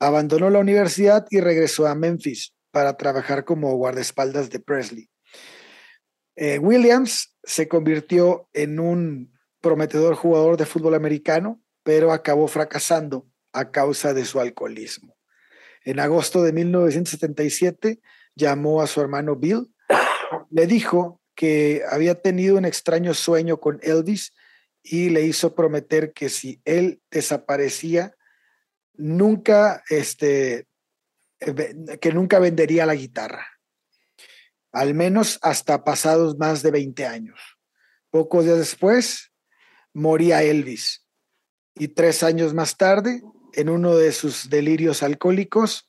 abandonó 0.00 0.50
la 0.50 0.58
universidad 0.58 1.24
y 1.30 1.38
regresó 1.38 1.86
a 1.86 1.94
Memphis 1.94 2.52
para 2.72 2.96
trabajar 2.96 3.44
como 3.44 3.76
guardaespaldas 3.76 4.50
de 4.50 4.58
Presley. 4.58 5.08
Eh, 6.34 6.58
Williams 6.58 7.32
se 7.44 7.68
convirtió 7.68 8.48
en 8.54 8.80
un 8.80 9.38
prometedor 9.60 10.16
jugador 10.16 10.56
de 10.56 10.66
fútbol 10.66 10.96
americano, 10.96 11.62
pero 11.84 12.10
acabó 12.10 12.48
fracasando 12.48 13.24
a 13.52 13.70
causa 13.70 14.14
de 14.14 14.24
su 14.24 14.40
alcoholismo. 14.40 15.16
En 15.84 16.00
agosto 16.00 16.42
de 16.42 16.52
1977 16.52 18.00
llamó 18.34 18.82
a 18.82 18.88
su 18.88 19.00
hermano 19.00 19.36
Bill, 19.36 19.72
le 20.50 20.66
dijo 20.66 21.21
que 21.34 21.82
había 21.90 22.20
tenido 22.20 22.56
un 22.56 22.64
extraño 22.64 23.14
sueño 23.14 23.58
con 23.60 23.80
Elvis 23.82 24.32
y 24.82 25.10
le 25.10 25.22
hizo 25.22 25.54
prometer 25.54 26.12
que 26.12 26.28
si 26.28 26.60
él 26.64 27.00
desaparecía, 27.10 28.14
nunca, 28.94 29.82
este, 29.88 30.66
que 32.00 32.12
nunca 32.12 32.38
vendería 32.38 32.86
la 32.86 32.94
guitarra 32.94 33.46
al 34.72 34.94
menos 34.94 35.38
hasta 35.42 35.84
pasados 35.84 36.38
más 36.38 36.62
de 36.62 36.70
20 36.70 37.06
años. 37.06 37.38
Pocos 38.10 38.44
días 38.44 38.58
después, 38.58 39.32
moría 39.92 40.42
Elvis. 40.42 41.06
Y 41.74 41.88
tres 41.88 42.22
años 42.22 42.54
más 42.54 42.76
tarde, 42.76 43.22
en 43.52 43.68
uno 43.68 43.96
de 43.96 44.12
sus 44.12 44.48
delirios 44.48 45.02
alcohólicos, 45.02 45.88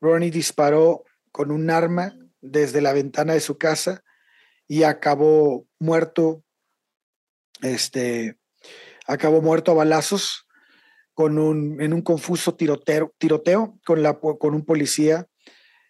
Ronnie 0.00 0.30
disparó 0.30 1.04
con 1.32 1.50
un 1.50 1.70
arma 1.70 2.16
desde 2.40 2.80
la 2.80 2.92
ventana 2.92 3.32
de 3.32 3.40
su 3.40 3.58
casa 3.58 4.04
y 4.68 4.82
acabó 4.82 5.66
muerto, 5.78 6.42
este, 7.62 8.36
acabó 9.06 9.40
muerto 9.42 9.70
a 9.72 9.74
balazos 9.74 10.46
con 11.14 11.38
un, 11.38 11.80
en 11.80 11.92
un 11.92 12.02
confuso 12.02 12.54
tiroteo, 12.54 13.12
tiroteo 13.18 13.78
con, 13.86 14.02
la, 14.02 14.20
po- 14.20 14.38
con 14.38 14.54
un 14.54 14.64
policía 14.64 15.26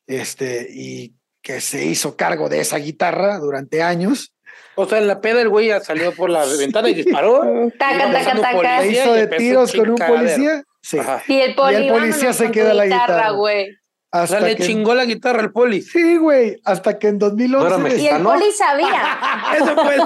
este, 0.07 0.69
y 0.71 1.17
que 1.43 1.61
se 1.61 1.85
hizo 1.85 2.17
cargo 2.17 2.49
de 2.49 2.61
esa 2.61 2.77
guitarra 2.79 3.39
durante 3.39 3.83
años. 3.83 4.33
O 4.77 4.87
sea, 4.87 4.99
en 4.99 5.07
la 5.07 5.21
peda 5.21 5.43
el 5.43 5.49
güey 5.49 5.69
ya 5.69 5.81
salió 5.81 6.13
por 6.15 6.31
la 6.31 6.45
ventana 6.59 6.89
y 6.91 6.95
disparó. 6.95 7.41
Taca, 7.79 8.13
taca, 8.13 8.41
taca. 8.41 8.81
Se 8.83 8.89
hizo 8.89 9.17
y 9.17 9.21
de 9.21 9.27
tiros 9.29 9.73
con 9.73 9.91
un 9.91 9.97
policía. 9.97 10.63
Sí. 10.83 10.99
Y 11.27 11.35
el 11.41 11.55
poli, 11.57 11.77
Y 11.79 11.87
el 11.89 11.93
policía 11.93 12.33
se 12.33 12.51
queda 12.53 12.73
la 12.75 12.85
guitarra. 12.85 13.31
güey. 13.31 13.77
O 14.17 14.23
Hasta 14.23 14.39
sea, 14.39 14.47
le 14.49 14.57
que- 14.57 14.65
chingó 14.65 14.95
la 14.95 15.05
guitarra 15.05 15.41
al 15.41 15.53
poli. 15.53 15.83
Sí, 15.83 16.17
güey. 16.17 16.61
Hasta 16.65 16.99
que 16.99 17.09
en 17.09 17.19
2011. 17.19 17.69
No 17.79 17.87
era 17.87 17.97
Y 17.97 18.07
el 18.07 18.23
poli 18.23 18.53
sabía. 18.53 19.19
Eso 19.57 19.75
fue, 19.77 19.97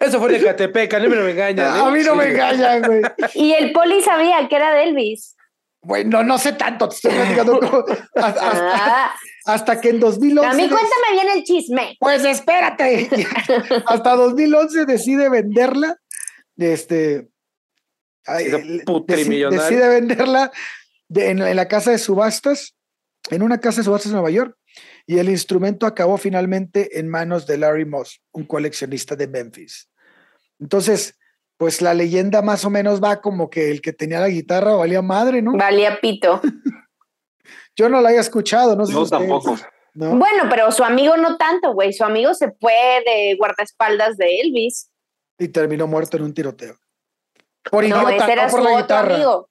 eso 0.00 0.20
fue 0.20 0.32
de 0.32 0.42
Catepec, 0.44 0.94
a 0.94 1.00
mí 1.00 1.08
no 1.08 1.22
me 1.22 1.30
engañan. 1.32 1.76
¿eh? 1.76 1.80
a 1.80 1.90
mí 1.90 2.00
no 2.02 2.14
me 2.14 2.28
engañan, 2.30 2.82
güey. 2.82 3.02
Y 3.34 3.52
el 3.52 3.72
poli 3.72 4.00
sabía 4.02 4.48
que 4.48 4.56
era 4.56 4.72
de 4.74 4.84
Elvis. 4.84 5.36
Bueno, 5.82 6.22
no 6.22 6.38
sé 6.38 6.52
tanto, 6.52 6.88
te 6.88 6.94
estoy 6.94 7.10
platicando 7.12 7.58
cómo- 7.58 7.84
hasta, 8.14 8.28
hasta- 8.50 8.70
Ah, 9.04 9.14
hasta 9.46 9.80
que 9.80 9.88
en 9.90 9.98
2011. 10.00 10.48
a 10.48 10.52
mí 10.54 10.68
cuéntame 10.68 11.12
bien 11.12 11.26
el 11.36 11.42
chisme. 11.42 11.96
Pues 11.98 12.24
espérate. 12.24 13.10
hasta 13.86 14.14
2011 14.14 14.86
decide 14.86 15.28
venderla. 15.28 15.96
Este. 16.56 17.28
ay, 18.26 18.44
decide 19.50 19.88
venderla 19.88 20.52
de- 21.08 21.30
en, 21.30 21.40
la- 21.40 21.50
en 21.50 21.56
la 21.56 21.66
casa 21.68 21.90
de 21.90 21.98
subastas, 21.98 22.74
en 23.30 23.42
una 23.42 23.58
casa 23.60 23.80
de 23.80 23.84
subastas 23.84 24.06
en 24.10 24.14
Nueva 24.14 24.30
York. 24.30 24.56
Y 25.06 25.18
el 25.18 25.28
instrumento 25.28 25.86
acabó 25.86 26.16
finalmente 26.16 26.98
en 26.98 27.08
manos 27.08 27.46
de 27.46 27.58
Larry 27.58 27.84
Moss, 27.84 28.22
un 28.32 28.44
coleccionista 28.44 29.16
de 29.16 29.26
Memphis. 29.28 29.90
Entonces, 30.58 31.18
pues 31.56 31.82
la 31.82 31.92
leyenda 31.94 32.40
más 32.42 32.64
o 32.64 32.70
menos 32.70 33.02
va 33.02 33.20
como 33.20 33.50
que 33.50 33.70
el 33.70 33.80
que 33.82 33.92
tenía 33.92 34.20
la 34.20 34.28
guitarra 34.28 34.74
valía 34.74 35.02
madre, 35.02 35.42
¿no? 35.42 35.52
Valía 35.52 36.00
pito. 36.00 36.40
Yo 37.76 37.88
no 37.88 38.00
la 38.00 38.10
había 38.10 38.20
escuchado, 38.20 38.76
no 38.76 38.86
sé 38.86 38.92
No, 38.92 39.04
si 39.04 39.10
tampoco. 39.10 39.56
¿no? 39.94 40.16
Bueno, 40.16 40.44
pero 40.50 40.70
su 40.72 40.84
amigo 40.84 41.16
no 41.16 41.36
tanto, 41.36 41.72
güey. 41.72 41.92
Su 41.92 42.04
amigo 42.04 42.34
se 42.34 42.50
fue 42.60 43.02
de 43.04 43.34
guardaespaldas 43.38 44.16
de 44.16 44.40
Elvis. 44.40 44.90
Y 45.38 45.48
terminó 45.48 45.86
muerto 45.86 46.16
en 46.16 46.22
un 46.24 46.34
tiroteo. 46.34 46.76
Por 47.70 47.86
No, 47.88 47.96
idiota, 48.08 48.24
ese 48.24 48.32
era 48.32 48.44
no 48.46 48.50
su 48.50 48.56
la 48.58 48.62
otro 48.70 48.78
guitarra. 48.82 49.14
amigo. 49.14 49.48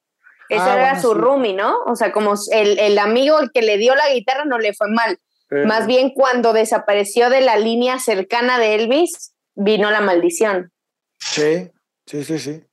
Ese 0.51 0.61
Ah, 0.61 0.73
era 0.73 0.83
bueno, 0.91 1.01
su 1.01 1.13
sí. 1.13 1.17
roomie, 1.19 1.53
¿no? 1.53 1.77
O 1.85 1.95
sea, 1.95 2.11
como 2.11 2.33
el, 2.51 2.77
el 2.77 2.99
amigo 2.99 3.39
el 3.39 3.51
que 3.51 3.61
le 3.61 3.77
dio 3.77 3.95
la 3.95 4.09
guitarra 4.13 4.43
no 4.45 4.57
le 4.59 4.73
fue 4.73 4.89
mal. 4.89 5.17
Eh, 5.49 5.65
Más 5.65 5.87
bien 5.87 6.11
cuando 6.13 6.51
desapareció 6.53 7.29
de 7.29 7.41
la 7.41 7.57
línea 7.57 7.99
cercana 7.99 8.59
de 8.59 8.75
Elvis, 8.75 9.33
vino 9.55 9.89
la 9.91 10.01
maldición. 10.01 10.71
Sí, 11.19 11.69
sí, 12.05 12.23
sí, 12.23 12.39
sí. 12.39 12.63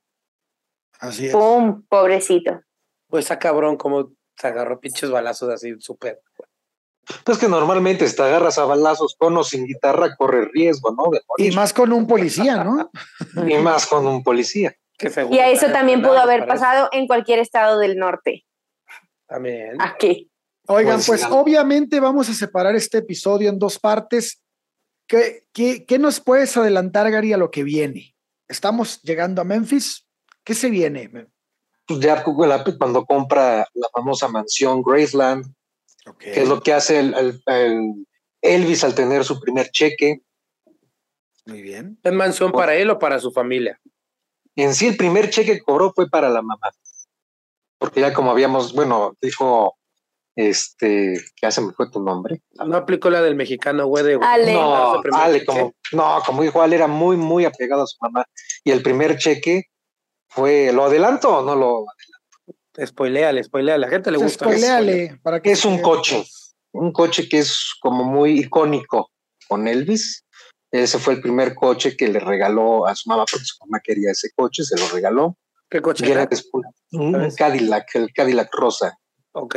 Así 0.99 1.27
es. 1.27 1.31
¡Pum! 1.31 1.83
Pobrecito. 1.87 2.59
Pues 3.07 3.25
esa 3.25 3.39
cabrón 3.39 3.77
como 3.77 4.11
se 4.37 4.47
agarró 4.47 4.79
pinches 4.79 5.09
balazos 5.09 5.49
así 5.49 5.73
súper. 5.79 6.21
Pues 7.23 7.37
que 7.37 7.47
normalmente 7.47 8.07
si 8.07 8.15
te 8.15 8.21
agarras 8.23 8.57
a 8.59 8.65
balazos 8.65 9.15
con 9.17 9.35
o 9.37 9.43
sin 9.43 9.65
guitarra, 9.65 10.15
corre 10.15 10.49
riesgo, 10.53 10.91
¿no? 10.91 11.09
De 11.11 11.21
Y 11.37 11.51
más 11.55 11.73
con 11.73 11.91
un 11.93 12.05
policía, 12.05 12.63
¿no? 12.63 12.91
Y 13.47 13.55
más 13.55 13.87
con 13.87 14.05
un 14.05 14.21
policía. 14.23 14.75
Que 14.99 15.09
seguro 15.09 15.35
Y 15.35 15.39
a 15.39 15.49
eso 15.49 15.71
también 15.71 16.01
pudo 16.01 16.19
haber 16.19 16.45
pasado 16.45 16.89
en 16.91 17.07
cualquier 17.07 17.39
estado 17.39 17.79
del 17.79 17.97
norte. 17.97 18.45
También. 19.27 19.81
Aquí. 19.81 20.29
Oigan, 20.67 20.95
Pues, 20.97 21.07
pues 21.07 21.25
obviamente 21.25 21.99
vamos 21.99 22.29
a 22.29 22.33
separar 22.33 22.75
este 22.75 22.99
episodio 22.99 23.49
en 23.49 23.57
dos 23.57 23.79
partes. 23.79 24.43
¿Qué, 25.07 25.45
qué, 25.53 25.85
qué 25.85 25.97
nos 25.97 26.19
puedes 26.19 26.55
adelantar, 26.57 27.09
Gary, 27.09 27.33
a 27.33 27.37
lo 27.37 27.49
que 27.49 27.63
viene? 27.63 28.13
Estamos 28.47 29.01
llegando 29.01 29.41
a 29.41 29.45
Memphis. 29.45 30.05
¿Qué 30.43 30.53
se 30.53 30.69
viene? 30.69 31.09
Pues 31.87 31.99
ya 32.01 32.23
cuando 32.23 33.05
compra 33.05 33.65
la 33.73 33.87
famosa 33.91 34.27
mansión 34.27 34.83
Graceland, 34.83 35.45
que 36.19 36.41
es 36.41 36.47
lo 36.47 36.61
que 36.61 36.73
hace 36.73 36.99
el, 36.99 37.13
el- 37.15 37.43
el 37.47 38.05
Elvis 38.41 38.83
al 38.83 38.95
tener 38.95 39.23
su 39.23 39.39
primer 39.39 39.69
cheque. 39.71 40.21
Muy 41.45 41.61
bien. 41.61 41.97
¿Es 42.03 42.13
mansión 42.13 42.51
para 42.51 42.75
él 42.75 42.89
o 42.89 42.99
para 42.99 43.19
su 43.19 43.31
familia? 43.31 43.79
Y 44.59 44.63
en 44.63 44.75
sí 44.75 44.87
el 44.87 44.97
primer 44.97 45.29
cheque 45.29 45.53
que 45.53 45.61
cobró 45.61 45.93
fue 45.95 46.09
para 46.09 46.27
la 46.27 46.41
mamá. 46.41 46.69
Porque 47.77 48.01
ya 48.01 48.13
como 48.13 48.29
habíamos, 48.29 48.73
bueno, 48.73 49.15
dijo, 49.21 49.77
este, 50.35 51.13
que 51.13 51.41
ya 51.41 51.49
se 51.49 51.61
me 51.61 51.71
fue 51.71 51.89
tu 51.89 52.03
nombre. 52.03 52.41
No 52.65 52.75
aplicó 52.75 53.09
la 53.09 53.21
del 53.21 53.35
mexicano, 53.35 53.87
güey, 53.87 54.03
de 54.03 54.19
Ale. 54.21 54.53
No, 54.53 55.01
Ale, 55.13 55.45
como, 55.45 55.73
no, 55.93 56.19
como 56.25 56.43
dijo 56.43 56.61
Ale, 56.61 56.75
era 56.75 56.87
muy, 56.87 57.15
muy 57.15 57.45
apegado 57.45 57.83
a 57.83 57.87
su 57.87 57.95
mamá. 58.01 58.25
Y 58.65 58.71
el 58.71 58.83
primer 58.83 59.17
cheque 59.17 59.67
fue, 60.27 60.73
¿lo 60.73 60.83
adelanto 60.83 61.37
o 61.37 61.41
no 61.41 61.55
lo? 61.55 61.85
Spoileale, 62.85 63.41
spoileale. 63.41 63.85
A 63.85 63.87
la 63.87 63.93
gente 63.93 64.11
le 64.11 64.17
gusta. 64.17 64.43
Spoiléale, 64.43 65.21
para 65.23 65.41
que 65.41 65.53
Es 65.53 65.63
un 65.63 65.81
coche, 65.81 66.25
un 66.73 66.91
coche 66.91 67.29
que 67.29 67.39
es 67.39 67.75
como 67.79 68.03
muy 68.03 68.41
icónico 68.41 69.09
con 69.47 69.69
Elvis. 69.69 70.25
Ese 70.71 70.99
fue 70.99 71.15
el 71.15 71.21
primer 71.21 71.55
coche 71.55 71.95
que 71.97 72.07
le 72.07 72.19
regaló 72.19 72.85
a 72.85 72.95
su 72.95 73.09
mamá, 73.09 73.25
porque 73.29 73.45
su 73.45 73.55
mamá 73.65 73.79
quería 73.83 74.11
ese 74.11 74.29
coche, 74.35 74.63
se 74.63 74.77
lo 74.79 74.87
regaló. 74.89 75.37
¿Qué 75.69 75.81
coche? 75.81 76.05
Y 76.07 76.11
era 76.11 76.25
después 76.25 76.65
un 76.91 77.29
Cadillac, 77.35 77.87
el 77.95 78.11
Cadillac 78.13 78.53
rosa. 78.53 78.97
Ok. 79.31 79.55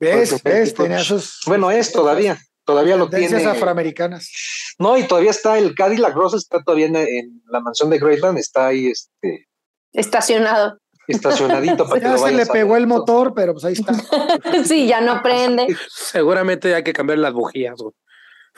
¿Ves? 0.00 0.42
¿Ves? 0.42 0.74
Tenía 0.74 1.00
sus 1.02 1.40
Bueno, 1.46 1.70
es 1.70 1.92
todavía, 1.92 2.38
todavía 2.64 2.96
lo 2.96 3.08
tendencias 3.10 3.42
tiene. 3.42 3.56
afroamericanas. 3.56 4.30
No, 4.78 4.96
y 4.96 5.04
todavía 5.04 5.30
está 5.30 5.58
el 5.58 5.74
Cadillac 5.74 6.14
rosa, 6.14 6.36
está 6.36 6.62
todavía 6.62 6.86
en, 6.86 6.96
en 6.96 7.42
la 7.46 7.60
mansión 7.60 7.90
de 7.90 7.98
Graceland, 7.98 8.38
está 8.38 8.68
ahí 8.68 8.86
este, 8.88 9.48
Estacionado. 9.92 10.78
estacionadito 11.08 11.88
para 11.88 11.94
que 12.00 12.06
Ya 12.06 12.12
lo 12.12 12.18
se 12.18 12.32
le 12.32 12.46
pegó 12.46 12.76
el 12.76 12.86
motor, 12.86 13.34
pero 13.34 13.54
pues 13.54 13.64
ahí 13.64 13.72
está. 13.74 13.92
sí, 14.64 14.86
ya 14.86 15.00
no 15.00 15.20
prende. 15.22 15.66
Seguramente 15.90 16.74
hay 16.74 16.84
que 16.84 16.92
cambiar 16.92 17.18
las 17.18 17.32
bujías. 17.32 17.76
güey. 17.80 17.92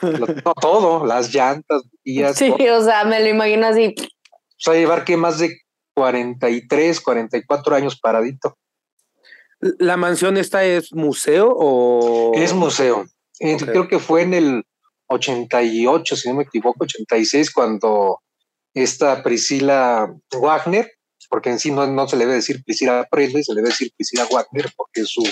Lo- 0.01 0.27
No, 0.27 0.53
todo, 0.59 1.05
las 1.05 1.33
llantas, 1.33 1.83
y 2.03 2.23
Sí, 2.33 2.51
o 2.69 2.83
sea, 2.83 3.03
me 3.05 3.19
lo 3.21 3.27
imagino 3.29 3.67
así. 3.67 3.95
O 3.99 4.63
sea, 4.63 4.73
llevar 4.73 5.05
que 5.05 5.17
más 5.17 5.39
de 5.39 5.57
43, 5.95 6.99
44 7.01 7.75
años 7.75 7.99
paradito. 7.99 8.57
¿La 9.59 9.97
mansión 9.97 10.37
esta 10.37 10.63
es 10.63 10.91
museo 10.93 11.51
o...? 11.55 12.31
Es 12.33 12.53
museo. 12.53 13.05
Creo 13.39 13.87
que 13.87 13.99
fue 13.99 14.23
en 14.23 14.33
el 14.33 14.63
88, 15.07 16.15
si 16.15 16.29
no 16.29 16.35
me 16.35 16.43
equivoco, 16.43 16.83
86, 16.83 17.51
cuando 17.51 18.19
esta 18.73 19.21
Priscila 19.23 20.13
Wagner, 20.31 20.91
porque 21.29 21.49
en 21.49 21.59
sí 21.59 21.71
no, 21.71 21.85
no 21.87 22.07
se 22.07 22.17
le 22.17 22.25
debe 22.25 22.35
decir 22.35 22.63
Priscila 22.63 23.07
Presley, 23.09 23.43
se 23.43 23.53
le 23.53 23.61
debe 23.61 23.69
decir 23.69 23.91
Priscila 23.95 24.27
Wagner 24.31 24.71
porque 24.75 25.01
es 25.01 25.09
su 25.09 25.23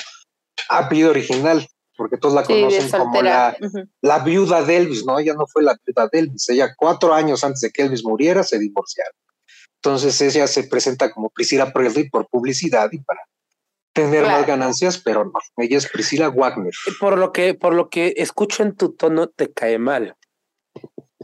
apellido 0.70 1.10
original, 1.12 1.68
porque 2.00 2.18
todos 2.18 2.34
la 2.34 2.46
Sí, 2.46 2.54
conocen 2.54 2.90
como 2.90 3.22
la, 3.22 4.20
viuda 4.24 4.64
de 4.64 4.78
Elvis, 4.78 5.06
¿no? 5.06 5.20
Ella 5.20 5.34
no 5.34 5.46
fue 5.48 5.64
la 5.64 5.78
viuda 5.86 6.08
de 6.10 6.20
Elvis, 6.20 6.48
ella 6.48 6.74
cuatro 6.78 7.14
años 7.14 7.44
antes 7.44 7.60
de 7.60 7.72
que 7.72 7.82
Elvis 7.82 8.06
muriera 8.06 8.42
se 8.44 8.58
divorciaron. 8.58 9.14
Entonces 9.76 10.20
ella 10.22 10.48
se 10.48 10.64
presenta 10.64 11.12
como 11.12 11.30
Priscila 11.30 11.74
Presley 11.74 12.10
por 12.10 12.30
publicidad 12.30 12.90
y 12.94 13.00
para 13.00 13.20
tener 13.92 14.24
Claro. 14.24 14.38
más 14.38 14.48
ganancias, 14.48 14.98
pero 14.98 15.26
no, 15.26 15.34
ella 15.58 15.78
es 15.78 15.90
Priscila 15.90 16.30
Wagner. 16.30 16.74
Por 17.02 17.18
lo 17.18 17.34
que, 17.34 17.54
por 17.54 17.74
lo 17.74 17.90
que 17.90 18.14
escucho 18.16 18.64
en 18.64 18.78
tu 18.78 18.94
tono, 18.94 19.28
te 19.28 19.52
cae 19.52 19.78
mal. 19.78 20.16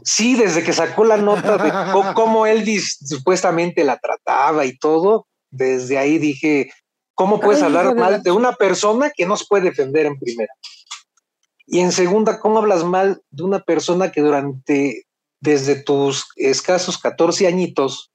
Sí, 0.04 0.36
desde 0.36 0.62
que 0.62 0.74
sacó 0.74 1.04
la 1.04 1.16
nota 1.16 1.56
de 1.56 1.72
cómo 2.14 2.46
Elvis 2.46 2.98
supuestamente 3.02 3.82
la 3.82 3.96
trataba 3.98 4.66
y 4.66 4.76
todo, 4.76 5.26
desde 5.50 5.96
ahí 5.96 6.18
dije, 6.18 6.70
¿cómo 7.16 7.40
puedes 7.40 7.62
Ay, 7.62 7.66
hablar 7.66 7.96
mal 7.96 8.22
de 8.22 8.30
una 8.30 8.52
persona 8.52 9.10
que 9.14 9.26
no 9.26 9.36
se 9.36 9.46
puede 9.48 9.64
defender 9.64 10.06
en 10.06 10.18
primera? 10.18 10.52
Y 11.66 11.80
en 11.80 11.90
segunda, 11.90 12.38
¿cómo 12.38 12.58
hablas 12.58 12.84
mal 12.84 13.20
de 13.30 13.42
una 13.42 13.60
persona 13.60 14.12
que 14.12 14.20
durante, 14.20 15.06
desde 15.40 15.82
tus 15.82 16.26
escasos 16.36 16.98
14 16.98 17.48
añitos, 17.48 18.12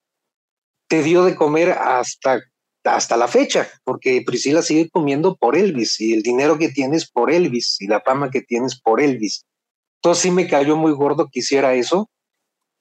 te 0.87 1.03
dio 1.03 1.25
de 1.25 1.35
comer 1.35 1.71
hasta, 1.71 2.39
hasta 2.85 3.17
la 3.17 3.27
fecha? 3.27 3.67
Porque 3.83 4.23
Priscila 4.25 4.61
sigue 4.61 4.89
comiendo 4.89 5.35
por 5.35 5.57
Elvis 5.57 5.99
y 5.99 6.13
el 6.13 6.21
dinero 6.21 6.57
que 6.57 6.69
tienes 6.69 7.09
por 7.09 7.29
Elvis 7.31 7.81
y 7.81 7.87
la 7.87 7.99
fama 7.99 8.29
que 8.29 8.41
tienes 8.41 8.79
por 8.79 9.01
Elvis. 9.01 9.45
Entonces 9.97 10.21
sí 10.21 10.31
me 10.31 10.47
cayó 10.47 10.77
muy 10.77 10.93
gordo 10.93 11.27
que 11.29 11.39
hiciera 11.39 11.73
eso. 11.73 12.09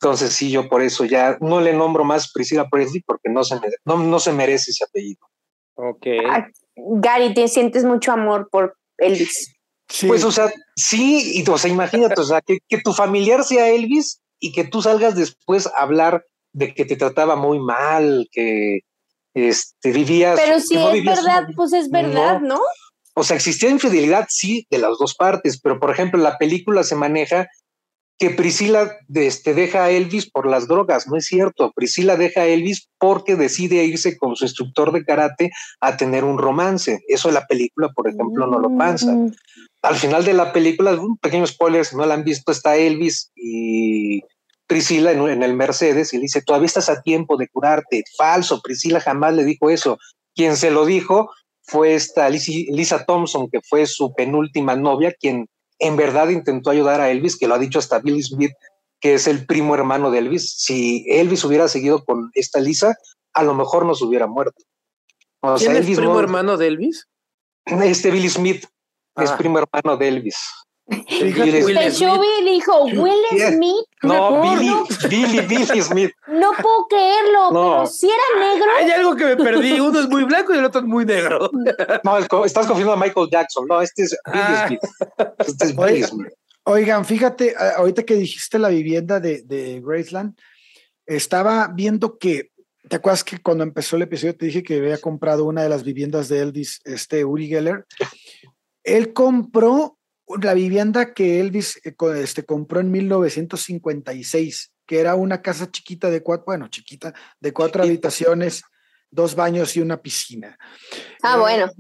Entonces 0.01 0.33
sí, 0.33 0.51
yo 0.51 0.69
por 0.69 0.83
eso 0.83 1.05
ya 1.05 1.37
no 1.41 1.61
le 1.61 1.75
nombro 1.75 2.05
más 2.05 2.31
Priscila 2.33 2.69
Presley 2.71 3.03
porque 3.03 3.29
no 3.29 3.45
se, 3.45 3.57
me, 3.57 3.69
no, 3.85 3.99
no 3.99 4.21
se 4.21 4.33
merece 4.33 4.71
ese 4.71 4.85
apellido. 4.85 5.27
Ok. 5.83 6.07
Ah, 6.29 6.47
Gary, 6.77 7.35
¿te 7.35 7.49
sientes 7.49 7.85
mucho 7.85 8.13
amor 8.13 8.49
por 8.51 8.77
Elvis? 8.99 9.55
Sí. 9.89 10.07
Pues, 10.07 10.25
o 10.25 10.31
sea, 10.31 10.53
sí, 10.77 11.43
y, 11.45 11.51
o 11.51 11.59
sea, 11.59 11.71
imagínate, 11.71 12.21
o 12.21 12.25
sea, 12.25 12.41
que, 12.41 12.59
que 12.69 12.79
tu 12.79 12.93
familiar 12.93 13.43
sea 13.45 13.69
Elvis 13.71 14.21
y 14.39 14.53
que 14.53 14.65
tú 14.65 14.83
salgas 14.83 15.17
después 15.17 15.67
a 15.67 15.83
hablar 15.83 16.25
de 16.53 16.75
que 16.75 16.85
te 16.85 16.97
trataba 16.97 17.35
muy 17.37 17.59
mal, 17.59 18.29
que 18.31 18.81
este, 19.35 19.93
vivías. 19.93 20.39
Pero 20.41 20.61
si 20.61 20.75
no 20.75 20.91
es 20.91 21.05
verdad, 21.05 21.45
una- 21.45 21.57
pues 21.57 21.73
es 21.73 21.91
verdad, 21.91 22.41
¿no? 22.41 22.61
O 23.15 23.25
sea, 23.25 23.37
existía 23.37 23.71
infidelidad, 23.71 24.27
sí, 24.31 24.67
de 24.71 24.79
las 24.79 24.97
dos 24.99 25.15
partes, 25.15 25.61
pero 25.61 25.81
por 25.81 25.91
ejemplo, 25.91 26.21
la 26.23 26.39
película 26.39 26.85
se 26.85 26.95
maneja 26.95 27.49
que 28.21 28.29
Priscila 28.29 28.99
este, 29.15 29.55
deja 29.55 29.85
a 29.85 29.91
Elvis 29.91 30.31
por 30.31 30.47
las 30.47 30.69
drogas. 30.69 31.09
No 31.09 31.17
es 31.17 31.25
cierto. 31.25 31.73
Priscila 31.75 32.17
deja 32.17 32.43
a 32.43 32.47
Elvis 32.47 32.87
porque 32.99 33.35
decide 33.35 33.83
irse 33.87 34.19
con 34.19 34.37
su 34.37 34.45
instructor 34.45 34.93
de 34.93 35.07
karate 35.07 35.51
a 35.81 35.97
tener 35.97 36.25
un 36.25 36.37
romance. 36.37 37.01
Eso 37.09 37.29
en 37.29 37.35
la 37.35 37.47
película, 37.47 37.89
por 37.95 38.09
ejemplo, 38.09 38.47
no 38.47 38.59
lo 38.59 38.77
pasa. 38.77 39.11
Mm. 39.11 39.33
Al 39.81 39.97
final 39.97 40.23
de 40.27 40.35
la 40.35 40.53
película, 40.53 40.93
un 41.01 41.17
pequeño 41.17 41.47
spoiler, 41.47 41.87
si 41.87 41.97
no 41.97 42.05
la 42.05 42.13
han 42.13 42.25
visto, 42.25 42.53
está 42.53 42.77
Elvis 42.77 43.33
y 43.35 44.21
Priscila 44.67 45.13
en, 45.13 45.27
en 45.27 45.43
el 45.43 45.55
Mercedes 45.55 46.13
y 46.13 46.19
le 46.19 46.25
dice, 46.25 46.43
todavía 46.43 46.67
estás 46.67 46.91
a 46.91 47.01
tiempo 47.01 47.39
de 47.39 47.49
curarte. 47.49 48.05
Falso, 48.19 48.61
Priscila 48.61 49.01
jamás 49.01 49.33
le 49.33 49.45
dijo 49.45 49.71
eso. 49.71 49.97
Quien 50.35 50.59
se 50.59 50.71
lo 50.71 50.85
dijo 50.85 51.31
fue 51.63 51.95
esta 51.95 52.29
Lisa 52.29 53.07
Thompson, 53.07 53.49
que 53.51 53.61
fue 53.67 53.87
su 53.87 54.13
penúltima 54.13 54.77
novia, 54.77 55.15
quien 55.19 55.47
en 55.81 55.97
verdad 55.97 56.29
intentó 56.29 56.71
ayudar 56.71 57.01
a 57.01 57.11
Elvis, 57.11 57.37
que 57.37 57.49
lo 57.49 57.55
ha 57.55 57.59
dicho 57.59 57.79
hasta 57.79 57.99
Billy 57.99 58.23
Smith, 58.23 58.53
que 59.01 59.15
es 59.15 59.27
el 59.27 59.47
primo 59.47 59.75
hermano 59.75 60.11
de 60.11 60.19
Elvis. 60.19 60.55
Si 60.59 61.05
Elvis 61.09 61.43
hubiera 61.45 61.69
seguido 61.69 62.05
con 62.05 62.31
esta 62.35 62.61
Lisa, 62.61 62.95
a 63.35 63.43
lo 63.43 63.55
mejor 63.55 63.87
no 63.87 63.95
se 63.95 64.05
hubiera 64.05 64.27
muerto. 64.27 64.63
O 65.41 65.55
¿Quién 65.57 65.71
sea, 65.71 65.73
es 65.73 65.79
Elvis 65.81 65.99
primo 65.99 66.15
no- 66.15 66.21
hermano 66.21 66.57
de 66.57 66.67
Elvis? 66.67 67.09
Este 67.65 68.11
Billy 68.11 68.29
Smith 68.29 68.65
es 69.17 69.31
Ah. 69.31 69.37
primo 69.39 69.59
hermano 69.59 69.97
de 69.97 70.09
Elvis. 70.09 70.37
Will 70.87 71.39
El 71.41 71.63
Smith. 71.63 71.93
Shuby 71.93 72.45
dijo, 72.51 72.85
Will. 72.85 73.15
Smith, 73.53 73.87
No, 74.03 74.43
Billy. 74.43 74.73
Billy, 75.09 75.41
Billy 75.47 75.83
Smith. 75.83 76.11
no 76.27 76.51
puedo 76.61 76.87
creerlo, 76.89 77.53
No. 77.53 77.71
pero 77.71 77.87
si 77.87 78.09
era 78.09 78.49
negro. 78.53 78.67
Hay 78.79 78.91
algo 78.91 79.15
que 79.17 79.25
me 79.25 79.37
perdí. 79.37 79.79
Uno 79.79 80.01
es 80.01 80.09
muy 80.09 80.25
blanco 80.25 80.53
y 80.55 80.59
el 80.59 80.65
otro 80.65 80.81
es 80.81 80.87
muy 80.87 81.05
negro. 81.05 81.51
No, 82.05 82.19
estás 82.45 82.67
confundiendo 82.67 82.93
a 82.95 82.97
Michael 82.97 83.29
Jackson. 83.31 83.67
No, 83.69 83.81
este 83.81 84.03
es 84.03 84.17
Billy 84.27 84.39
Ah. 84.45 84.67
Smith. 84.67 84.81
Este 85.39 85.65
es 85.67 85.77
Billy. 85.77 86.03
Smith. 86.03 86.33
Oigan, 86.65 87.05
fíjate, 87.05 87.55
ahorita 87.77 88.03
que 88.03 88.15
dijiste 88.15 88.59
la 88.59 88.69
vivienda 88.69 89.19
de, 89.21 89.43
de 89.45 89.81
Graceland, 89.85 90.37
estaba 91.07 91.69
viendo 91.75 92.19
que, 92.19 92.51
¿te 92.89 92.97
acuerdas 92.97 93.25
que 93.25 93.39
cuando 93.39 93.65
empezó 93.65 93.97
el 93.97 94.03
episodio 94.03 94.37
te 94.37 94.47
dije 94.47 94.63
que 94.63 94.77
había 94.77 94.99
comprado 94.99 95.45
una 95.45 95.63
de 95.63 95.69
las 95.69 95.83
viviendas 95.85 96.29
de 96.29 96.41
Elvis, 96.41 96.81
este 96.85 97.25
Uri 97.25 97.49
Geller? 97.49 97.87
Él 98.85 99.13
compró 99.13 99.99
la 100.43 100.55
vivienda 100.55 101.13
que 101.15 101.41
Elvis 101.41 101.81
eh, 101.85 101.95
este, 102.17 102.45
compró 102.45 102.81
en 102.81 102.91
1956, 102.91 104.73
que 104.87 105.01
era 105.01 105.15
una 105.15 105.43
casa 105.43 105.71
chiquita 105.71 106.11
de 106.11 106.23
cuatro, 106.23 106.45
bueno, 106.47 106.69
chiquita, 106.69 107.15
de 107.41 107.53
cuatro 107.53 107.83
habitaciones, 107.83 108.63
dos 109.11 109.35
baños 109.35 109.77
y 109.77 109.81
una 109.81 110.01
piscina. 110.01 110.57
Ah, 111.23 111.35
Eh, 111.37 111.41
bueno. 111.41 111.71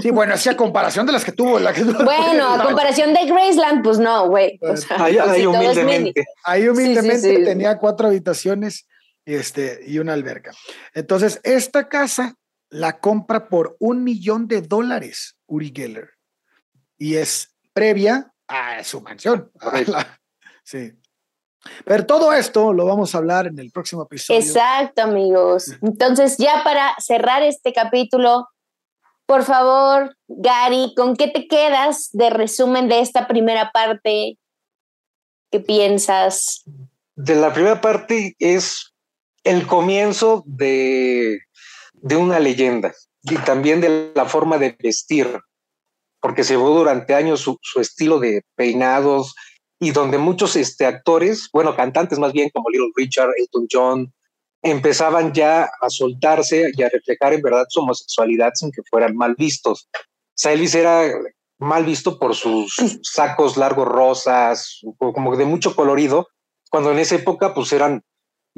Sí, 0.00 0.10
bueno, 0.10 0.34
hacía 0.34 0.56
comparación 0.56 1.06
de 1.06 1.12
las 1.12 1.24
que 1.24 1.32
tuvo. 1.32 1.58
La 1.58 1.72
que 1.72 1.84
Bueno, 1.84 2.54
a 2.54 2.64
comparación 2.66 3.12
de 3.12 3.26
Graceland, 3.26 3.82
pues 3.82 3.98
no, 3.98 4.28
güey. 4.28 4.58
O 4.62 4.76
sea, 4.76 5.04
Ahí, 5.04 5.18
ahí 5.18 5.40
si 5.40 5.44
todo 5.44 5.54
es 5.60 5.76
mini. 5.76 5.78
humildemente. 5.82 6.26
Ahí 6.44 6.60
Sí, 6.62 6.66
sí, 6.66 6.70
humildemente 6.70 7.36
sí. 7.36 7.44
tenía 7.44 7.78
cuatro 7.78 8.08
habitaciones 8.08 8.86
y, 9.24 9.34
este, 9.34 9.80
y 9.86 9.98
una 9.98 10.14
alberca. 10.14 10.52
Entonces, 10.94 11.40
esta 11.42 11.88
casa 11.88 12.34
la 12.70 13.00
compra 13.00 13.48
por 13.48 13.76
un 13.80 14.04
millón 14.04 14.46
de 14.46 14.60
dólares 14.62 15.36
Uri 15.46 15.72
Geller 15.74 16.10
y 16.98 17.16
es 17.16 17.54
previa 17.78 18.32
a 18.48 18.82
su 18.82 19.00
mansión. 19.00 19.50
a 19.60 19.80
la- 19.82 20.20
sí. 20.64 20.92
Pero 21.84 22.06
todo 22.06 22.32
esto 22.32 22.72
lo 22.72 22.86
vamos 22.86 23.14
a 23.14 23.18
hablar 23.18 23.46
en 23.46 23.58
el 23.58 23.70
próximo 23.70 24.02
episodio. 24.04 24.40
Exacto, 24.40 25.02
amigos. 25.02 25.72
Entonces, 25.82 26.36
ya 26.38 26.62
para 26.64 26.94
cerrar 26.98 27.42
este 27.42 27.72
capítulo, 27.72 28.48
por 29.26 29.44
favor, 29.44 30.16
Gary, 30.28 30.94
¿con 30.96 31.14
qué 31.16 31.28
te 31.28 31.46
quedas 31.48 32.08
de 32.12 32.30
resumen 32.30 32.88
de 32.88 33.00
esta 33.00 33.26
primera 33.28 33.70
parte? 33.72 34.38
¿Qué 35.50 35.60
piensas? 35.60 36.64
De 37.16 37.34
la 37.34 37.52
primera 37.52 37.80
parte 37.80 38.34
es 38.38 38.94
el 39.44 39.66
comienzo 39.66 40.44
de, 40.46 41.40
de 41.94 42.16
una 42.16 42.38
leyenda 42.38 42.94
y 43.22 43.36
también 43.38 43.80
de 43.80 44.12
la 44.14 44.24
forma 44.24 44.56
de 44.58 44.76
vestir, 44.82 45.38
porque 46.20 46.44
se 46.44 46.54
llevó 46.54 46.70
durante 46.70 47.14
años 47.14 47.40
su, 47.40 47.58
estilo 47.80 48.18
de 48.18 48.42
peinados 48.56 49.34
y 49.80 49.92
donde 49.92 50.18
muchos 50.18 50.56
este, 50.56 50.86
actores, 50.86 51.48
bueno, 51.52 51.76
cantantes 51.76 52.18
más 52.18 52.32
bien 52.32 52.50
como 52.52 52.70
Little 52.70 52.92
Richard, 52.96 53.30
Elton 53.38 53.66
John, 53.70 54.12
empezaban 54.62 55.32
ya 55.32 55.70
a 55.80 55.88
soltarse 55.88 56.70
y 56.76 56.82
a 56.82 56.88
reflejar 56.88 57.32
en 57.32 57.42
verdad 57.42 57.66
su 57.68 57.80
homosexualidad 57.80 58.52
sin 58.54 58.72
que 58.72 58.82
fueran 58.90 59.16
mal 59.16 59.36
vistos. 59.36 59.88
O 60.44 60.48
Elvis 60.48 60.74
era 60.74 61.12
mal 61.58 61.84
visto 61.84 62.18
por 62.18 62.34
sus 62.34 62.74
sacos 63.02 63.56
largos 63.56 63.86
rosas, 63.86 64.80
como 64.98 65.36
de 65.36 65.44
mucho 65.44 65.74
colorido, 65.74 66.28
cuando 66.70 66.92
en 66.92 66.98
esa 66.98 67.16
época 67.16 67.54
pues 67.54 67.72
eran, 67.72 68.02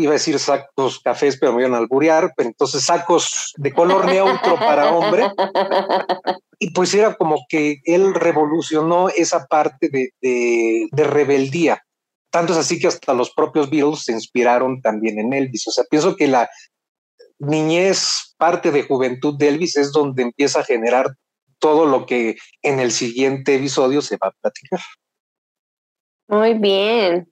iba 0.03 0.13
a 0.13 0.15
decir 0.15 0.39
sacos 0.39 1.01
cafés, 1.01 1.39
pero 1.39 1.53
me 1.53 1.63
iban 1.63 1.75
a 1.75 1.79
alburear, 1.79 2.33
pero 2.37 2.49
entonces 2.49 2.85
sacos 2.85 3.53
de 3.57 3.73
color 3.73 4.07
neutro 4.07 4.57
para 4.57 4.93
hombre, 4.93 5.31
y 6.59 6.71
pues 6.71 6.95
era 6.95 7.15
como 7.15 7.45
que 7.49 7.81
él 7.85 8.15
revolucionó 8.15 9.09
esa 9.09 9.47
parte 9.47 9.89
de, 9.89 10.11
de, 10.21 10.89
de 10.91 11.05
rebeldía, 11.05 11.83
tanto 12.31 12.53
es 12.53 12.59
así 12.59 12.79
que 12.79 12.87
hasta 12.87 13.13
los 13.13 13.33
propios 13.33 13.69
Beatles 13.69 14.05
se 14.05 14.13
inspiraron 14.13 14.81
también 14.81 15.19
en 15.19 15.33
Elvis. 15.33 15.67
O 15.67 15.73
sea, 15.73 15.85
pienso 15.91 16.15
que 16.17 16.29
la 16.29 16.49
niñez, 17.39 18.35
parte 18.39 18.71
de 18.71 18.85
juventud 18.85 19.37
de 19.37 19.49
Elvis 19.49 19.77
es 19.77 19.93
donde 19.93 20.23
empieza 20.23 20.61
a 20.61 20.65
generar 20.65 21.17
todo 21.59 21.87
lo 21.87 22.07
que 22.07 22.37
en 22.63 22.81
el 22.81 22.93
siguiente 22.93 23.57
episodio 23.57 24.01
se 24.01 24.17
va 24.17 24.29
a 24.29 24.35
platicar. 24.41 24.81
Muy 26.29 26.55
bien. 26.55 27.31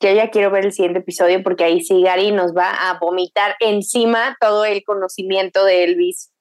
Yo 0.00 0.12
ya 0.12 0.30
quiero 0.30 0.50
ver 0.50 0.66
el 0.66 0.72
siguiente 0.72 0.98
episodio 0.98 1.42
porque 1.42 1.64
ahí 1.64 1.80
sí 1.80 2.02
Gary 2.02 2.30
nos 2.30 2.54
va 2.54 2.70
a 2.70 2.98
vomitar 2.98 3.56
encima 3.60 4.36
todo 4.40 4.64
el 4.64 4.84
conocimiento 4.84 5.64
de 5.64 5.84
Elvis. 5.84 6.32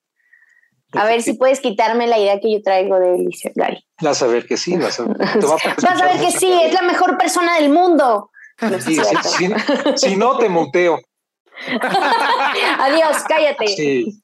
A 0.92 1.06
ver 1.06 1.22
si 1.22 1.34
puedes 1.34 1.60
quitarme 1.60 2.08
la 2.08 2.18
idea 2.18 2.40
que 2.40 2.52
yo 2.52 2.62
traigo 2.62 3.00
de 3.00 3.16
Elvis, 3.16 3.42
Gary. 3.56 3.86
Vas 4.02 4.22
a 4.22 4.28
ver 4.28 4.46
que 4.46 4.58
sí, 4.58 4.78
vas 4.78 5.00
a, 5.00 5.04
vas 5.04 6.02
a 6.02 6.06
ver 6.06 6.20
que 6.20 6.32
sí, 6.32 6.52
es 6.64 6.74
la 6.74 6.82
mejor 6.84 7.18
persona 7.18 7.56
del 7.60 7.70
mundo. 7.70 8.32
si, 9.96 10.16
no, 10.16 10.38
te 10.38 10.50
muteo. 10.50 11.00
Adiós, 12.80 13.24
cállate. 13.28 13.68
Sí. 13.68 14.24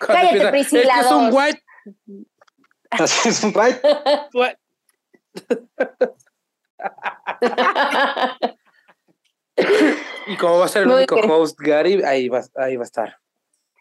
Cállate, 0.00 0.48
Priscila. 0.48 1.00
Es, 1.00 1.10
un 1.10 1.30
white. 1.32 1.62
es 3.24 3.44
un 3.44 3.52
white. 3.54 3.80
Y 10.26 10.36
como 10.36 10.58
va 10.58 10.66
a 10.66 10.68
ser 10.68 10.82
el 10.82 10.90
único 10.90 11.16
host 11.16 11.58
Gary, 11.60 12.02
ahí 12.02 12.28
va, 12.28 12.42
ahí 12.56 12.76
va 12.76 12.82
a 12.82 12.86
estar. 12.86 13.18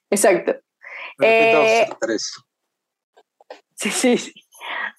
Exacto. 0.09 0.55
Eh, 1.21 1.87
sí, 3.75 3.91
sí, 3.91 4.17
sí. 4.17 4.33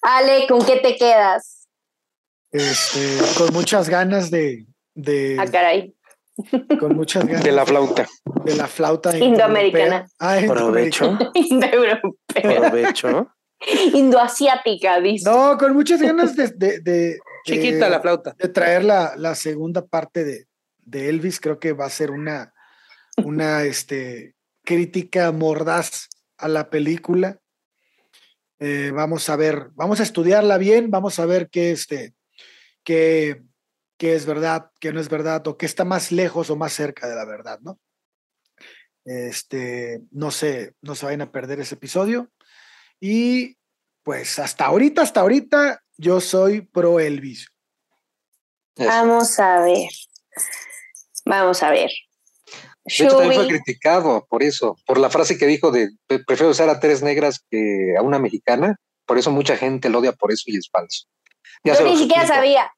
Ale, 0.01 0.47
¿con 0.47 0.65
qué 0.65 0.77
te 0.77 0.95
quedas? 0.95 1.67
Este, 2.51 3.17
con 3.37 3.53
muchas 3.53 3.89
ganas 3.89 4.31
de, 4.31 4.65
de. 4.93 5.37
Ah, 5.39 5.45
caray. 5.45 5.93
Con 6.79 6.95
muchas 6.95 7.25
ganas. 7.25 7.43
De 7.43 7.51
la 7.51 7.65
flauta. 7.65 8.07
De 8.45 8.55
la 8.55 8.67
flauta. 8.67 9.17
Indoamericana. 9.17 10.07
Ah, 10.19 10.39
Provecho. 10.45 11.17
Indoeuropea. 11.33 12.11
Provecho. 12.41 13.31
Indoasiática, 13.93 14.99
dice. 15.01 15.29
No, 15.29 15.57
con 15.57 15.73
muchas 15.73 16.01
ganas 16.01 16.35
de. 16.35 16.49
de, 16.49 16.79
de 16.79 17.19
Chiquita 17.43 17.89
la 17.89 18.01
flauta. 18.01 18.35
De 18.37 18.49
traer 18.49 18.83
la, 18.83 19.13
la 19.17 19.33
segunda 19.33 19.85
parte 19.85 20.23
de, 20.23 20.46
de, 20.87 21.09
Elvis. 21.09 21.39
Creo 21.39 21.59
que 21.59 21.73
va 21.73 21.85
a 21.85 21.89
ser 21.89 22.11
una, 22.11 22.53
una 23.17 23.63
este, 23.63 24.35
crítica 24.63 25.31
mordaz 25.31 26.09
a 26.37 26.47
la 26.47 26.69
película. 26.69 27.39
Eh, 28.59 28.91
vamos 28.93 29.29
a 29.29 29.35
ver, 29.35 29.69
vamos 29.73 29.99
a 29.99 30.03
estudiarla 30.03 30.57
bien, 30.57 30.89
vamos 30.89 31.19
a 31.19 31.25
ver 31.25 31.49
qué, 31.49 31.71
este, 31.71 32.15
es 33.99 34.25
verdad, 34.25 34.71
qué 34.79 34.93
no 34.93 34.99
es 34.99 35.09
verdad, 35.09 35.45
o 35.47 35.57
qué 35.57 35.65
está 35.65 35.85
más 35.85 36.11
lejos 36.11 36.49
o 36.49 36.55
más 36.55 36.73
cerca 36.73 37.07
de 37.07 37.15
la 37.15 37.25
verdad, 37.25 37.59
¿no? 37.61 37.79
Este, 39.05 40.01
no 40.11 40.31
sé, 40.31 40.73
no 40.81 40.95
se 40.95 41.05
vayan 41.05 41.21
a 41.21 41.31
perder 41.31 41.59
ese 41.59 41.75
episodio. 41.75 42.29
Y 42.99 43.57
pues 44.03 44.39
hasta 44.39 44.65
ahorita, 44.65 45.01
hasta 45.01 45.21
ahorita, 45.21 45.83
yo 45.97 46.19
soy 46.19 46.61
pro 46.61 46.99
Elvis. 46.99 47.47
Vamos 48.75 49.39
a 49.39 49.61
ver. 49.61 49.89
Vamos 51.27 51.63
a 51.63 51.69
ver. 51.71 51.89
De 52.85 52.93
hecho, 52.93 53.17
también 53.17 53.33
fue 53.33 53.47
criticado 53.47 54.25
por 54.29 54.43
eso, 54.43 54.77
por 54.85 54.97
la 54.97 55.09
frase 55.09 55.37
que 55.37 55.45
dijo 55.45 55.71
de 55.71 55.89
prefiero 56.25 56.51
usar 56.51 56.69
a 56.69 56.79
tres 56.79 57.03
negras 57.03 57.43
que 57.49 57.95
a 57.97 58.01
una 58.01 58.19
mexicana. 58.19 58.77
Por 59.05 59.17
eso 59.17 59.31
mucha 59.31 59.55
gente 59.57 59.89
lo 59.89 59.99
odia 59.99 60.13
por 60.13 60.31
eso 60.31 60.43
y 60.47 60.57
es 60.57 60.69
falso. 60.71 61.05
Yo 61.63 61.73
ni 61.83 61.97
siquiera 61.97 62.25
sabía. 62.25 62.71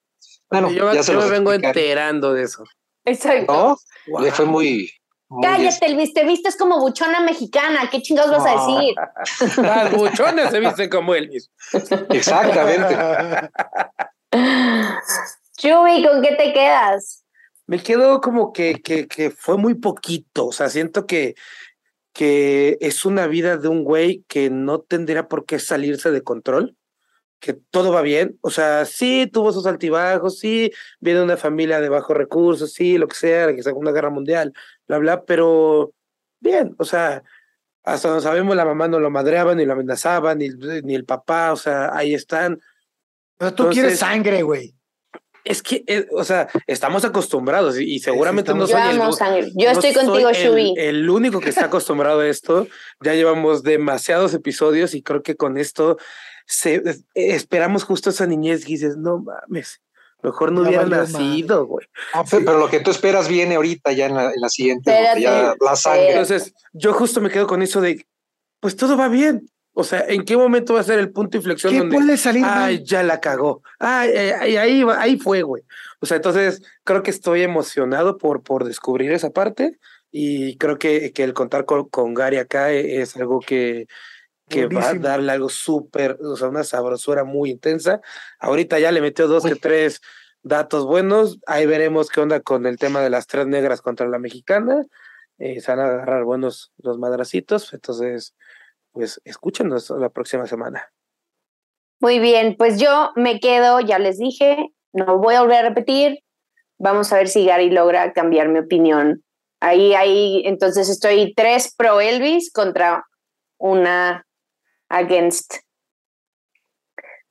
Bueno, 0.50 0.72
yo, 0.72 0.92
ya 0.94 1.14
me 1.14 1.30
vengo 1.30 1.54
enterando 1.54 2.34
de 2.34 2.44
eso. 2.44 2.64
Exacto. 3.06 3.78
¿No? 4.08 4.20
Le 4.20 4.32
fue 4.32 4.46
muy, 4.46 4.90
Cállate, 5.42 5.86
Elvis, 5.86 6.14
te 6.14 6.24
vistes 6.26 6.58
como 6.58 6.80
buchona 6.80 7.20
mexicana. 7.20 7.88
¿Qué 7.92 8.02
chingados 8.02 8.32
vas 8.32 8.46
a 8.48 8.56
decir? 8.60 8.96
Las 9.64 9.92
buchonas 9.94 10.50
se 10.50 10.60
visten 10.60 10.90
como 10.90 11.14
Elvis. 11.14 11.52
Exactamente. 12.10 12.98
Chuy, 15.58 16.04
¿con 16.04 16.22
qué 16.24 16.36
te 16.36 16.52
quedas? 16.52 17.19
Me 17.70 17.84
quedo 17.84 18.20
como 18.20 18.52
que, 18.52 18.82
que, 18.82 19.08
que 19.08 19.30
fue 19.30 19.56
muy 19.56 19.76
poquito. 19.76 20.48
O 20.48 20.52
sea, 20.52 20.70
siento 20.70 21.06
que, 21.06 21.36
que 22.14 22.80
es 22.82 23.06
una 23.06 23.28
vida 23.28 23.58
de 23.58 23.68
un 23.68 23.84
güey 23.84 24.26
que 24.28 24.50
no 24.50 24.80
tendría 24.82 25.28
por 25.28 25.46
qué 25.46 25.60
salirse 25.60 26.10
de 26.10 26.24
control 26.24 26.76
que 27.40 27.54
todo 27.54 27.92
va 27.92 28.02
bien. 28.02 28.40
O 28.42 28.50
sea, 28.50 28.86
sí 28.86 29.30
tuvo 29.32 29.52
sus 29.52 29.68
altibajos, 29.68 30.40
sí 30.40 30.72
viene 31.00 31.20
de 31.20 31.26
una 31.26 31.38
familia 31.38 31.80
de 31.80 31.90
bajos 31.90 32.18
recursos, 32.18 32.74
sí, 32.74 32.98
lo 32.98 33.08
que 33.08 33.16
sea, 33.16 33.54
que 33.54 33.62
Segunda 33.62 33.92
Guerra 33.92 34.10
Mundial, 34.10 34.52
bla, 34.88 34.98
bla, 34.98 35.24
pero 35.26 35.94
bien, 36.40 36.74
o 36.80 36.86
sea, 36.86 37.22
hasta 37.84 38.10
no 38.10 38.20
sabemos, 38.20 38.56
la 38.56 38.66
mamá 38.66 38.88
no 38.88 39.00
lo 39.00 39.12
madreaban, 39.12 39.58
ni 39.58 39.66
lo 39.66 39.74
amenazaban, 39.74 40.40
ni, 40.40 40.50
ni 40.50 40.96
el 40.96 41.06
papá, 41.06 41.54
o 41.54 41.56
sea, 41.56 41.96
ahí 41.96 42.16
están. 42.16 42.60
Pero 43.38 43.54
tú 43.54 43.70
quieres 43.70 44.00
sangre, 44.00 44.42
güey. 44.42 44.74
Es 45.50 45.64
que, 45.64 45.84
eh, 45.88 46.06
o 46.12 46.24
sea, 46.24 46.48
estamos 46.68 47.04
acostumbrados 47.06 47.80
y, 47.80 47.98
seguramente 47.98 48.54
no 48.54 48.68
soy 48.68 48.80
el, 49.36 49.52
Yo 49.56 49.72
estoy 49.72 49.96
contigo, 49.96 50.32
Shubi. 50.32 50.76
El, 50.78 51.10
único 51.10 51.40
que 51.40 51.50
está 51.50 51.66
acostumbrado 51.66 52.20
a 52.20 52.28
esto. 52.28 52.68
Ya 53.02 53.16
llevamos 53.16 53.64
demasiados 53.64 54.36
episodios 54.36 54.94
y 54.94 55.02
creo 55.02 55.24
que 55.24 55.36
con 55.36 55.58
esto 55.58 55.98
se, 56.46 56.84
esperamos 57.16 57.84
justo 57.84 58.12
esa 58.12 58.28
niñez 58.28 58.62
y 58.68 58.74
dices, 58.74 58.98
no 58.98 59.24
mames, 59.24 59.82
mejor 60.22 60.52
no, 60.52 60.62
hubiera 60.62 60.86
nacido, 60.86 61.66
güey. 61.66 61.88
Ah, 62.14 62.24
pero 62.30 62.60
lo 62.60 62.70
que 62.70 62.82
tú 62.82 62.92
esperas 62.92 63.28
viene 63.28 63.56
ahorita 63.56 63.92
ya 63.92 64.06
en 64.06 64.14
la, 64.16 64.50
siguiente, 64.50 64.96
ya 65.18 65.56
la 65.60 65.76
sangre. 65.76 66.12
Entonces, 66.12 66.54
yo 66.74 66.94
justo 66.94 67.22
me 67.22 67.32
quedo 67.32 67.48
con 67.48 67.64
eso 67.64 67.82
de, 67.82 68.06
pues 68.60 68.76
todo 68.76 68.96
va 68.96 69.08
bien. 69.08 69.50
O 69.80 69.84
sea, 69.86 70.04
¿en 70.10 70.26
qué 70.26 70.36
momento 70.36 70.74
va 70.74 70.82
a 70.82 70.84
ser 70.84 71.00
el 71.00 71.10
punto 71.10 71.32
de 71.32 71.38
inflexión 71.38 71.74
¿Qué 71.74 71.84
puede 71.84 72.18
salir 72.18 72.44
ay, 72.46 72.84
ya 72.84 73.02
la 73.02 73.22
cagó? 73.22 73.62
Ay, 73.80 74.12
ay, 74.12 74.58
ahí, 74.58 74.84
ahí 74.98 75.18
fue, 75.18 75.42
güey. 75.42 75.64
O 76.02 76.06
sea, 76.06 76.18
entonces 76.18 76.62
creo 76.84 77.02
que 77.02 77.12
estoy 77.12 77.44
emocionado 77.44 78.18
por, 78.18 78.44
por 78.44 78.66
descubrir 78.66 79.14
esa 79.14 79.30
parte 79.30 79.80
y 80.12 80.58
creo 80.58 80.78
que, 80.78 81.14
que 81.14 81.24
el 81.24 81.34
contar 81.34 81.64
con, 81.64 81.88
con 81.88 82.14
Gary 82.14 82.36
acá 82.36 82.72
es 82.72 83.16
algo 83.16 83.40
que, 83.40 83.88
que 84.50 84.68
va 84.68 84.90
a 84.90 84.94
darle 84.96 85.32
algo 85.32 85.48
súper, 85.48 86.18
o 86.22 86.36
sea, 86.36 86.50
una 86.50 86.66
sabrosura 86.66 87.24
muy 87.24 87.52
intensa. 87.52 88.02
Ahorita 88.38 88.80
ya 88.80 88.92
le 88.92 89.00
metió 89.00 89.30
dos 89.30 89.46
que 89.46 89.56
tres 89.56 90.02
datos 90.44 90.86
buenos. 90.86 91.40
Ahí 91.48 91.66
veremos 91.66 92.10
qué 92.10 92.20
onda 92.20 92.42
con 92.42 92.66
el 92.66 92.78
tema 92.78 93.00
de 93.00 93.12
las 93.12 93.28
tres 93.28 93.48
negras 93.48 93.82
contra 93.82 94.10
la 94.10 94.20
mexicana. 94.20 94.86
Eh, 95.38 95.62
se 95.62 95.72
van 95.72 95.80
a 95.80 95.86
agarrar 95.86 96.26
buenos 96.26 96.74
los 96.80 96.98
madracitos. 96.98 97.74
Entonces, 97.74 98.36
pues 99.00 99.22
escúchenos 99.24 99.90
la 99.92 100.10
próxima 100.10 100.46
semana. 100.46 100.92
Muy 102.02 102.20
bien, 102.20 102.58
pues 102.58 102.82
yo 102.82 103.12
me 103.16 103.40
quedo, 103.40 103.80
ya 103.80 103.98
les 103.98 104.18
dije, 104.18 104.74
no 104.92 105.20
voy 105.20 105.36
a 105.36 105.42
volver 105.42 105.60
a 105.60 105.70
repetir. 105.70 106.20
Vamos 106.78 107.14
a 107.14 107.16
ver 107.16 107.30
si 107.30 107.46
Gary 107.46 107.70
logra 107.70 108.12
cambiar 108.12 108.50
mi 108.50 108.60
opinión. 108.60 109.24
Ahí, 109.62 109.94
ahí, 109.94 110.42
entonces 110.46 110.90
estoy 110.90 111.34
tres 111.34 111.74
pro 111.78 112.02
Elvis 112.02 112.52
contra 112.52 113.06
una 113.58 114.28
against. 114.90 115.56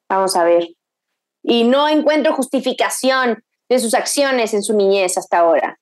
Vamos 0.09 0.37
a 0.37 0.45
ver. 0.45 0.69
Y 1.43 1.65
no 1.65 1.87
encuentro 1.87 2.33
justificación 2.33 3.45
de 3.69 3.79
sus 3.79 3.93
acciones 3.93 4.55
en 4.55 4.63
su 4.63 4.75
niñez 4.75 5.19
hasta 5.19 5.41
ahora. 5.41 5.79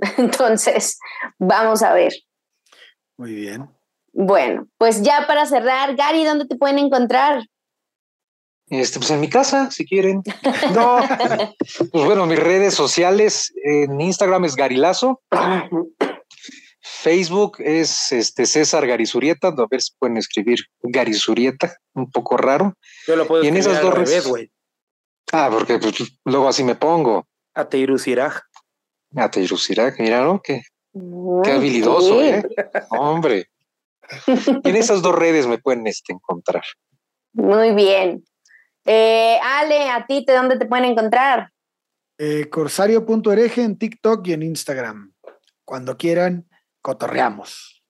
Entonces, 0.18 0.98
vamos 1.38 1.82
a 1.82 1.94
ver. 1.94 2.12
Muy 3.16 3.34
bien. 3.34 3.79
Bueno, 4.12 4.66
pues 4.76 5.02
ya 5.02 5.26
para 5.26 5.46
cerrar, 5.46 5.96
Gary, 5.96 6.24
¿dónde 6.24 6.46
te 6.46 6.56
pueden 6.56 6.78
encontrar? 6.78 7.44
Este, 8.70 9.00
pues 9.00 9.10
en 9.10 9.20
mi 9.20 9.28
casa, 9.28 9.70
si 9.70 9.84
quieren. 9.84 10.22
No, 10.74 11.00
pues 11.92 12.04
bueno, 12.04 12.26
mis 12.26 12.38
redes 12.38 12.74
sociales 12.74 13.52
en 13.64 14.00
Instagram 14.00 14.44
es 14.44 14.54
Garilazo. 14.54 15.20
Facebook 16.80 17.56
es 17.58 18.12
este 18.12 18.46
César 18.46 18.86
Garizurieta, 18.86 19.48
a 19.48 19.66
ver 19.68 19.82
si 19.82 19.92
pueden 19.98 20.16
escribir 20.16 20.60
Garizurieta, 20.82 21.74
un 21.94 22.10
poco 22.10 22.36
raro. 22.36 22.74
Yo 23.06 23.16
lo 23.16 23.26
puedo 23.26 23.42
y 23.42 23.48
en 23.48 23.56
esas 23.56 23.82
dos 23.82 23.94
redes, 23.94 24.26
güey. 24.26 24.50
Ah, 25.32 25.48
porque 25.50 25.78
pues, 25.78 25.94
luego 26.24 26.48
así 26.48 26.62
me 26.62 26.74
pongo. 26.74 27.26
Ateirusiraj. 27.54 28.40
Ateirusiraj, 29.16 29.98
mira, 29.98 30.22
¿no? 30.22 30.40
Qué, 30.42 30.62
qué 31.42 31.52
habilidoso, 31.52 32.22
¿eh? 32.22 32.42
Hombre. 32.90 33.48
en 34.64 34.76
esas 34.76 35.02
dos 35.02 35.14
redes 35.14 35.46
me 35.46 35.58
pueden 35.58 35.86
este, 35.86 36.12
encontrar. 36.12 36.62
Muy 37.32 37.72
bien. 37.74 38.24
Eh, 38.84 39.38
Ale, 39.42 39.90
¿a 39.90 40.06
ti 40.06 40.24
de 40.26 40.34
dónde 40.34 40.58
te 40.58 40.66
pueden 40.66 40.86
encontrar? 40.86 41.50
Eh, 42.18 42.48
corsario.ereje 42.50 43.62
en 43.62 43.78
TikTok 43.78 44.26
y 44.26 44.32
en 44.32 44.42
Instagram. 44.42 45.12
Cuando 45.64 45.96
quieran, 45.96 46.48
cotorreamos. 46.82 47.82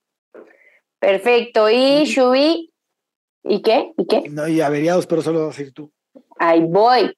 Perfecto. 0.99 1.69
¿Y 1.69 2.05
Shubi? 2.05 2.71
¿Y 3.43 3.61
qué? 3.61 3.91
¿Y 3.97 4.05
qué? 4.05 4.29
No, 4.29 4.47
y 4.47 4.61
averiados, 4.61 5.07
pero 5.07 5.21
solo 5.21 5.47
vas 5.47 5.57
a 5.57 5.61
ir 5.63 5.73
tú. 5.73 5.91
Ahí 6.37 6.61
voy. 6.63 7.15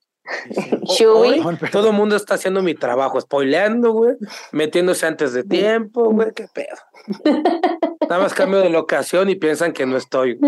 Hoy 1.09 1.41
todo 1.71 1.89
el 1.89 1.93
mundo 1.95 2.15
está 2.15 2.35
haciendo 2.35 2.61
mi 2.61 2.75
trabajo, 2.75 3.19
spoileando, 3.19 3.91
güey, 3.91 4.15
metiéndose 4.51 5.05
antes 5.05 5.33
de 5.33 5.43
tiempo, 5.43 6.09
güey, 6.11 6.31
qué 6.33 6.47
pedo. 6.53 6.77
Nada 8.09 8.21
más 8.21 8.33
cambio 8.33 8.59
de 8.59 8.69
locación 8.69 9.29
y 9.29 9.35
piensan 9.35 9.73
que 9.73 9.85
no 9.85 9.97
estoy. 9.97 10.39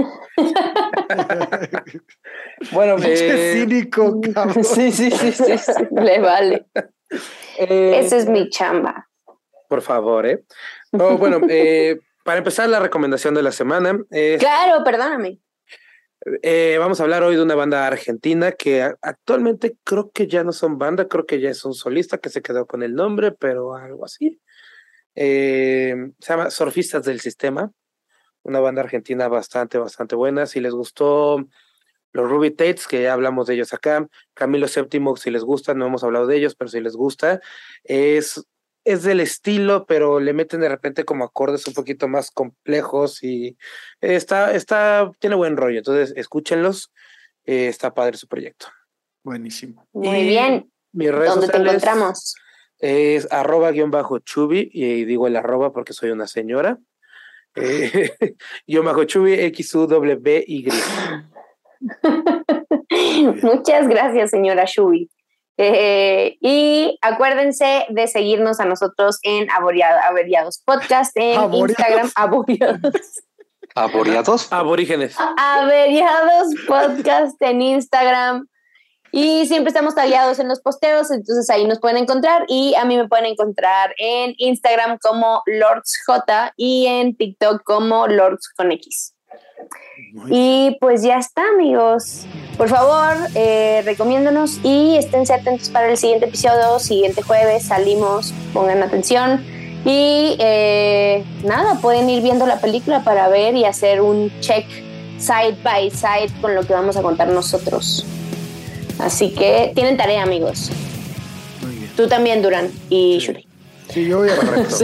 bueno, 2.72 2.96
eh, 3.04 3.54
cínico, 3.60 4.20
cabrón. 4.34 4.64
Sí, 4.64 4.92
sí, 4.92 5.12
sí, 5.12 5.32
sí, 5.32 5.58
sí, 5.58 5.72
le 5.92 6.20
vale. 6.20 6.66
eh, 7.58 8.00
Esa 8.00 8.18
es 8.18 8.28
mi 8.28 8.50
chamba. 8.50 9.08
por 9.68 9.82
favor, 9.82 10.26
¿eh? 10.26 10.44
No, 10.92 11.18
bueno, 11.18 11.40
eh, 11.50 12.00
para 12.24 12.38
empezar 12.40 12.70
la 12.70 12.80
recomendación 12.80 13.34
de 13.34 13.44
la 13.44 13.52
semana, 13.52 13.98
es 14.10 14.40
Claro, 14.40 14.84
perdóname. 14.84 15.40
Eh, 16.42 16.78
vamos 16.80 17.00
a 17.00 17.04
hablar 17.04 17.22
hoy 17.22 17.36
de 17.36 17.44
una 17.44 17.54
banda 17.54 17.86
argentina 17.86 18.52
que 18.52 18.82
actualmente 18.82 19.78
creo 19.84 20.10
que 20.10 20.26
ya 20.26 20.44
no 20.44 20.52
son 20.54 20.80
banda, 20.80 21.08
creo 21.08 21.28
que 21.28 21.40
ya 21.40 21.52
es 21.52 21.64
un 21.66 21.76
solista 21.76 22.18
que 22.18 22.30
se 22.30 22.42
quedó 22.42 22.66
con 22.66 22.82
el 22.82 22.96
nombre, 22.96 23.32
pero 23.32 23.76
algo 23.76 24.06
así. 24.06 24.42
Eh, 25.14 25.96
se 26.20 26.34
llama 26.34 26.50
Surfistas 26.50 27.06
del 27.06 27.20
Sistema, 27.20 27.72
una 28.42 28.60
banda 28.60 28.82
argentina 28.82 29.28
bastante, 29.28 29.78
bastante 29.78 30.16
buena. 30.16 30.48
Si 30.48 30.60
les 30.62 30.74
gustó 30.74 31.46
los 32.12 32.30
Ruby 32.30 32.52
Tates, 32.52 32.88
que 32.88 33.04
ya 33.04 33.14
hablamos 33.14 33.46
de 33.46 33.54
ellos 33.54 33.74
acá, 33.74 34.08
Camilo 34.34 34.66
VII, 34.66 35.18
si 35.18 35.30
les 35.30 35.44
gusta, 35.44 35.76
no 35.76 35.86
hemos 35.86 36.04
hablado 36.04 36.26
de 36.26 36.38
ellos, 36.38 36.56
pero 36.56 36.70
si 36.70 36.82
les 36.82 36.96
gusta, 36.96 37.40
es, 37.84 38.44
es 38.86 39.04
del 39.04 39.20
estilo, 39.20 39.86
pero 39.86 40.20
le 40.20 40.32
meten 40.34 40.62
de 40.62 40.70
repente 40.70 41.04
como 41.04 41.26
acordes 41.26 41.68
un 41.68 41.74
poquito 41.74 42.08
más 42.08 42.32
complejos 42.32 43.24
y 43.24 43.58
está, 44.00 44.54
está, 44.54 45.12
tiene 45.20 45.36
buen 45.36 45.58
rollo. 45.58 45.80
Entonces, 45.80 46.14
escúchenlos, 46.16 46.94
eh, 47.46 47.68
está 47.68 47.94
padre 47.94 48.18
su 48.18 48.28
proyecto. 48.28 48.68
Buenísimo. 49.24 49.88
Muy 49.92 50.20
Y 50.20 50.28
bien. 50.28 50.72
Mis 50.94 51.12
redes 51.12 51.32
¿Dónde 51.32 51.50
te 51.50 51.58
encontramos? 51.58 52.36
Es 52.78 53.28
arroba 53.32 53.72
guion 53.72 53.92
bajo 53.92 54.20
chubi, 54.20 54.70
y 54.72 55.04
digo 55.06 55.28
el 55.28 55.36
arroba 55.36 55.74
porque 55.74 55.94
soy 55.94 56.12
una 56.12 56.28
señora. 56.28 56.78
Eh, 57.56 58.12
guion 58.68 58.86
bajo 58.86 59.04
chubi, 59.06 59.34
X 59.34 59.76
U 59.76 59.88
W 59.88 60.44
Y. 60.48 60.70
Muchas 63.42 63.88
gracias, 63.88 64.30
señora 64.30 64.66
Shubi. 64.66 65.10
Eh, 65.58 66.38
y 66.42 66.98
acuérdense 67.02 67.86
de 67.90 68.08
seguirnos 68.08 68.60
a 68.60 68.66
nosotros 68.66 69.20
en 69.24 69.48
Averiados 69.50 70.62
Podcast, 70.66 71.16
en. 71.16 71.54
Instagram, 71.54 72.12
Aboriados. 72.16 73.24
¿Aboreados? 73.74 74.52
Aborígenes. 74.52 75.16
Averiados 75.38 76.48
Podcast 76.68 77.42
en 77.42 77.62
Instagram. 77.62 78.48
Y 79.12 79.46
siempre 79.46 79.70
estamos 79.70 79.96
tagueados 79.96 80.40
en 80.40 80.50
los 80.50 80.60
posteos, 80.60 81.10
entonces 81.10 81.50
ahí 81.50 81.66
nos 81.66 81.80
pueden 81.80 81.96
encontrar. 81.96 82.44
Y 82.50 82.76
a 82.76 82.84
mí 82.84 82.98
me 82.98 83.08
pueden 83.08 83.26
encontrar 83.26 83.96
en 83.98 84.34
Instagram 84.38 84.98
como 85.02 85.42
LordsJ 85.46 86.52
y 86.58 86.88
en 86.88 87.16
TikTok 87.16 87.64
como 87.64 88.08
Lords 88.08 88.50
con 88.58 88.74
X. 88.74 89.15
Y 90.30 90.78
pues 90.80 91.04
ya 91.04 91.18
está, 91.18 91.42
amigos. 91.54 92.26
Por 92.58 92.70
favor, 92.70 93.16
eh, 93.36 93.82
recomiéndanos 93.86 94.60
y 94.64 94.96
esténse 94.98 95.34
atentos 95.34 95.70
para 95.70 95.90
el 95.90 95.98
siguiente 95.98 96.26
episodio. 96.26 96.80
Siguiente 96.80 97.22
jueves 97.22 97.64
salimos, 97.64 98.34
pongan 98.54 98.82
atención. 98.82 99.44
Y 99.86 100.36
eh, 100.40 101.24
nada, 101.44 101.76
pueden 101.76 102.10
ir 102.10 102.24
viendo 102.24 102.46
la 102.46 102.60
película 102.60 103.04
para 103.04 103.28
ver 103.28 103.56
y 103.56 103.66
hacer 103.66 104.02
un 104.02 104.32
check 104.40 104.66
side 105.20 105.58
by 105.64 105.92
side 105.92 106.30
con 106.42 106.56
lo 106.56 106.64
que 106.64 106.74
vamos 106.74 106.98
a 106.98 107.02
contar 107.02 107.28
nosotros. 107.28 108.06
Así 109.00 109.32
que 109.34 109.72
tienen 109.76 109.98
tarea, 109.98 110.24
amigos. 110.24 110.72
Muy 111.62 111.76
bien. 111.76 111.92
Tú 111.96 112.08
también, 112.08 112.42
Duran 112.42 112.72
y 112.90 113.20
Sí. 113.20 113.28
Shuri. 113.28 113.48
Sí, 113.90 114.08
yo 114.08 114.20
voy 114.20 114.30
a 114.30 114.36
Correcto. 114.36 114.78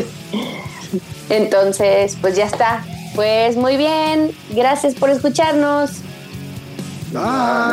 Entonces, 1.30 2.18
pues 2.22 2.36
ya 2.36 2.46
está. 2.46 2.84
Pues 3.16 3.56
muy 3.56 3.78
bien. 3.78 4.32
Gracias 4.52 4.96
por 4.96 5.10
escucharnos. 5.10 5.92
Bye. 7.12 7.22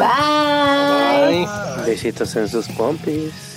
Bye. 0.00 1.46
Bye. 1.46 1.86
Besitos 1.86 2.34
en 2.36 2.48
sus 2.48 2.68
pompis. 2.68 3.47